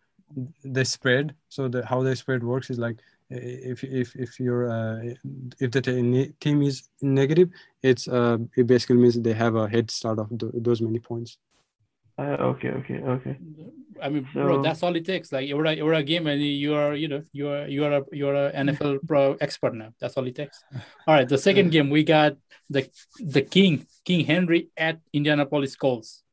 the 0.64 0.86
spread. 0.86 1.36
So 1.50 1.68
the 1.68 1.86
how 1.86 2.04
the 2.04 2.16
spread 2.16 2.44
works 2.44 2.70
is 2.70 2.78
like 2.78 2.98
if 3.30 3.84
if 3.84 4.16
if 4.16 4.40
you're 4.40 4.70
uh, 4.70 5.14
if 5.60 5.72
the 5.72 5.82
team 6.40 6.62
is 6.62 6.90
negative, 7.02 7.50
it's 7.82 8.08
uh 8.08 8.38
it 8.56 8.68
basically 8.68 8.98
means 8.98 9.20
they 9.20 9.34
have 9.34 9.56
a 9.56 9.70
head 9.70 9.90
start 9.90 10.20
of 10.20 10.30
th- 10.38 10.52
those 10.56 10.82
many 10.82 11.00
points. 11.00 11.38
Uh, 12.18 12.38
okay, 12.54 12.70
okay, 12.70 13.00
okay. 13.02 13.38
I 14.02 14.10
mean, 14.10 14.28
bro, 14.34 14.62
that's 14.62 14.84
all 14.84 14.96
it 14.96 15.06
takes. 15.06 15.32
Like 15.32 15.48
you're 15.48 15.66
a, 15.66 15.74
you're 15.74 15.94
a 15.94 16.04
game, 16.04 16.28
and 16.28 16.42
you 16.42 16.76
are, 16.76 16.94
you 16.94 17.08
know, 17.08 17.24
you 17.32 17.50
are 17.50 17.68
you 17.68 17.86
are 17.86 17.94
a 17.94 18.04
you're 18.12 18.36
a 18.36 18.52
NFL 18.52 19.08
pro 19.08 19.38
expert 19.40 19.74
now. 19.74 19.94
That's 20.00 20.18
all 20.18 20.28
it 20.28 20.36
takes. 20.36 20.64
All 21.08 21.16
right, 21.16 21.28
the 21.28 21.38
second 21.38 21.72
game 21.76 21.90
we 21.90 22.04
got 22.04 22.36
the 22.70 22.90
the 23.20 23.42
King 23.42 23.88
King 24.04 24.26
Henry 24.26 24.70
at 24.76 25.00
Indianapolis 25.14 25.76
Colts. 25.76 26.24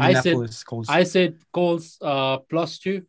I 0.00 0.14
said- 0.14 0.34
Colts. 0.34 0.88
I 0.88 1.02
said 1.04 1.38
Colts 1.52 1.98
uh 2.02 2.38
plus 2.38 2.78
two. 2.78 3.06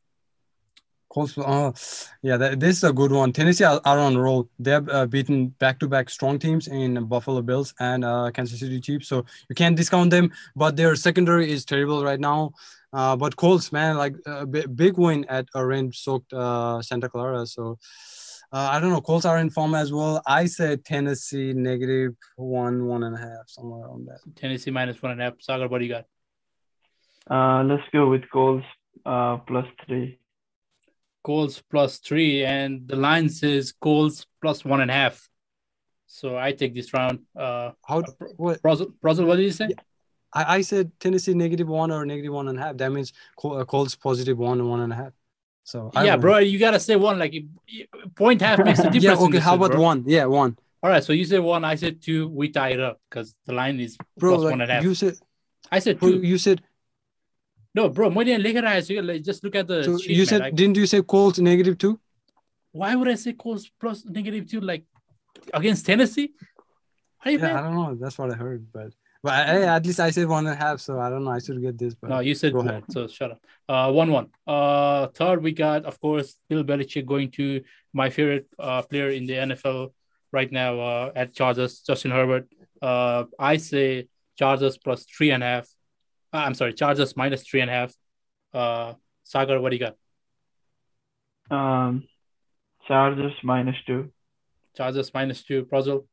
Colts. 1.09 1.38
Oh, 1.38 1.73
yeah, 2.21 2.36
that, 2.36 2.59
this 2.59 2.78
is 2.78 2.84
a 2.84 2.91
good 2.91 3.11
one. 3.13 3.32
Tennessee 3.32 3.63
are, 3.63 3.80
are 3.86 3.97
on 3.97 4.17
roll. 4.17 4.49
They 4.59 4.71
have 4.71 4.89
uh, 4.89 5.05
beaten 5.07 5.47
back-to-back 5.47 6.09
strong 6.09 6.38
teams 6.38 6.67
in 6.67 7.05
Buffalo 7.05 7.41
Bills 7.41 7.73
and 7.80 8.03
uh, 8.03 8.30
Kansas 8.32 8.59
City 8.59 8.82
Chiefs, 8.82 9.07
so 9.07 9.25
you 9.47 9.55
can't 9.55 9.78
discount 9.78 10.11
them. 10.11 10.32
But 10.55 10.75
their 10.75 10.95
secondary 10.97 11.49
is 11.49 11.63
terrible 11.63 12.03
right 12.03 12.19
now. 12.19 12.51
Uh, 12.91 13.15
but 13.15 13.38
Colts, 13.38 13.71
man, 13.71 13.95
like 13.97 14.15
a 14.25 14.45
big 14.45 14.97
win 14.97 15.25
at 15.30 15.47
a 15.55 15.65
rain-soaked 15.65 16.34
uh, 16.34 16.82
Santa 16.82 17.07
Clara. 17.07 17.47
So 17.47 17.80
uh, 18.51 18.67
I 18.73 18.80
don't 18.82 18.91
know. 18.91 19.01
Colts 19.01 19.25
are 19.25 19.38
in 19.39 19.49
form 19.49 19.75
as 19.75 19.93
well. 19.93 20.21
I 20.28 20.45
said 20.45 20.84
Tennessee 20.84 21.53
negative 21.53 22.15
one, 22.36 22.86
one 22.86 23.03
and 23.03 23.15
a 23.15 23.19
half, 23.19 23.47
somewhere 23.47 23.88
around 23.88 24.07
that. 24.07 24.19
Tennessee 24.36 24.71
minus 24.71 25.01
one 25.01 25.13
and 25.13 25.21
a 25.21 25.23
half. 25.23 25.36
Sagar, 25.39 25.69
what 25.69 25.80
do 25.80 25.86
you 25.86 25.93
got? 25.93 26.05
Uh, 27.30 27.63
let's 27.63 27.84
go 27.91 28.09
with 28.09 28.30
Colts 28.32 28.65
uh, 29.05 29.38
plus 29.38 29.65
three. 29.86 30.19
Colts 31.23 31.61
plus 31.69 31.97
three, 31.97 32.45
and 32.45 32.88
the 32.88 32.95
line 32.95 33.30
says 33.30 33.73
Colts 33.82 34.25
plus 34.41 34.63
one 34.63 34.82
and 34.82 34.89
a 34.89 34.93
half. 34.93 35.28
So 36.05 36.38
I 36.38 36.53
take 36.53 36.73
this 36.73 36.93
round. 36.93 37.19
Uh, 37.36 37.71
How? 37.86 38.01
What? 38.38 38.61
Brazil, 38.61 38.93
Brazil, 39.01 39.25
what 39.25 39.36
did 39.36 39.43
you 39.43 39.51
say? 39.51 39.69
I, 40.34 40.57
I 40.57 40.61
said 40.61 40.91
Tennessee 40.99 41.34
negative 41.34 41.67
one 41.67 41.91
or 41.91 42.05
negative 42.05 42.32
one 42.34 42.47
and 42.47 42.57
a 42.57 42.61
half. 42.61 42.78
That 42.78 42.91
means 42.91 43.11
Col- 43.38 43.57
uh, 43.57 43.65
Colts 43.65 43.95
positive 43.95 44.38
one 44.38 44.59
and 44.59 44.69
one 44.69 44.80
and 44.80 44.93
a 44.93 44.95
half. 44.95 45.13
So 45.65 45.91
I 45.93 46.05
yeah, 46.05 46.13
win. 46.13 46.21
bro, 46.21 46.38
you 46.38 46.57
gotta 46.59 46.80
say 46.80 46.95
one. 46.95 47.19
Like 47.19 47.36
point 48.15 48.41
half 48.41 48.59
makes 48.63 48.80
a 48.80 48.84
difference. 48.89 49.03
yeah. 49.19 49.25
Okay. 49.25 49.39
How 49.39 49.55
about 49.55 49.71
bro. 49.71 49.82
one? 49.82 50.03
Yeah, 50.07 50.25
one. 50.25 50.57
All 50.82 50.89
right, 50.89 51.03
so 51.03 51.11
you 51.11 51.25
said 51.25 51.39
one, 51.39 51.65
I 51.65 51.75
said 51.75 52.01
two. 52.01 52.30
We 52.30 52.49
tie 52.49 52.69
it 52.69 52.80
up 52.80 53.01
because 53.09 53.36
the 53.45 53.53
line 53.53 53.80
is 53.82 53.97
Bro, 54.17 54.32
plus 54.36 54.43
like, 54.43 54.51
one 54.51 54.61
and 54.61 54.71
a 54.71 54.73
half. 54.75 54.84
you 54.84 54.95
said. 54.95 55.15
I 55.69 55.80
said 55.80 55.99
two. 55.99 56.21
you 56.21 56.38
said. 56.38 56.61
No, 57.74 57.88
bro, 57.88 58.11
more 58.11 58.24
than 58.24 58.40
लेकर 58.42 58.64
आया 58.68 58.80
so 58.86 58.94
like, 59.11 59.22
just 59.22 59.42
look 59.44 59.55
at 59.55 59.66
the 59.66 59.82
So 59.84 59.98
sheet, 59.98 60.11
you 60.11 60.18
man. 60.18 60.26
said. 60.26 60.40
Like, 60.42 60.55
Didn't 60.55 60.76
you 60.76 60.86
say 60.86 61.03
Colts 61.03 61.38
negative 61.38 61.78
two? 61.78 61.98
why 62.80 62.94
would 62.94 63.09
I 63.09 63.14
say 63.16 63.32
Colts 63.34 63.70
plus 63.80 64.05
negative 64.07 64.48
two 64.50 64.61
like 64.61 64.84
against 65.55 65.86
Tennessee? 65.86 66.32
How 67.18 67.30
you 67.30 67.38
Yeah, 67.38 67.50
I 67.50 67.55
man? 67.55 67.64
don't 67.64 67.74
know. 67.74 67.94
That's 68.03 68.18
what 68.18 68.30
I 68.30 68.34
heard, 68.34 68.66
but 68.72 68.92
but 69.22 69.32
I, 69.32 69.62
at 69.76 69.86
least 69.86 70.00
I 70.00 70.11
said 70.11 70.26
one 70.28 70.46
and 70.46 70.55
a 70.55 70.59
half. 70.64 70.80
So 70.80 70.98
I 70.98 71.09
don't 71.11 71.24
know. 71.24 71.30
I 71.30 71.38
should 71.38 71.61
get 71.62 71.78
this. 71.78 71.94
But 71.94 72.11
No, 72.11 72.20
you 72.20 72.34
said 72.34 72.53
go 72.53 72.59
one, 72.61 72.68
ahead. 72.68 72.84
so 72.90 73.07
shut 73.07 73.32
up. 73.32 73.40
Uh, 73.68 73.92
one 73.92 74.11
one. 74.11 74.28
Uh, 74.46 75.07
third 75.18 75.42
we 75.42 75.53
got, 75.53 75.84
of 75.84 76.00
course, 76.00 76.36
Bill 76.48 76.64
Belichick 76.64 77.07
going 77.07 77.30
to 77.32 77.62
my 77.92 78.09
favorite 78.11 78.48
uh 78.59 78.82
player 78.82 79.11
in 79.11 79.26
the 79.26 79.34
NFL 79.34 79.92
right 80.32 80.50
now 80.50 80.80
uh, 80.80 81.12
at 81.14 81.34
Chargers, 81.34 81.80
Justin 81.80 82.11
Herbert. 82.11 82.48
Uh, 82.80 83.24
I 83.38 83.59
say 83.59 84.09
Chargers 84.36 84.76
plus 84.78 85.05
three 85.05 85.30
and 85.30 85.42
a 85.42 85.46
half. 85.46 85.68
Uh, 86.38 86.41
I'm 86.41 86.53
sorry, 86.53 86.73
Chargers 86.73 87.17
minus 87.17 87.41
three 87.41 87.61
and 87.61 87.71
a 87.71 87.73
half. 87.73 87.93
Uh, 88.53 88.93
Sagar, 89.23 89.59
what 89.59 89.71
do 89.71 89.77
you 89.77 89.88
got? 89.88 89.95
Um, 91.49 92.03
Chargers 92.88 93.33
minus 93.43 93.75
two. 93.88 94.11
Chargers 94.75 95.11
minus 95.13 95.43
two. 95.43 95.63
Brazil. 95.65 96.05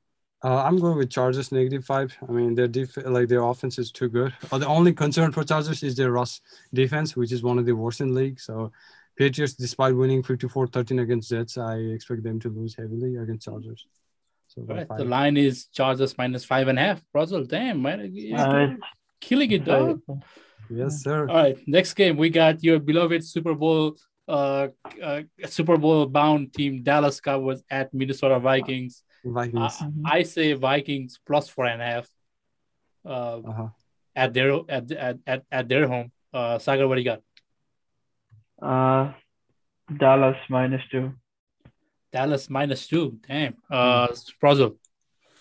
Uh, 0.42 0.62
I'm 0.62 0.78
going 0.78 0.96
with 0.96 1.10
Chargers 1.10 1.52
negative 1.52 1.84
five. 1.84 2.16
I 2.26 2.32
mean, 2.32 2.54
their 2.54 2.68
def- 2.68 2.96
like 3.04 3.28
their 3.28 3.42
offense 3.42 3.78
is 3.78 3.92
too 3.92 4.08
good. 4.08 4.32
Uh, 4.50 4.56
the 4.56 4.66
only 4.66 4.94
concern 4.94 5.30
for 5.30 5.44
Chargers 5.44 5.82
is 5.82 5.94
their 5.94 6.10
Russ 6.12 6.40
defense, 6.72 7.14
which 7.16 7.32
is 7.32 7.42
one 7.42 7.58
of 7.58 7.66
the 7.66 7.72
worst 7.72 8.00
in 8.00 8.08
the 8.08 8.20
league. 8.20 8.40
So, 8.40 8.72
Patriots, 9.16 9.54
despite 9.54 9.94
winning 9.94 10.22
54-13 10.22 11.02
against 11.02 11.28
Jets, 11.30 11.58
I 11.58 11.76
expect 11.76 12.22
them 12.22 12.40
to 12.40 12.48
lose 12.48 12.74
heavily 12.74 13.16
against 13.16 13.44
Chargers. 13.44 13.86
So, 14.48 14.62
right, 14.62 14.86
the 14.96 15.04
line 15.04 15.36
is 15.36 15.66
Chargers 15.66 16.16
minus 16.16 16.44
five 16.46 16.68
and 16.68 16.78
a 16.78 16.82
half. 16.82 17.02
Brazil, 17.12 17.44
damn 17.44 17.82
man, 17.82 18.00
Uh, 18.36 18.68
killing 19.24 19.50
it, 19.56 19.64
dog. 19.64 20.00
yes, 20.68 21.02
sir. 21.02 21.24
All 21.28 21.40
right, 21.48 21.56
next 21.66 21.94
game 21.96 22.16
we 22.20 22.28
got 22.28 22.62
your 22.62 22.78
beloved 22.78 23.24
Super 23.24 23.54
Bowl, 23.56 23.96
uh, 24.28 24.68
uh 25.02 25.22
Super 25.48 25.76
Bowl 25.80 26.04
bound 26.06 26.52
team 26.52 26.82
Dallas 26.84 27.20
Cowboys 27.20 27.62
at 27.70 27.92
Minnesota 27.92 28.38
Vikings. 28.38 29.02
Vikings. 29.24 29.80
Uh, 29.80 29.88
I 30.04 30.22
say 30.22 30.52
Vikings 30.52 31.18
plus 31.26 31.48
four 31.48 31.66
and 31.66 31.80
a 31.80 31.88
half. 31.92 32.06
Uh, 33.04 33.40
Uh-huh. 33.50 33.68
at 34.16 34.32
their 34.32 34.50
at 34.68 34.84
at 34.92 35.16
at, 35.26 35.40
at 35.52 35.64
their 35.68 35.84
home. 35.88 36.08
Uh, 36.32 36.56
Sagar, 36.58 36.88
what 36.88 36.96
do 36.96 37.02
you 37.04 37.10
got? 37.12 37.20
Uh, 38.60 39.12
Dallas 40.00 40.36
minus 40.48 40.82
two. 40.90 41.12
Dallas 42.12 42.48
minus 42.48 42.86
two. 42.86 43.18
Damn. 43.28 43.54
Uh, 43.70 44.08
Brazil. 44.40 44.76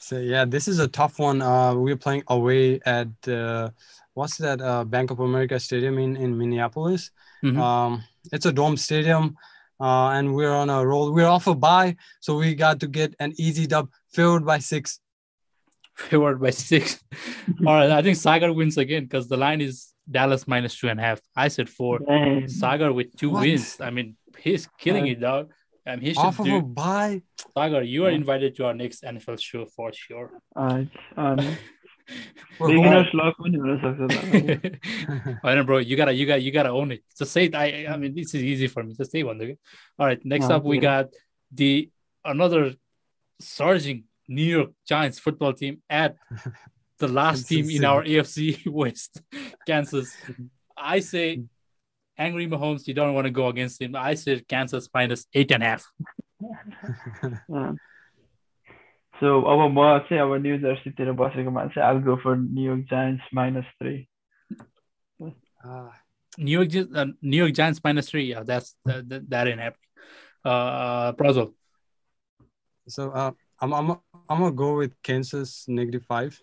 So 0.04 0.20
yeah, 0.20 0.44
this 0.44 0.68
is 0.68 0.80
a 0.80 0.88
tough 0.88 1.18
one. 1.18 1.42
Uh, 1.42 1.74
we're 1.76 1.96
playing 1.96 2.24
away 2.28 2.80
at 2.86 3.08
uh, 3.28 3.70
what's 4.16 4.36
that? 4.38 4.60
Uh, 4.62 4.84
Bank 4.84 5.12
of 5.12 5.20
America 5.22 5.58
Stadium 5.60 5.98
in 5.98 6.18
in 6.18 6.38
Minneapolis. 6.38 7.10
Mhm. 7.44 7.58
Um, 7.58 8.04
it's 8.34 8.46
a 8.46 8.52
dome 8.52 8.76
stadium, 8.78 9.38
uh, 9.80 10.10
and 10.16 10.36
we're 10.36 10.52
on 10.64 10.70
a 10.70 10.86
roll. 10.86 11.14
We're 11.14 11.28
off 11.38 11.48
a 11.48 11.56
bye, 11.56 11.96
so 12.20 12.38
we 12.38 12.54
got 12.54 12.80
to 12.82 12.88
get 12.88 13.16
an 13.20 13.32
easy 13.38 13.66
dub, 13.66 13.88
favored 14.12 14.46
by 14.46 14.60
six. 14.60 15.00
Favored 15.96 16.42
by 16.42 16.50
six. 16.50 17.00
All 17.68 17.76
right, 17.80 17.92
I 17.92 18.02
think 18.02 18.18
Sagar 18.18 18.52
wins 18.52 18.78
again 18.78 19.04
because 19.04 19.28
the 19.30 19.38
line 19.38 19.62
is 19.62 19.94
Dallas 20.10 20.48
minus 20.48 20.76
two 20.80 20.90
and 20.90 21.00
a 21.00 21.04
half. 21.04 21.20
I 21.36 21.48
said 21.50 21.70
four. 21.70 22.00
Damn. 22.00 22.48
Sagar 22.50 22.92
with 22.92 23.16
two 23.16 23.30
What? 23.30 23.42
wins. 23.46 23.80
I 23.80 23.90
mean, 23.92 24.18
he's 24.40 24.68
killing 24.84 25.06
Uh, 25.08 25.12
it, 25.14 25.20
dog. 25.22 25.52
And 25.86 26.02
he 26.02 26.14
should 26.14 26.20
off 26.20 26.38
do, 26.38 26.58
of 26.58 26.64
a 26.64 26.66
bye. 26.66 27.22
Sagar, 27.54 27.84
you 27.84 28.06
are 28.06 28.10
invited 28.10 28.56
to 28.56 28.66
our 28.66 28.74
next 28.74 29.04
NFL 29.04 29.40
show 29.40 29.66
for 29.66 29.92
sure. 29.92 30.32
Uh, 30.56 30.84
um, 31.18 31.58
I 32.60 32.74
know, 35.56 35.64
bro. 35.64 35.78
You 35.78 35.96
gotta, 35.96 36.12
you 36.14 36.26
gotta, 36.26 36.42
you 36.42 36.52
gotta 36.52 36.70
own 36.70 36.92
it. 36.92 37.04
Just 37.18 37.32
say 37.32 37.46
it. 37.46 37.56
I, 37.56 37.86
I 37.90 37.96
mean, 37.98 38.14
this 38.16 38.36
is 38.36 38.44
easy 38.44 38.68
for 38.68 38.84
me. 38.84 38.94
Just 38.94 39.12
say 39.12 39.24
one. 39.24 39.42
Okay? 39.42 39.58
All 39.98 40.06
right. 40.06 40.24
Next 40.26 40.50
up, 40.50 40.64
we 40.64 40.76
yeah. 40.78 40.82
got 40.82 41.10
the 41.52 41.90
another 42.26 42.74
surging 43.40 44.04
New 44.28 44.44
York 44.44 44.72
Giants 44.88 45.20
football 45.20 45.54
team 45.54 45.82
at 45.90 46.18
the 47.00 47.08
last 47.08 47.48
team 47.48 47.70
in 47.70 47.86
our 47.86 48.04
AFC 48.04 48.68
West, 48.68 49.22
Kansas. 49.66 50.14
I 50.78 51.00
say 51.00 51.44
angry 52.18 52.48
Mahomes, 52.48 52.88
you 52.88 52.94
don't 52.94 53.14
want 53.14 53.26
to 53.26 53.32
go 53.32 53.48
against 53.48 53.82
him. 53.82 53.96
I 53.96 54.16
said 54.16 54.48
Kansas 54.48 54.90
minus 54.94 55.26
eight 55.34 55.52
and 55.52 55.64
a 55.64 55.66
half. 55.66 55.86
So 59.20 59.46
oh, 59.46 59.62
our 59.62 59.70
more 59.70 60.00
boss, 60.00 60.12
our 60.12 60.38
new 60.38 60.58
jersey 60.58 60.92
team 60.92 61.16
boss 61.16 61.34
recommends. 61.34 61.74
I'll 61.78 62.02
go 62.02 62.18
for 62.22 62.36
New 62.36 62.64
York 62.64 62.90
Giants 62.90 63.24
minus 63.32 63.66
three. 63.80 64.10
Uh, 65.22 65.90
New 66.38 66.60
York, 66.62 66.90
uh, 66.94 67.06
New 67.22 67.38
York 67.38 67.54
Giants 67.54 67.80
minus 67.82 68.10
three. 68.10 68.26
Yeah, 68.26 68.44
that's 68.44 68.76
that, 68.84 69.08
that, 69.08 69.30
that 69.30 69.48
ain't 69.48 69.60
happening. 69.60 69.80
Uh, 70.44 71.14
Prazo. 71.14 71.54
So 72.90 73.12
uh, 73.12 73.32
I'm 73.62 73.74
I'm 73.74 73.92
I'm 74.28 74.40
gonna 74.40 74.52
go 74.52 74.76
with 74.76 74.92
Kansas 75.04 75.66
negative 75.70 76.04
five. 76.06 76.38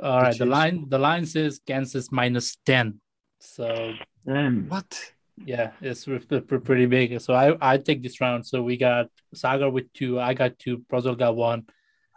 All 0.00 0.10
the 0.10 0.22
right, 0.22 0.26
Chiefs. 0.26 0.38
the 0.38 0.46
line 0.46 0.88
the 0.88 0.98
line 0.98 1.26
says 1.26 1.60
Kansas 1.66 2.12
minus 2.12 2.56
ten. 2.64 3.00
So 3.40 3.94
Damn. 4.26 4.68
What? 4.68 5.12
yeah, 5.44 5.72
it's 5.80 6.04
pre- 6.04 6.18
pre- 6.18 6.40
pre- 6.40 6.58
pretty 6.60 6.86
big. 6.86 7.20
So 7.20 7.34
I 7.34 7.56
I 7.60 7.78
take 7.78 8.02
this 8.02 8.20
round. 8.20 8.46
So 8.46 8.62
we 8.62 8.76
got 8.76 9.08
Sagar 9.34 9.70
with 9.70 9.92
two. 9.92 10.20
I 10.20 10.34
got 10.34 10.58
two. 10.58 10.78
Brazil 10.88 11.14
got 11.14 11.34
one. 11.36 11.66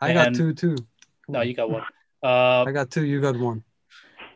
I 0.01 0.13
got 0.13 0.33
two 0.35 0.53
too. 0.53 0.75
No, 1.27 1.41
you 1.41 1.53
got 1.53 1.69
one. 1.69 1.83
Uh, 2.23 2.63
I 2.67 2.71
got 2.71 2.89
two. 2.89 3.05
You 3.05 3.21
got 3.21 3.37
one. 3.37 3.63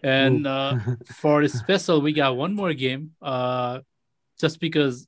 and 0.04 0.46
uh, 0.46 0.78
for 1.22 1.42
the 1.42 1.50
special, 1.50 2.02
we 2.02 2.14
got 2.14 2.38
one 2.38 2.54
more 2.54 2.72
game. 2.76 3.16
Uh, 3.20 3.80
just 4.40 4.60
because, 4.60 5.08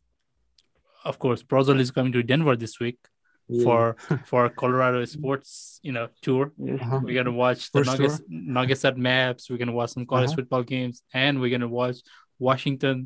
of 1.05 1.19
course, 1.19 1.43
Brazil 1.43 1.79
is 1.79 1.91
coming 1.91 2.11
to 2.13 2.23
Denver 2.23 2.55
this 2.55 2.79
week 2.79 2.97
Yeah. 3.47 3.63
for 3.63 3.95
for 4.25 4.49
Colorado 4.49 5.05
sports, 5.05 5.79
you 5.83 5.91
know, 5.91 6.07
tour. 6.23 6.53
Yes. 6.57 6.79
Uh-huh. 6.81 7.01
We're 7.03 7.13
gonna 7.23 7.37
watch 7.37 7.71
the 7.71 7.83
First 7.83 7.99
Nuggets, 7.99 8.21
Nuggets 8.29 8.83
at 8.85 8.97
maps. 8.97 9.47
We're 9.49 9.57
gonna 9.61 9.77
watch 9.77 9.91
some 9.91 10.07
college 10.07 10.29
Uh-huh. 10.29 10.37
football 10.37 10.63
games, 10.63 11.03
and 11.13 11.39
we're 11.39 11.51
gonna 11.55 11.67
watch 11.81 11.97
Washington 12.41 12.97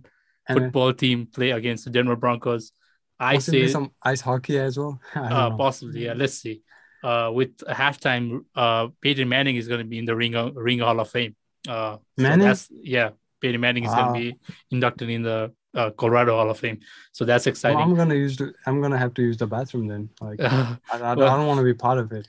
And, 0.47 0.57
uh, 0.57 0.61
football 0.61 0.93
team 0.93 1.27
play 1.37 1.51
against 1.51 1.85
the 1.85 1.91
Denver 1.91 2.15
Broncos. 2.23 2.71
I 3.19 3.37
say 3.39 3.67
some 3.67 3.87
ice 4.11 4.21
hockey 4.21 4.57
as 4.67 4.77
well. 4.79 4.93
Uh, 5.15 5.49
possibly, 5.63 6.05
yeah. 6.05 6.13
Let's 6.21 6.37
see. 6.43 6.61
Uh, 7.03 7.29
with 7.37 7.51
a 7.67 7.73
halftime, 7.81 8.25
uh, 8.63 8.87
Peyton 9.01 9.29
Manning 9.29 9.55
is 9.61 9.67
gonna 9.67 9.83
be 9.93 9.97
in 10.01 10.05
the 10.05 10.15
Ring 10.15 10.33
Ring 10.67 10.79
Hall 10.85 10.99
of 10.99 11.09
Fame. 11.15 11.33
Uh, 11.67 11.95
so 12.17 12.23
Manning? 12.25 12.47
that's 12.47 12.67
yeah. 12.95 13.09
Peyton 13.41 13.61
Manning 13.61 13.83
is 13.85 13.91
Wow. 13.91 13.97
gonna 14.07 14.19
be 14.19 14.29
inducted 14.71 15.09
in 15.09 15.21
the 15.29 15.39
uh, 15.79 15.89
Colorado 16.01 16.31
Hall 16.37 16.49
of 16.49 16.57
Fame. 16.63 16.79
So 17.17 17.21
that's 17.29 17.45
Well, 17.45 17.51
exciting. 17.53 17.79
I'm 17.85 17.95
gonna 17.95 18.15
use 18.25 18.35
the. 18.37 18.53
I'm 18.67 18.81
gonna 18.83 18.97
have 19.05 19.13
to 19.17 19.21
use 19.29 19.37
the 19.43 19.47
bathroom 19.55 19.85
then. 19.87 20.03
Like 20.27 20.39
I, 20.41 20.45
Uh, 20.45 20.75
I, 20.93 20.97
don't- 20.97 21.17
Well- 21.19 21.29
I 21.33 21.37
don't 21.37 21.47
want 21.51 21.59
to 21.63 21.67
be 21.73 21.77
part 21.87 21.97
of 22.03 22.11
it. 22.19 22.25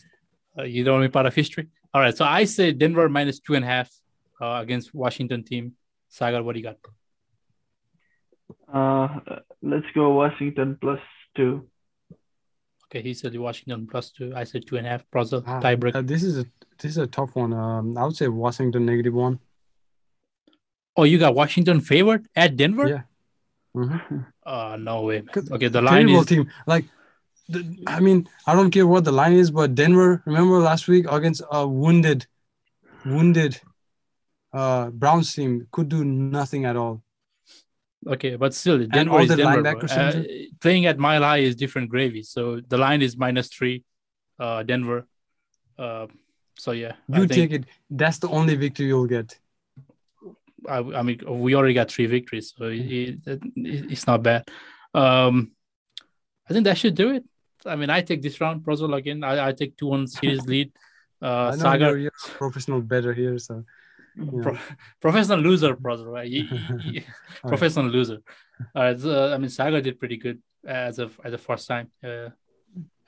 you 0.74 0.84
don't 0.84 0.94
want 0.96 1.04
to 1.04 1.08
be 1.08 1.12
part 1.18 1.26
of 1.30 1.34
history. 1.42 1.66
All 1.92 2.00
right, 2.04 2.16
so 2.20 2.24
I 2.24 2.44
say 2.56 2.66
Denver 2.82 3.08
minus 3.08 3.38
two 3.40 3.54
and 3.58 3.64
a 3.64 3.68
half. 3.76 3.88
uh, 4.44 4.58
against 4.64 4.86
Washington 5.04 5.40
team. 5.50 5.64
Sagar, 6.18 6.42
what 6.44 6.52
do 6.54 6.58
you 6.60 6.66
got? 6.70 6.76
Uh, 8.72 9.08
let's 9.62 9.86
go 9.94 10.10
Washington 10.14 10.78
plus 10.80 11.00
two. 11.36 11.66
Okay, 12.86 13.02
he 13.02 13.14
said 13.14 13.36
Washington 13.36 13.86
plus 13.90 14.10
two. 14.10 14.32
I 14.34 14.44
said 14.44 14.66
two 14.66 14.76
and 14.76 14.86
a 14.86 14.90
half. 14.90 15.04
Brazil 15.10 15.42
Ah, 15.46 15.60
tiebreak. 15.60 15.94
uh, 15.96 16.02
this 16.02 16.22
is 16.22 16.38
a 16.38 16.44
this 16.78 16.92
is 16.92 16.98
a 16.98 17.06
tough 17.06 17.34
one. 17.34 17.52
Um, 17.52 17.96
I 17.98 18.04
would 18.04 18.16
say 18.16 18.28
Washington 18.28 18.86
negative 18.86 19.14
one. 19.14 19.40
oh, 20.96 21.04
you 21.04 21.18
got 21.18 21.34
Washington 21.34 21.80
favored 21.80 22.26
at 22.34 22.56
Denver? 22.56 22.88
Yeah. 22.88 23.02
Mhm. 23.76 24.26
Uh, 24.46 24.76
no 24.80 25.02
way. 25.02 25.20
man. 25.22 25.44
Okay, 25.52 25.68
the 25.68 25.82
line 25.82 26.06
Terrible 26.06 26.20
is 26.20 26.26
team. 26.26 26.50
Like, 26.66 26.84
the, 27.48 27.60
I 27.86 28.00
mean, 28.00 28.26
I 28.46 28.54
don't 28.54 28.70
care 28.70 28.86
what 28.86 29.04
the 29.04 29.12
line 29.12 29.34
is, 29.34 29.50
but 29.50 29.74
Denver. 29.74 30.22
Remember 30.24 30.58
last 30.58 30.88
week 30.88 31.04
against 31.10 31.42
a 31.50 31.66
wounded, 31.68 32.26
wounded, 33.04 33.60
uh, 34.54 34.88
Browns 34.90 35.34
team 35.34 35.66
could 35.72 35.88
do 35.90 36.04
nothing 36.04 36.64
at 36.64 36.76
all. 36.76 37.02
Okay, 38.06 38.36
but 38.36 38.54
still, 38.54 38.78
Denver 38.86 39.14
all 39.14 39.20
is 39.22 39.28
the 39.28 39.36
Denver. 39.36 39.66
Uh, 39.90 40.22
playing 40.60 40.86
at 40.86 40.98
Mile 40.98 41.22
High 41.22 41.38
is 41.38 41.56
different 41.56 41.88
gravy. 41.90 42.22
So 42.22 42.60
the 42.66 42.78
line 42.78 43.02
is 43.02 43.16
minus 43.16 43.48
three, 43.48 43.84
uh, 44.38 44.62
Denver. 44.62 45.06
Uh, 45.78 46.06
so 46.58 46.72
yeah, 46.72 46.92
I 47.12 47.18
You 47.20 47.26
think- 47.26 47.50
take 47.50 47.60
it. 47.60 47.64
That's 47.90 48.18
the 48.18 48.28
only 48.28 48.54
victory 48.56 48.86
you'll 48.86 49.06
get. 49.06 49.38
I, 50.68 50.78
I 50.78 51.02
mean, 51.02 51.20
we 51.26 51.54
already 51.54 51.74
got 51.74 51.90
three 51.92 52.06
victories, 52.06 52.52
so 52.56 52.64
it, 52.64 53.20
it, 53.26 53.40
it's 53.54 54.06
not 54.06 54.22
bad. 54.22 54.48
Um, 54.94 55.52
I 56.48 56.52
think 56.52 56.64
that 56.64 56.78
should 56.78 56.94
do 56.94 57.10
it. 57.10 57.24
I 57.64 57.76
mean, 57.76 57.90
I 57.90 58.00
take 58.00 58.22
this 58.22 58.40
round, 58.40 58.64
Brazil 58.64 58.94
again. 58.94 59.22
I, 59.22 59.48
I 59.48 59.52
take 59.52 59.76
two 59.76 59.86
one 59.88 60.06
series 60.06 60.44
lead. 60.52 60.72
Uh, 61.22 61.26
I 61.26 61.50
know 61.52 61.56
Saga, 61.56 61.84
you're, 61.86 61.98
you're 61.98 62.12
a 62.26 62.30
professional 62.30 62.80
better 62.80 63.12
here, 63.12 63.38
so 63.38 63.64
you 64.15 64.25
know. 64.25 64.41
pro- 64.43 64.57
professional 65.07 65.39
loser, 65.47 65.75
Brazil, 65.87 66.07
right? 66.17 66.29
You- 66.35 66.47
you- 66.51 66.79
you- 66.95 67.01
All 67.01 67.43
right. 67.43 67.49
professional 67.53 67.87
loser. 67.97 68.19
All 68.75 68.83
right, 68.83 68.99
so, 68.99 69.33
I 69.33 69.37
mean, 69.37 69.49
Saga 69.57 69.81
did 69.81 69.99
pretty 69.99 70.17
good 70.27 70.39
as 70.65 70.99
of 70.99 71.19
as 71.25 71.33
a 71.33 71.37
first 71.47 71.67
time, 71.73 71.87
uh, 72.03 72.29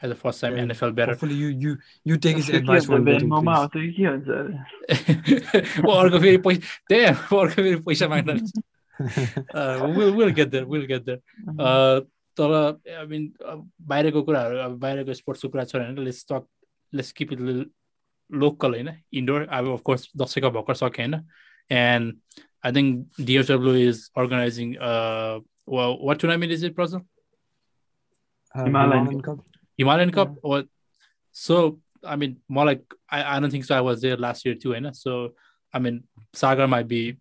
as 0.02 0.12
a 0.12 0.16
first 0.22 0.42
time 0.44 0.56
Yeah, 0.58 0.64
NFL 0.68 0.94
better. 1.00 1.14
Hopefully 1.16 1.36
you 1.42 1.50
you 1.66 1.72
you 2.12 2.16
take 2.28 2.38
his 2.42 2.48
के 2.54 2.58
advice 2.62 2.88
हुन्छ 2.88 2.94
when 2.94 3.04
betting, 3.10 3.30
बेङ्गलोरमा 3.30 3.54
please. 3.54 3.60
आउँछ 3.60 3.74
कि 3.84 3.92
के 3.98 4.06
हुन्छ 4.14 4.30
अरे 4.40 5.84
वो 5.86 5.92
अर्को 6.00 6.20
फेरि 6.26 6.38
पैसा 6.48 6.72
त्यही 6.90 7.06
अर्को 7.12 7.48
फेरि 7.58 7.76
पैसा 7.90 8.08
माग्न 8.16 8.40
uh, 9.00 9.94
we'll, 9.96 10.14
we'll 10.18 10.32
get 10.40 10.52
there 10.52 10.66
we'll 10.66 10.88
get 10.96 11.06
there 11.06 11.22
uh, 11.60 12.02
तर 12.40 12.52
आई 12.98 13.06
मिन 13.08 13.24
बाहिरको 13.94 14.22
कुराहरू 14.28 14.58
अब 14.66 14.78
बाहिरको 14.84 15.14
स्पोर्ट्सको 15.22 15.50
कुरा 15.56 15.64
छ 15.72 15.76
होइन 15.76 15.98
let's 16.06 16.26
talk 16.32 16.46
let's 16.94 17.12
keep 17.20 17.34
it 17.34 17.40
local, 18.31 18.77
you 18.77 18.85
know, 18.85 18.95
indoor. 19.13 19.47
I 19.51 19.61
will, 19.61 19.75
of 19.75 19.85
course, 19.85 20.09
Doksika 20.17 20.53
Bokarsok, 20.53 20.99
you 20.99 21.09
know, 21.09 21.21
and 21.71 22.19
I 22.63 22.73
think 22.73 23.09
DFW 23.19 23.81
is 23.81 24.11
organizing. 24.15 24.79
Uh, 24.79 25.41
well, 25.67 25.99
what 25.99 26.19
tournament 26.19 26.53
is 26.53 26.63
it, 26.63 26.75
Brazil? 26.75 27.03
Uh, 28.55 28.65
Himalayan, 28.65 29.21
Cup. 29.21 29.39
Himalayan 29.77 30.11
Cup, 30.11 30.29
yeah. 30.29 30.41
or 30.43 30.65
so. 31.33 31.81
I 32.05 32.17
mean, 32.17 32.39
more 32.49 32.65
like 32.65 32.83
I, 33.11 33.37
I 33.37 33.41
don't 33.41 33.51
think 33.51 33.65
so. 33.65 33.77
I 33.77 33.81
was 33.81 34.01
there 34.01 34.17
last 34.17 34.45
year 34.45 34.55
too, 34.55 34.75
and. 34.75 34.97
So 34.97 35.35
I 35.73 35.79
mean, 35.79 36.05
Sagar 36.33 36.67
might 36.67 36.89
be 36.89 37.19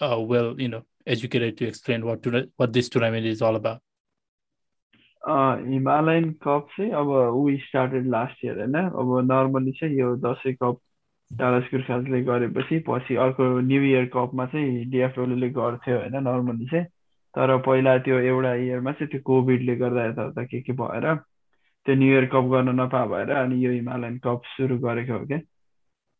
uh, 0.00 0.20
well, 0.20 0.60
you 0.60 0.68
know, 0.68 0.82
educated 1.06 1.58
to 1.58 1.66
explain 1.66 2.04
what 2.04 2.22
to, 2.22 2.50
what 2.56 2.72
this 2.72 2.88
tournament 2.88 3.26
is 3.26 3.42
all 3.42 3.56
about. 3.56 3.80
Himalayan 5.28 6.30
Cup 6.42 6.66
चाहिँ 6.76 6.90
अब 6.92 7.08
ऊ 7.08 7.56
started 7.56 8.06
last 8.06 8.44
year 8.44 8.58
होइन? 8.58 8.74
अब 8.74 9.32
normally 9.32 9.72
चाहिँ 9.72 9.96
यो 9.98 10.16
Dashain 10.16 10.54
Cup 10.54 10.80
Dallas 11.32 11.64
गुर्खाजले 11.74 12.22
गरेपछि 12.22 12.78
पछि 12.88 13.16
अर्को 13.16 13.60
न्यु 13.60 13.82
इयर 13.82 14.04
कपमा 14.14 14.46
चाहिँ 14.46 14.84
डिएफडब्ल्यूले 14.90 15.48
गर्थ्यो 15.50 15.96
होइन? 15.98 16.16
नर्मली 16.28 16.66
चाहिँ। 16.66 16.86
तर 17.36 17.56
पहिला 17.58 17.98
त्यो 17.98 18.18
एउटा 18.18 18.54
इयरमा 18.54 18.92
चाहिँ 18.92 19.08
त्यो 19.10 19.20
कोभिडले 19.24 19.76
गर्दा 19.76 20.04
यताउता 20.06 20.44
के 20.44 20.60
के 20.60 20.72
भएर 20.72 21.14
त्यो 21.86 21.94
न्यु 21.94 22.12
इयर 22.12 22.26
कप 22.26 22.44
गर्न 22.52 22.80
नपा 22.80 23.06
भएर 23.06 23.30
अनि 23.30 23.66
यो 23.66 23.70
हिमालयन 23.72 24.18
कप 24.18 24.42
सुरु 24.56 24.78
गरेको 24.78 25.18
हो 25.18 25.26
क्या? 25.26 25.40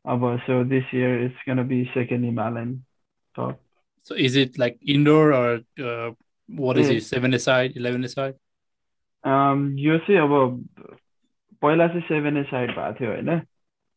अब 0.06 0.38
so 0.38 0.64
this 0.64 0.94
year 0.94 1.22
it's 1.24 1.44
gonna 1.48 1.62
be 1.68 1.84
second 1.84 2.24
Himalayan 2.24 2.74
Cup. 3.38 3.60
So 4.02 4.14
is 4.14 4.36
it 4.36 4.58
like 4.58 4.76
indoor 4.86 5.32
or 5.32 5.60
uh, 5.80 6.12
what 6.48 6.76
is 6.76 6.90
Yeah. 6.90 6.96
it? 6.96 7.02
Seven 7.02 7.32
aside 7.34 7.72
11 7.76 8.04
aside? 8.04 8.34
Um, 8.34 8.43
यो 9.24 9.98
चाहिँ 9.98 10.20
अब 10.20 10.32
पहिला 11.62 11.86
चाहिँ 11.88 12.02
सेभेन 12.08 12.36
ए 12.36 12.42
साइड 12.50 12.70
भएको 12.70 12.92
थियो 13.00 13.10
होइन। 13.10 13.30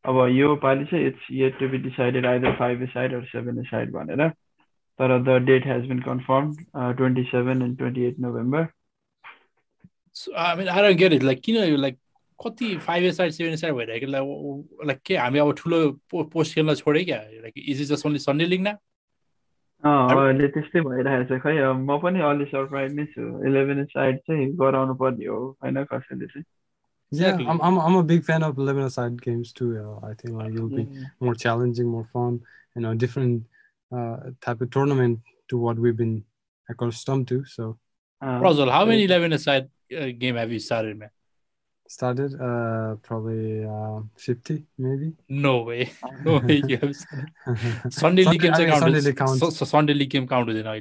अब 0.05 0.17
यो 0.31 0.55
पालि 0.63 0.85
चाहिँ 0.85 1.07
it's 1.07 1.27
yet 1.31 1.59
to 1.59 1.67
be 1.69 1.77
decided 1.77 2.25
either 2.25 2.55
five 2.59 2.83
a 2.83 2.85
side 2.93 3.13
or 3.13 3.23
seven 3.31 3.59
a 3.59 3.63
side 3.69 3.91
भनेर। 3.91 4.29
तर 4.99 5.17
the 5.23 5.29
date 5.45 5.65
has 5.67 5.87
been 5.89 5.99
confirm 6.01 6.53
twenty 6.97 7.23
seven 7.31 7.61
and 7.61 7.77
twenty 7.77 8.05
eight 8.05 8.19
November 8.19 8.67
like 11.23 11.41
किन 11.45 11.55
यो 11.55 11.77
like 11.77 11.97
कति 12.39 12.75
फाइभ 12.85 13.03
aside 13.11 13.31
सेभेन 13.31 13.55
aside 13.55 13.75
भइरहेको? 13.77 14.07
लाइक 14.11 14.87
लाइक 14.87 14.99
के? 15.05 15.15
हामी 15.17 15.39
अब 15.39 15.53
ठुलो 15.57 15.79
पोस्ट 16.13 16.55
खेल्न 16.55 16.73
छोड्यो 16.75 17.03
क्या? 17.05 17.17
Like 17.17 17.53
is 17.57 17.81
is 17.81 17.91
just 17.91 18.05
only 18.05 18.19
Sunday 18.19 18.57
ना 18.57 18.77
अहिले 19.87 20.47
त्यस्तै 20.57 20.81
भइरहेको 20.87 21.25
छ 21.29 21.39
खै 21.43 21.55
अब 21.69 21.77
म 21.79 21.97
पनि 22.03 22.21
अलि 22.29 22.45
सरप्राइज 22.53 22.93
नै 22.99 23.05
छु 23.15 23.25
इलेभेन 23.49 23.83
साइड 23.95 24.19
चाहिँ 24.29 24.47
गराउनु 24.61 24.95
पर्ने 25.01 25.25
हो 25.33 25.41
होइन 25.63 25.83
कसैले 25.95 26.27
चाहिँ 26.35 26.45
Yeah. 27.17 27.37
I'm, 27.51 27.59
I'm 27.65 27.75
I'm 27.81 27.95
a 27.97 28.03
big 28.07 28.23
fan 28.29 28.43
of 28.45 28.57
11 28.61 28.83
aside 28.85 29.21
games 29.25 29.51
too. 29.57 29.67
Uh, 29.81 30.07
I 30.07 30.13
think 30.21 30.33
like 30.39 30.53
you'll 30.55 30.67
be 30.79 30.81
more 31.25 31.35
challenging, 31.43 31.87
more 31.91 32.07
fun, 32.15 32.39
you 32.75 32.81
know, 32.85 32.93
different 33.03 33.45
uh, 33.97 34.17
type 34.47 34.59
of 34.65 34.69
tournament 34.71 35.21
to 35.53 35.57
what 35.57 35.79
we've 35.85 35.95
been 36.01 36.17
accustomed 36.73 37.29
to. 37.29 37.37
So 37.45 37.67
uh, 38.21 38.41
Rosal, 38.41 38.69
how 38.77 38.83
many 38.89 39.05
11 39.05 39.31
aside 39.39 39.69
uh, 40.01 40.09
game 40.25 40.35
have 40.35 40.51
you 40.51 40.59
started 40.59 40.99
man 41.03 41.09
started 41.87 42.33
uh 42.39 42.95
probably 43.03 43.65
uh 43.65 44.01
50 44.15 44.65
maybe. 44.77 45.13
No 45.29 45.61
way. 45.61 45.91
No 46.25 46.39
way 46.39 46.61
you 46.67 46.77
have 46.77 46.95
sunday 47.89 48.23
league 48.25 48.41
games 48.41 48.59
I 48.59 49.11
count 49.13 49.39
so, 49.39 49.49
so 49.49 49.65
sunday 49.65 49.93
league 49.93 50.09
game 50.09 50.27
count 50.27 50.49
you 50.49 50.63
know 50.63 50.71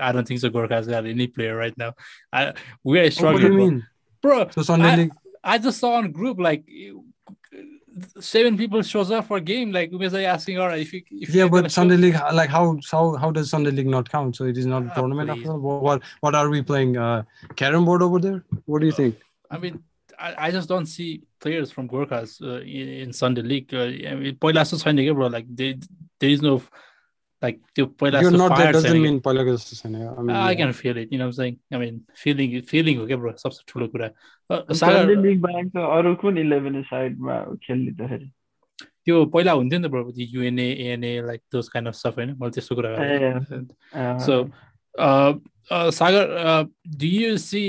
i 0.00 0.12
don't 0.12 0.26
think 0.26 0.40
so 0.40 0.50
gorka's 0.50 0.86
got 0.86 1.06
any 1.06 1.26
player 1.26 1.56
right 1.56 1.76
now. 1.76 1.94
I 2.32 2.54
we 2.82 3.00
are 3.00 3.10
struggling 3.10 3.34
what 3.34 3.40
do 3.40 3.46
you 3.46 3.58
bro. 3.58 3.70
mean? 3.70 3.86
bro 4.22 4.50
so 4.50 4.62
sunday 4.62 4.90
I, 4.90 4.96
league 4.96 5.12
i 5.44 5.58
just 5.58 5.78
saw 5.78 5.94
on 5.94 6.10
group 6.12 6.38
like 6.38 6.64
seven 8.20 8.56
people 8.56 8.82
shows 8.82 9.10
up 9.10 9.26
for 9.26 9.36
a 9.38 9.40
game 9.40 9.72
like 9.72 9.90
we 9.90 10.08
were 10.08 10.18
asking 10.18 10.58
all 10.58 10.68
right 10.68 10.80
if 10.80 10.92
you 10.92 11.02
if 11.10 11.34
yeah 11.34 11.48
but 11.48 11.70
sunday 11.70 11.96
league 11.96 12.14
uh, 12.14 12.30
like 12.32 12.50
how 12.50 12.78
how 12.90 13.16
how 13.16 13.30
does 13.30 13.50
sunday 13.50 13.70
league 13.70 13.86
not 13.86 14.08
count? 14.08 14.36
So 14.36 14.44
it 14.44 14.56
is 14.56 14.66
not 14.66 14.82
a 14.82 14.92
tournament 14.94 15.30
after 15.30 15.52
all? 15.52 15.80
what 15.80 16.02
what 16.20 16.34
are 16.34 16.48
we 16.48 16.62
playing 16.62 16.96
uh 16.96 17.22
carom 17.56 17.84
board 17.84 18.02
over 18.02 18.18
there? 18.18 18.44
What 18.66 18.80
do 18.80 18.86
you 18.86 18.92
uh, 18.92 18.96
think? 18.96 19.16
I 19.50 19.58
mean, 19.58 19.82
I, 20.18 20.34
I 20.46 20.50
just 20.50 20.68
don't 20.68 20.86
see 20.86 21.22
players 21.40 21.70
from 21.70 21.88
Gorkha's 21.88 22.40
uh, 22.42 22.60
in, 22.60 22.88
in 23.02 23.12
Sunday 23.12 23.42
League. 23.42 23.70
पहिला 23.72 24.62
जस्तो 24.62 24.76
छैन 24.78 24.96
क्या 25.02 25.12
bro 25.14 25.28
like 25.28 25.54
there 25.56 26.30
is 26.30 26.42
no 26.42 26.54
like 27.42 27.58
त्यो 27.74 27.86
पहिला 28.02 28.20
जस्तो 28.22 28.48
fire 28.48 28.80
छैन 28.82 29.00
मिन 29.00 29.18
पहिलाको 29.26 29.56
जस्तो 29.56 29.76
छैन 29.82 29.94
I 29.94 30.24
mean 30.26 30.36
I 30.36 30.56
can 30.56 30.72
feel 30.80 30.98
it 30.98 31.12
you 31.12 31.18
know 31.18 31.28
what 31.28 31.40
I 31.40 31.48
am 31.48 31.54
saying 31.54 31.74
I 31.74 31.80
mean 31.84 32.00
feeling 32.22 32.60
feeling 32.70 32.98
हो 32.98 33.06
के 33.06 33.16
ब्रो 33.16 33.32
सबसे 33.44 33.62
ठूलो 33.68 33.86
कुरा 33.94 34.08
सागर 34.80 35.14
लीग 35.16 35.40
बाहेक 35.40 35.70
त 35.76 35.86
अरु 35.98 36.14
कुन 36.24 36.42
11 36.42 36.82
साइडमा 36.90 37.38
खेल्ने 37.66 37.92
त 37.92 38.10
फेरि 38.10 38.30
त्यो 38.82 39.24
पहिला 39.36 39.52
हुन्थ्यो 39.60 39.78
नि 39.78 39.88
त 39.88 39.90
bro 39.90 40.12
UNA 40.18 40.68
ANA 40.88 41.14
like 41.30 41.40
those 41.52 41.68
kind 41.74 41.88
of 41.88 41.94
stuff 42.02 42.18
हैन 42.18 42.36
मैले 42.40 42.50
त्यस्तो 42.58 42.74
कुरा 42.80 44.16
so 44.26 44.42
Sagar 46.02 46.24
do 47.00 47.06
you 47.06 47.36
see 47.48 47.64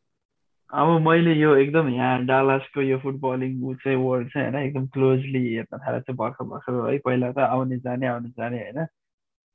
अब 0.76 0.88
मैले 1.02 1.34
यो 1.34 1.56
एकदम 1.56 1.90
यहाँ 1.90 2.26
डालासको 2.26 2.82
यो 2.82 2.98
फुटबलिङ 3.00 3.62
ऊ 3.64 3.74
चाहिँ 3.84 3.98
वर्ल्ड 3.98 4.30
चाहिँ 4.32 4.52
होइन 4.52 4.64
एकदम 4.66 4.88
क्लोजली 4.88 5.42
हेर्न 5.54 5.78
थालेको 5.78 6.02
चाहिँ 6.02 6.18
भर्खर 6.18 6.46
भर्खर 6.46 6.92
है 6.92 6.98
पहिला 7.06 7.32
त 7.32 7.40
आउने 7.40 7.78
जाने 7.80 8.08
आउने 8.08 8.30
जाने 8.30 8.58
होइन। 8.60 8.86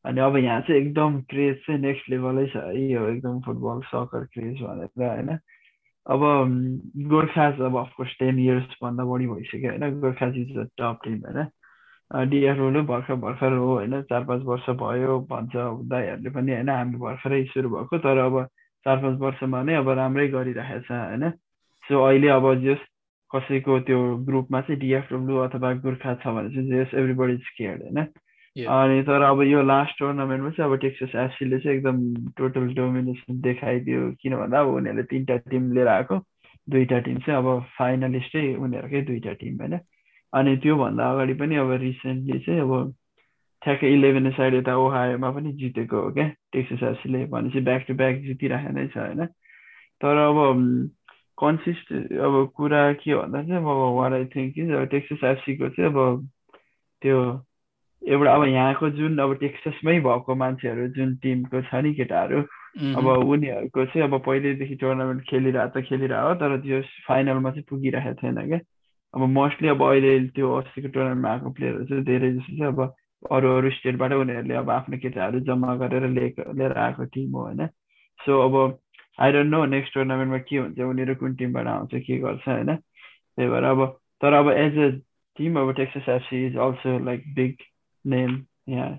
अनि 0.05 0.21
अब 0.21 0.37
यहाँ 0.37 0.61
चाहिँ 0.61 0.81
एकदम 0.81 1.21
क्रेज 1.31 1.57
चाहिँ 1.66 1.81
नेक्स्ट 1.81 2.11
लेभलै 2.11 2.47
छ 2.47 2.57
है 2.57 2.85
यो 2.93 3.07
एकदम 3.09 3.41
फुटबल 3.47 3.81
सकर 3.89 4.25
क्रेज 4.35 4.62
भनेर 4.62 5.09
होइन। 5.09 5.39
अब 6.07 6.21
गोर्खाज 7.11 7.61
अब 7.61 7.77
अफकोर्स 7.79 8.16
टेन 8.21 8.39
इयर्सभन्दा 8.39 9.05
बढी 9.05 9.27
भइसक्यो 9.27 9.71
होइन 9.71 10.01
Gorkhas 10.01 10.37
is 10.37 10.57
a 10.59 10.64
top 10.79 10.99
team 11.05 11.18
होइन। 11.27 12.29
डिएफडब्लु 12.31 12.83
भर्खर 12.85 13.14
भर्खर 13.27 13.53
हो 13.53 13.66
होइन 13.75 14.01
चार 14.03 14.25
पाँच 14.25 14.43
वर्ष 14.45 14.71
भयो 14.83 15.18
भन्छ 15.31 15.53
दाईहरूले 15.93 16.31
पनि 16.31 16.53
होइन 16.53 16.68
हामी 16.68 16.97
भर्खरै 16.99 17.45
सुरु 17.53 17.68
भएको 17.77 17.99
तर 18.09 18.18
अब 18.25 18.41
चार 18.85 18.97
पाँच 18.97 19.18
वर्षमा 19.18 19.62
नै 19.62 19.74
अब 19.74 19.89
राम्रै 19.89 20.28
गरिरहेछ 20.28 20.91
होइन? 20.91 21.31
सो 21.85 22.03
अहिले 22.05 22.28
अब 22.28 22.55
जस 22.64 22.78
कसैको 23.31 23.78
त्यो 23.81 23.99
ग्रुपमा 24.26 24.61
चाहिँ 24.61 24.81
डिएफडब्लु 24.81 25.37
अथवा 25.37 25.72
गोर्खा 25.85 26.14
छ 26.14 26.26
भने 26.26 26.55
चाहिँ 26.55 26.68
जस 26.70 26.95
एभ्रिबडी 26.95 27.37
स्केयर्ड 27.37 27.83
होइन. 27.83 28.07
अनि 28.57 29.03
तर 29.03 29.22
अब 29.22 29.43
यो 29.43 29.62
लास्ट 29.62 29.99
टुर्नामेन्टमा 29.99 30.51
चाहिँ 30.51 30.70
अब 30.70 30.78
टेक्सस 30.78 31.14
एफसीले 31.14 31.59
चाहिँ 31.59 31.76
एकदम 31.76 31.99
टोटल 32.39 32.74
डोमिनेसन 32.74 33.41
देखाइदियो 33.41 34.11
किन 34.22 34.37
भन्दा 34.37 34.61
अब 34.61 34.68
उनीहरूले 34.68 35.03
तिनवटा 35.03 35.37
टिम 35.51 35.72
लिएर 35.72 35.89
आएको। 35.89 36.18
दुईवटा 36.70 36.99
टिम 36.99 37.18
चाहिँ 37.18 37.39
अब 37.39 37.64
फाइनलिस्टै 37.78 38.55
उनीहरूकै 38.55 39.03
दुईवटा 39.03 39.33
टिम 39.33 39.57
होइन? 39.57 39.78
अनि 40.33 40.57
त्योभन्दा 40.57 41.11
अगाडि 41.12 41.35
पनि 41.35 41.57
अब 41.57 41.70
रिसेन्टली 41.70 42.39
चाहिँ 42.39 42.61
अब 42.61 42.95
ठ्याक्कै 43.63 43.93
इलेभेन 43.93 44.31
साइड 44.31 44.55
यता 44.55 44.77
ओहायोमा 44.77 45.31
पनि 45.31 45.53
जितेको 45.55 46.01
हो 46.01 46.11
क्या 46.11 46.29
टेक्सस 46.53 46.83
एफसीले 46.83 47.25
भनेपछि 47.27 47.61
ब्याक 47.61 47.85
टु 47.89 47.95
ब्याक 47.95 48.17
जितिरहेको 48.23 48.73
नै 48.73 48.87
छ 48.87 48.99
होइन 48.99 49.27
तर 50.01 50.17
अब 50.19 50.41
कन्सिस्ट 51.39 51.93
अब 52.21 52.41
कुरा 52.57 52.83
के 52.95 53.15
भन्दा 53.15 53.43
चाहिँ 53.43 53.63
अब 53.67 53.85
वाट 53.97 54.13
आई 54.13 54.25
थिङ्क 54.27 54.55
कि 54.55 54.71
अब 54.73 54.85
टेक्सस 54.87 55.25
एफसीको 55.25 55.69
चाहिँ 55.69 55.91
अब 55.91 56.29
त्यो 57.03 57.21
एउटा 58.03 58.35
अब 58.35 58.45
यहाँको 58.47 58.91
जुन 58.97 59.19
अब 59.19 59.37
टेक्ससमै 59.37 59.99
भएको 60.01 60.35
मान्छेहरू 60.37 60.89
जुन 60.95 61.15
टिमको 61.17 61.63
छ 61.63 61.85
नि 61.85 61.95
केटाहरू 61.95 62.43
Mhm. 62.71 62.97
अब 62.97 63.07
उनीहरूको 63.27 63.85
चाहिँ 63.85 64.03
अब 64.03 64.15
पहिल्यैदेखि 64.23 64.75
टुर्नामेन्ट 64.75 65.23
खेलिरहेको 65.23 65.81
त 65.81 65.83
खेलिरहेको 65.83 66.29
हो 66.29 66.35
तर 66.35 66.57
त्यो 66.61 66.81
फाइनलमा 67.07 67.51
चाहिँ 67.51 67.65
पुगिरहेको 67.65 68.15
थिएन 68.15 68.37
क्या 68.47 68.59
अब 69.15 69.21
मोस्टली 69.29 69.69
अब 69.69 69.83
अहिले 69.83 70.13
त्यो 70.31 70.53
अस्तिको 70.55 70.89
टुर्नामेन्टमा 70.89 71.31
आएको 71.31 71.51
प्लेयरहरू 71.51 71.85
चाहिँ 71.85 72.05
धेरै 72.05 72.31
जस्तो 72.31 72.57
चाहिँ 72.59 72.73
अब 72.73 72.81
अरू 73.23 73.57
अरू 73.57 73.71
स्टेटबाट 73.71 74.12
उनीहरूले 74.12 74.55
अब 74.55 74.71
आफ्नो 74.71 74.99
केटाहरू 74.99 75.41
जम्मा 75.49 75.75
गरेर 75.77 76.09
लिएको 76.09 76.53
लिएर 76.59 76.73
आएको 76.79 77.05
टिम 77.14 77.31
हो 77.37 77.43
होइन। 77.43 77.66
सो 78.21 78.41
अब 78.49 78.79
आई 79.21 79.33
डोन्ट 79.33 79.51
नो 79.51 79.64
नेक्स्ट 79.66 79.95
टुर्नामेन्टमा 79.95 80.39
के 80.49 80.57
हुन्छ 80.57 80.81
उनीहरू 80.81 81.14
कुन 81.14 81.35
टिमबाट 81.35 81.66
आउँछ 81.66 81.95
के 81.95 82.18
गर्छ 82.18 82.49
होइन। 82.49 82.77
त्यही 82.77 83.49
भएर 83.51 83.64
अब 83.64 83.87
तर 84.23 84.33
अब 84.33 84.51
एज 84.51 84.79
अ 84.79 84.91
टिम 85.37 85.61
अब 85.61 85.73
Texas 85.77 86.09
FC 86.09 86.47
is 86.47 86.57
also 86.57 86.99
like 87.05 87.35
big 87.35 87.57
name 88.05 88.45
यहाँ. 88.68 88.99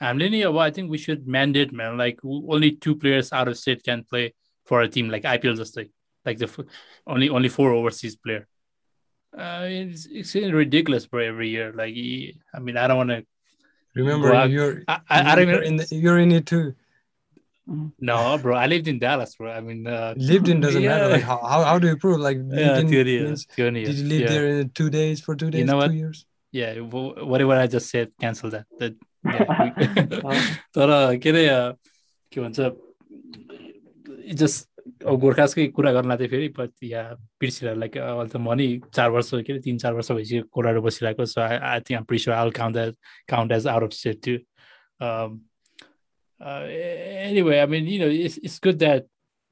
हामीले 0.00 0.28
नि 0.28 0.40
अब 0.42 0.58
I 0.58 0.70
think 0.70 0.90
we 0.90 0.98
should 0.98 1.28
mandate 1.28 1.72
man 1.72 1.98
like 1.98 2.24
only 2.24 2.70
two 2.84 2.94
players 2.94 3.32
out 3.34 3.48
of 3.48 3.54
state 3.54 3.82
can 3.82 4.02
play 4.02 4.28
for 4.68 4.82
a 4.82 4.90
team 4.94 5.10
like 5.10 5.26
IPL 5.26 5.56
जस्तै 5.56 5.82
like 5.82 6.38
the 6.38 6.66
only 7.06 7.28
only 7.28 7.48
four 7.48 7.72
overseas 7.72 8.16
player 8.16 8.46
it's 9.37 10.05
it's 10.11 10.35
ridiculous 10.35 11.05
bro 11.07 11.21
every 11.23 11.49
year 11.49 11.71
like 11.73 11.95
i 12.53 12.59
mean 12.59 12.77
i 12.77 12.87
don't 12.87 12.97
want 12.97 13.09
to 13.09 13.23
Remember, 13.93 14.29
Go 14.31 14.35
out. 14.37 14.49
you're 14.49 14.83
I, 14.87 14.99
I, 15.09 15.31
I 15.31 15.35
don't 15.35 15.47
you're 15.49 15.63
even, 15.63 15.67
in 15.69 15.75
the, 15.77 15.95
you're 15.95 16.17
in 16.19 16.31
it 16.31 16.45
too. 16.45 16.73
no 17.99 18.37
bro 18.41 18.55
i 18.55 18.65
lived 18.67 18.87
in 18.87 18.99
dallas 18.99 19.35
bro 19.35 19.51
i 19.51 19.59
mean 19.61 19.85
uh, 19.87 20.13
Lived 20.17 20.47
in 20.53 20.61
doesn't 20.61 20.83
matter. 20.83 21.05
yeah. 21.07 21.13
Like 21.15 21.23
how, 21.23 21.37
how 21.51 21.63
how 21.69 21.77
do 21.79 21.87
you 21.87 21.97
prove? 21.97 22.19
Like 22.19 22.37
lived 22.37 22.53
yeah, 22.59 22.79
in 22.79 22.87
त्यो 22.91 23.03
नि 23.03 23.15
हो, 23.19 23.25
means- 23.25 23.45
त्यो 23.55 23.69
नि 23.71 23.81
हो, 23.83 23.87
did 23.91 23.97
you 24.03 24.07
live 24.13 24.21
yeah. 24.21 24.27
there 24.35 24.47
in 24.61 24.69
two 24.79 24.89
days 24.89 25.19
for 25.25 25.35
two 25.35 25.49
days, 25.55 25.65
know 25.65 25.73
two 25.73 25.83
what? 25.83 25.93
years? 25.93 26.25
yeah 26.59 26.73
wh- 26.93 27.27
whatever 27.33 27.53
i 27.63 27.67
just 27.75 27.89
said 27.95 28.11
cancel 28.19 28.49
that 28.55 28.65
that 28.79 28.95
yeah, 29.23 29.45
we- 30.29 30.39
तर 30.77 30.95
के 31.23 31.29
अरे 31.35 31.45
अ, 31.47 31.59
के 32.31 32.41
भन्छ 32.41 32.59
जस्ट 34.43 34.67
अब 35.07 35.15
गोर्खासकै 35.25 35.67
कुरा 35.77 35.91
गर्न 35.97 36.07
लाग्थ्यो 36.11 36.27
फेरि 36.33 36.47
बट 36.57 36.71
या 36.83 37.03
बिर्सिरहेको 37.41 37.79
लाइक 37.79 37.97
अहिले 37.97 38.29
त 38.33 38.37
म 38.45 38.53
नि 38.61 38.67
चार 38.95 39.09
वर्ष 39.17 39.29
के 39.47 39.53
अरे 39.53 39.59
तिन 39.67 39.77
चार 39.83 39.93
वर्ष 39.99 40.11
भइसक्यो 40.17 40.43
कोराडो 40.57 40.81
बसिरहेको 40.87 41.25
सो 41.35 41.41
आई 41.41 41.57
आई 41.57 41.79
थिङ्क 41.87 41.97
आम 41.99 42.03
प्रिसर 42.11 42.31
आल 42.41 42.51
count 42.61 42.77
as 42.85 42.93
count 43.35 43.51
as 43.59 43.67
out 43.75 43.83
of 43.83 43.91
state 44.01 44.19
to 44.27 44.37
anyway, 46.41 47.59
I 47.59 47.65
mean, 47.65 47.85
you 47.87 47.99
know, 47.99 48.07
it's, 48.09 48.37
it's 48.37 48.59
good 48.59 48.79
that 48.79 49.05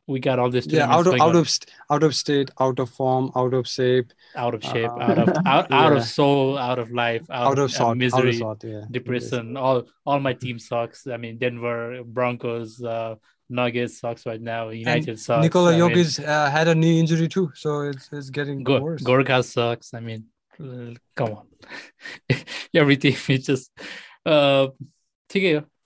we 0.08 0.20
got 0.20 0.40
all 0.40 0.50
this 0.50 0.66
Yeah, 0.66 0.86
out 0.86 1.04
tournaments 1.06 1.08
of 1.08 1.12
going 1.12 1.22
out 1.22 1.36
on. 1.36 1.42
of 1.42 1.50
st- 1.50 1.72
out 1.92 2.04
of 2.04 2.16
state, 2.16 2.50
out 2.60 2.80
of 2.80 2.90
form, 2.90 3.32
out 3.36 3.54
of 3.54 3.68
shape, 3.68 4.08
out 4.36 4.56
of 4.56 4.64
shape, 4.64 4.90
Uh, 4.90 5.04
out 5.08 5.20
of 5.20 5.28
out, 5.46 5.72
out 5.72 5.92
yeah. 5.92 5.98
of 5.98 6.04
soul, 6.04 6.58
out 6.58 6.80
of 6.80 6.90
life, 6.92 7.30
out, 7.30 7.48
out 7.52 7.60
of 7.60 7.66
uh, 7.66 7.74
sort, 7.76 7.90
out 7.90 7.98
misery, 7.98 8.30
of 8.32 8.36
sort. 8.36 8.64
Yeah, 8.64 8.86
depression. 8.90 9.56
All 9.56 9.84
all 10.06 10.20
my 10.20 10.34
team 10.34 10.58
sucks. 10.58 11.06
I 11.06 11.18
mean, 11.18 11.38
Denver 11.38 12.02
Broncos, 12.04 12.82
uh, 12.84 13.16
Nuggets 13.49 14.01
sucks 14.01 14.27
right 14.27 14.41
now. 14.41 14.71
United 14.71 15.09
and 15.09 15.21
sucks. 15.21 15.43
Nikola 15.43 15.73
Jokic 15.73 16.25
uh, 16.27 16.51
had 16.51 16.69
a 16.69 16.75
knee 16.75 17.01
injury 17.01 17.29
too, 17.29 17.51
so 17.55 17.83
it's 17.83 18.09
it's 18.13 18.31
getting 18.31 18.63
Go- 18.63 18.81
worse. 18.81 19.03
Gorka 19.03 19.43
sucks. 19.43 19.95
I 19.95 20.01
mean, 20.01 20.27
uh, 20.61 20.95
come 21.15 21.39
on, 21.39 21.47
every 22.75 22.97
team 22.97 23.17
is 23.29 23.47
just. 23.47 23.71
Uh, 24.25 24.69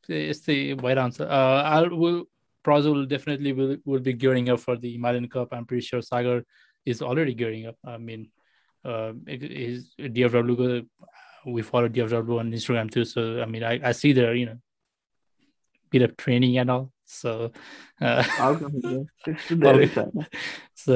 it's 0.08 0.40
the 0.40 0.74
right 0.74 0.98
answer. 0.98 1.24
Uh, 1.24 1.62
I 1.62 1.82
will. 1.88 2.24
brazil 2.64 2.92
will 2.92 3.06
definitely 3.06 3.52
will, 3.52 3.76
will 3.84 4.00
be 4.00 4.12
gearing 4.12 4.50
up 4.50 4.60
for 4.60 4.76
the 4.76 4.98
Milan 4.98 5.28
Cup. 5.28 5.48
I'm 5.52 5.64
pretty 5.64 5.86
sure 5.86 6.02
Sagar 6.02 6.42
is 6.84 7.00
already 7.02 7.34
gearing 7.34 7.66
up. 7.66 7.76
I 7.84 7.96
mean, 7.96 8.30
uh, 8.84 9.12
it, 9.26 9.42
is 9.42 9.90
Lugo. 9.98 10.82
We 11.46 11.62
follow 11.62 11.88
DFW 11.88 12.40
on 12.40 12.52
Instagram 12.52 12.90
too, 12.90 13.04
so 13.04 13.40
I 13.40 13.46
mean, 13.46 13.64
I, 13.64 13.80
I 13.82 13.92
see 13.92 14.12
there, 14.12 14.34
you 14.34 14.46
know 14.46 14.58
bit 15.90 16.02
of 16.02 16.16
training 16.16 16.58
and 16.58 16.70
all 16.70 16.92
So, 17.13 17.51
uh, 18.01 18.23
त्यस्तो 19.25 19.55
धेरै 19.61 19.87
छैन 19.95 20.25
so 20.83 20.95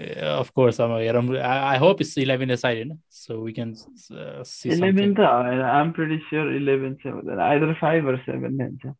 uh, 0.00 0.40
of 0.40 0.52
course 0.54 0.78
I'm, 0.80 0.92
I'm 0.92 1.30
I 1.36 1.74
I 1.74 1.76
hope 1.78 2.00
it's 2.00 2.16
11 2.16 2.50
aside, 2.50 2.78
you 2.78 2.84
know, 2.90 2.98
so 3.08 3.40
we 3.40 3.52
can 3.52 3.74
uh, 4.12 4.44
see 4.44 4.70
eleven 4.70 4.94
something. 4.96 5.14
त 5.16 5.26
होइन 5.32 5.60
आइम 5.74 5.90
pretty 5.98 6.18
sure 6.28 6.54
eleven 6.56 6.94
चाहिँ 7.02 7.14
हुँदैन 7.16 7.40
either 7.48 7.72
five 7.80 8.08
अर 8.08 8.16
seven 8.28 8.54
नै 8.62 8.64
हुन्छ 8.70 8.94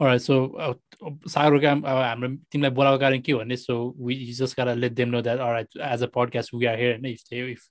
All 0.00 0.06
right, 0.06 0.22
so 0.22 0.34
uh, 0.64 0.74
सागरको 1.34 1.66
हाम- 1.68 1.84
अब 1.84 1.96
हाम्रो 2.02 2.28
तिमीलाई 2.52 2.70
बोलाएको 2.78 2.98
कारण 3.00 3.20
के 3.28 3.34
भन्ने 3.34 3.56
so 3.62 3.76
we 3.98 4.14
you 4.14 4.34
just 4.40 4.54
gotta 4.60 4.74
let 4.82 4.94
them 5.00 5.10
know 5.10 5.22
that 5.28 5.40
all 5.46 5.50
right 5.56 5.66
as 5.92 6.02
a 6.02 6.08
podcast 6.18 6.52
we 6.58 6.68
are 6.72 6.76
here 6.82 6.92
and 6.98 7.06
if 7.10 7.24
they 7.32 7.40
if 7.54 7.64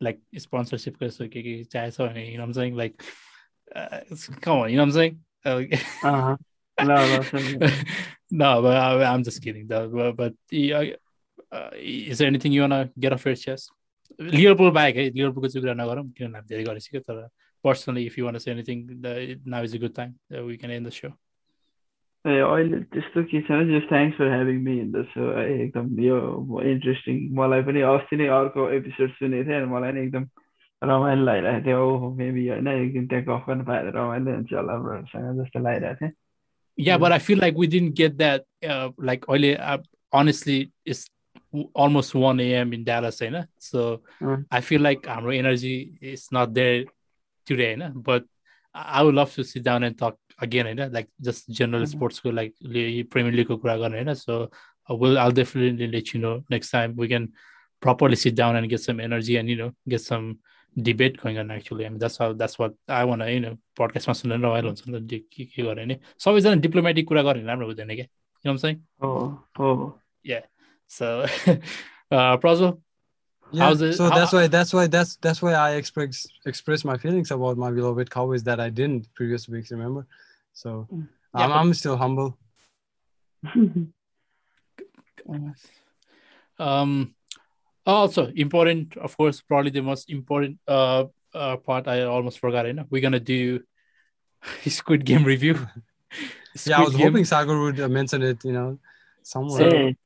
like 0.00 0.20
sponsorship 0.44 0.96
को 1.02 1.10
so 1.16 1.26
के 1.32 1.42
के 1.48 1.54
चाहिएको 1.74 1.96
छ 1.96 2.08
भने 2.12 2.22
you 2.30 2.38
know 2.38 2.46
what 2.46 2.52
I'm 2.52 2.58
saying 2.60 2.76
like 2.76 2.94
uh, 6.78 6.84
it's- 6.84 6.88
come 6.88 6.90
on 6.90 7.04
you 7.04 7.08
know 7.08 7.10
what 7.10 7.12
I'm 7.12 7.12
saying 7.12 7.12
uh, 7.12 7.12
अहँ। 7.12 7.12
ल 7.12 7.18
ल 7.18 7.22
सुन्नु। 7.22 7.70
no 8.32 8.62
but 8.62 8.76
I, 8.76 9.04
I'm 9.04 9.22
just 9.22 9.42
kidding 9.42 9.66
though 9.68 9.88
but, 9.88 10.16
but 10.16 10.32
yeah, 10.50 10.84
uh, 11.52 11.70
is 11.76 12.18
there 12.18 12.28
anything 12.28 12.52
you 12.52 12.62
wanna 12.62 12.90
get 12.98 13.12
off 13.12 13.26
your 13.26 13.36
chest 13.36 13.72
Liverpool 14.20 14.70
बाहेक 14.70 14.96
है 14.96 15.02
लिभरपुलको 15.10 15.48
चाहिँ 15.48 15.62
कुरा 15.64 15.74
नगरौँ 15.74 16.04
किनभने 16.16 16.38
हामी 16.38 16.48
धेरै 16.48 16.64
गरिसक्यो 16.64 17.00
तर 17.00 17.26
personally 17.64 18.04
if 18.06 18.18
you 18.18 18.24
one 18.24 18.38
say 18.38 18.50
anything 18.50 18.78
now 19.48 19.64
is 19.64 19.76
a 19.76 19.80
good 19.80 19.94
time 19.96 20.10
we 20.46 20.56
can 20.56 20.72
and 20.72 20.86
the 20.86 20.90
so 20.92 21.08
ए 22.24 22.38
अहिले 22.38 22.78
त्यस्तो 22.94 23.22
के 23.30 23.40
छैन 23.48 23.70
just 23.72 23.88
thanks 23.92 24.16
for 24.18 24.28
having 24.34 24.58
me 24.64 24.78
in 24.80 24.90
the 24.92 25.04
so 25.14 25.30
है 25.38 25.46
एकदम 25.62 25.88
यो 26.04 26.18
इन्ट्रेस्टिङ 26.72 27.16
मलाई 27.40 27.62
पनि 27.68 27.80
अस्ति 27.92 28.16
नै 28.16 28.26
अर्को 28.38 28.68
एपिसोड 28.78 29.10
सुनेको 29.18 29.48
थिएँ 29.50 29.56
अनि 29.60 29.70
मलाई 29.72 29.92
नि 29.92 30.00
एकदम 30.06 30.28
रमाइलो 30.82 31.24
लागिरहेको 31.24 31.64
थियो 31.66 31.80
ओहो 31.88 32.14
मेबी 32.20 32.46
होइन 32.48 32.68
एक 32.68 32.92
दिन 32.92 33.06
त्यहाँ 33.14 33.24
गफ 33.30 33.48
गर्न 33.48 33.64
पाएर 33.70 33.90
रमाइलो 33.96 34.34
हुन्छ 34.36 34.52
होला 34.52 34.76
ब्रोहरूसँग 34.84 35.42
जस्तो 35.42 35.58
लागिरहेको 35.68 36.06
थियो 36.06 36.10
yeah, 36.77 36.97
but 36.99 37.11
I 37.11 37.19
feel 37.19 37.39
like 37.39 37.55
we 37.57 37.67
didn't 37.67 37.95
get 37.95 38.17
that. 38.19 38.45
Uh, 38.63 38.89
like 38.97 39.25
early, 39.29 39.57
uh, 39.57 39.79
honestly, 40.11 40.71
it's 40.85 41.09
almost 41.73 42.13
1 42.13 42.39
a.m. 42.39 42.71
in 42.73 42.83
Dallas, 42.83 43.19
you 43.21 43.31
know? 43.31 43.45
So 43.59 44.01
Mm. 44.21 44.45
I 44.51 44.61
feel 44.61 44.81
like 44.81 45.07
our 45.07 45.31
energy 45.31 45.97
is 46.01 46.31
not 46.31 46.53
there 46.53 46.85
today, 47.45 47.71
you 47.71 47.77
know? 47.77 47.91
but 47.95 48.25
I 48.73 49.01
would 49.03 49.15
love 49.15 49.33
to 49.33 49.43
sit 49.43 49.63
down 49.63 49.83
and 49.83 49.97
talk 49.97 50.17
again, 50.39 50.67
you 50.67 50.75
know? 50.75 50.87
like 50.91 51.09
just 51.21 51.49
general 51.49 51.83
Mhm. 51.83 51.87
sports, 51.89 52.19
ko, 52.19 52.29
like 52.29 52.53
Premier 53.09 53.31
League. 53.31 53.49
you 53.49 54.03
know? 54.03 54.13
So 54.13 54.49
I 54.87 54.93
will, 54.93 55.17
I'll 55.17 55.31
definitely 55.31 55.87
let 55.87 56.13
you 56.13 56.19
know 56.19 56.43
next 56.49 56.69
time 56.69 56.95
we 56.95 57.07
can 57.07 57.33
properly 57.79 58.15
sit 58.15 58.35
down 58.35 58.55
and 58.55 58.69
get 58.69 58.81
some 58.81 58.99
energy 58.99 59.37
and, 59.37 59.49
you 59.49 59.55
know, 59.55 59.71
get 59.87 60.01
some 60.01 60.39
debate 60.75 61.17
going 61.21 61.37
on 61.39 61.51
actually. 61.51 61.85
I 61.85 61.89
mean, 61.89 61.99
that's 61.99 62.17
how, 62.17 62.33
that's 62.33 62.57
what 62.59 62.73
I 62.87 63.03
want 63.05 63.21
to, 63.21 63.31
you 63.31 63.39
know, 63.39 63.57
podcast 63.79 64.07
मा 64.07 64.13
सुनेर 64.13 64.39
रमाइलो 64.39 64.67
हुन्छ 64.69 64.87
नि 64.87 64.99
त 64.99 65.23
के 65.33 65.45
के 65.45 65.63
गर्ने 65.63 65.99
सबैजना 66.19 66.55
डिप्लोमेटिक 66.65 67.07
कुरा 67.07 67.21
गर्ने 67.23 67.43
राम्रो 67.43 67.67
हुँदैन 67.67 67.87
क्या 67.95 68.07
you 68.07 68.45
know 68.45 68.51
what 68.51 68.51
I'm 68.51 68.57
saying? 68.59 68.79
हो 69.03 69.43
हो 69.59 69.93
So, 70.89 71.07
uh, 72.11 72.37
Prazo, 72.37 72.79
Yeah, 73.51 73.63
How's 73.63 73.81
it- 73.81 73.95
so 73.95 74.05
how- 74.09 74.15
that's 74.19 74.33
why 74.33 74.47
that's 74.47 74.73
why 74.73 74.87
that's 74.87 75.15
that's 75.25 75.41
why 75.41 75.53
I 75.53 75.75
express 75.81 76.27
express 76.45 76.83
my 76.85 76.97
feelings 76.97 77.31
about 77.31 77.57
my 77.57 77.71
beloved 77.71 78.09
Cowboys 78.15 78.43
that 78.43 78.59
I 78.59 78.69
didn't 78.69 79.07
previous 79.19 79.47
weeks. 79.49 79.71
Remember, 79.71 80.05
so 80.53 80.87
Yeah, 80.91 80.97
I'm, 81.33 81.49
but- 81.49 81.55
I'm 81.61 81.73
still 81.73 81.97
humble. 81.97 82.37
um, 86.59 87.13
also 87.93 88.31
important, 88.35 88.97
of 88.97 89.15
course, 89.17 89.41
probably 89.41 89.71
the 89.71 89.81
most 89.81 90.09
important 90.09 90.59
uh, 90.67 91.05
uh 91.33 91.57
part 91.57 91.87
I 91.87 92.03
almost 92.03 92.39
forgot. 92.39 92.65
You 92.65 92.73
know, 92.73 92.85
we're 92.89 93.01
gonna 93.01 93.19
do 93.19 93.61
Squid 94.67 95.05
Game 95.05 95.23
review. 95.23 95.55
yeah, 96.65 96.79
I 96.79 96.83
was 96.83 96.95
Game. 96.95 97.07
hoping 97.07 97.25
Sagar 97.25 97.59
would 97.59 97.79
uh, 97.79 97.89
mention 97.89 98.23
it. 98.23 98.43
You 98.43 98.53
know, 98.53 98.79
somewhere. 99.23 99.69
Hey, 99.69 99.97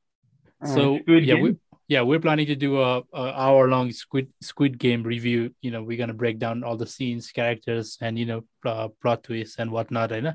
So 0.64 0.98
yeah, 1.06 1.20
Game? 1.20 1.42
we 1.42 1.56
yeah, 1.88 2.02
we're 2.02 2.20
planning 2.20 2.46
to 2.46 2.56
do 2.56 2.80
a, 2.80 3.02
a 3.12 3.32
hour 3.34 3.68
long 3.68 3.90
Squid 3.92 4.32
Squid 4.40 4.78
Game 4.78 5.02
review. 5.02 5.54
You 5.60 5.70
know, 5.70 5.82
we're 5.82 5.98
gonna 5.98 6.14
break 6.14 6.38
down 6.38 6.64
all 6.64 6.76
the 6.76 6.86
scenes, 6.86 7.30
characters, 7.32 7.98
and 8.00 8.18
you 8.18 8.26
know, 8.26 8.44
uh, 8.64 8.88
plot 9.00 9.24
twists 9.24 9.58
and 9.58 9.70
whatnot. 9.70 10.10
Right? 10.10 10.34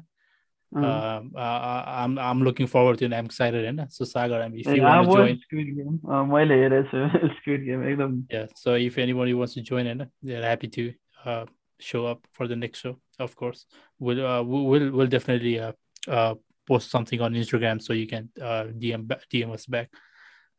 Uh-huh. 0.75 0.85
Uh, 0.85 1.21
uh, 1.33 1.39
uh, 1.39 1.83
I'm 1.87 2.19
I'm 2.19 2.43
looking 2.43 2.67
forward 2.67 2.97
to 2.99 3.05
it. 3.05 3.13
I'm 3.13 3.25
excited 3.25 3.63
and 3.63 3.87
so 3.89 4.03
Sagar, 4.03 4.41
I 4.41 4.49
mean, 4.49 4.59
if 4.59 4.67
you 4.67 4.75
yeah, 4.75 4.99
want 4.99 5.09
to 5.09 5.15
join 5.15 5.39
Squid 5.39 5.75
Game, 5.77 5.99
uh, 6.09 7.29
Squid 7.41 7.65
Game, 7.65 8.27
yeah. 8.29 8.47
So 8.55 8.73
if 8.73 8.97
anybody 8.97 9.33
wants 9.33 9.53
to 9.53 9.61
join 9.61 9.87
in, 9.87 10.09
they're 10.21 10.43
happy 10.43 10.67
to 10.67 10.93
uh, 11.23 11.45
show 11.79 12.05
up 12.05 12.27
for 12.33 12.47
the 12.47 12.55
next 12.55 12.79
show. 12.79 12.97
Of 13.17 13.35
course, 13.35 13.65
we'll 13.97 14.25
uh, 14.25 14.43
we'll 14.43 14.91
we'll 14.91 15.07
definitely 15.07 15.59
uh, 15.59 15.71
uh, 16.07 16.35
post 16.67 16.91
something 16.91 17.21
on 17.21 17.33
Instagram 17.33 17.81
so 17.81 17.93
you 17.93 18.07
can 18.07 18.29
uh, 18.41 18.65
DM 18.77 19.07
DM 19.31 19.53
us 19.53 19.65
back. 19.65 19.89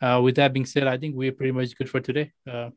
Uh, 0.01 0.21
with 0.23 0.37
that 0.37 0.53
being 0.53 0.67
said, 0.67 0.87
I 0.87 0.97
think 0.97 1.17
we're 1.17 1.33
pretty 1.33 1.53
much 1.53 1.77
good 1.77 1.91
for 1.91 2.01
today. 2.01 2.33
Uh, 2.51 2.71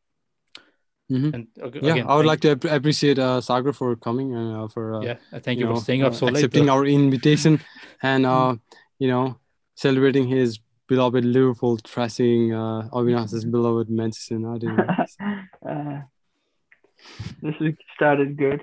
Mhm. 1.12 1.34
and 1.36 1.48
okay, 1.68 1.80
Yeah, 1.84 1.94
I 2.08 2.16
would 2.16 2.26
thank- 2.26 2.44
like 2.46 2.60
to 2.62 2.76
appreciate 2.76 3.20
uh, 3.20 3.42
Sagar 3.42 3.74
for 3.74 3.96
coming 3.98 4.34
and 4.34 4.48
uh, 4.58 4.68
for 4.70 4.84
uh, 4.96 5.02
yeah, 5.02 5.18
uh, 5.34 5.40
thank 5.46 5.60
you, 5.60 5.66
for 5.68 5.74
know, 5.74 5.80
staying 5.80 6.04
up 6.08 6.14
uh, 6.14 6.16
so 6.16 6.26
late. 6.28 6.36
accepting 6.36 6.66
though. 6.68 6.74
our 6.80 6.86
invitation 6.86 7.60
and 8.12 8.26
uh, 8.26 8.56
you 9.00 9.08
know 9.12 9.36
celebrating 9.76 10.28
his 10.28 10.60
beloved 10.88 11.26
Liverpool 11.26 11.78
trashing 11.80 12.52
uh, 12.62 12.88
Avinash's 12.98 13.44
beloved 13.58 13.90
Manchester 13.90 14.36
United. 14.36 14.72
uh, 15.72 16.00
this 17.42 17.56
week 17.60 17.78
started 17.96 18.38
good. 18.38 18.62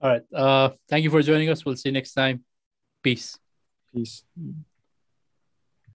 All 0.00 0.10
right. 0.10 0.22
Uh, 0.34 0.70
thank 0.88 1.02
you 1.04 1.10
for 1.10 1.22
joining 1.22 1.48
us. 1.50 1.64
We'll 1.64 1.76
see 1.76 1.88
you 1.88 1.92
next 1.92 2.12
time. 2.14 2.44
Peace. 3.02 3.38
Peace. 3.94 4.22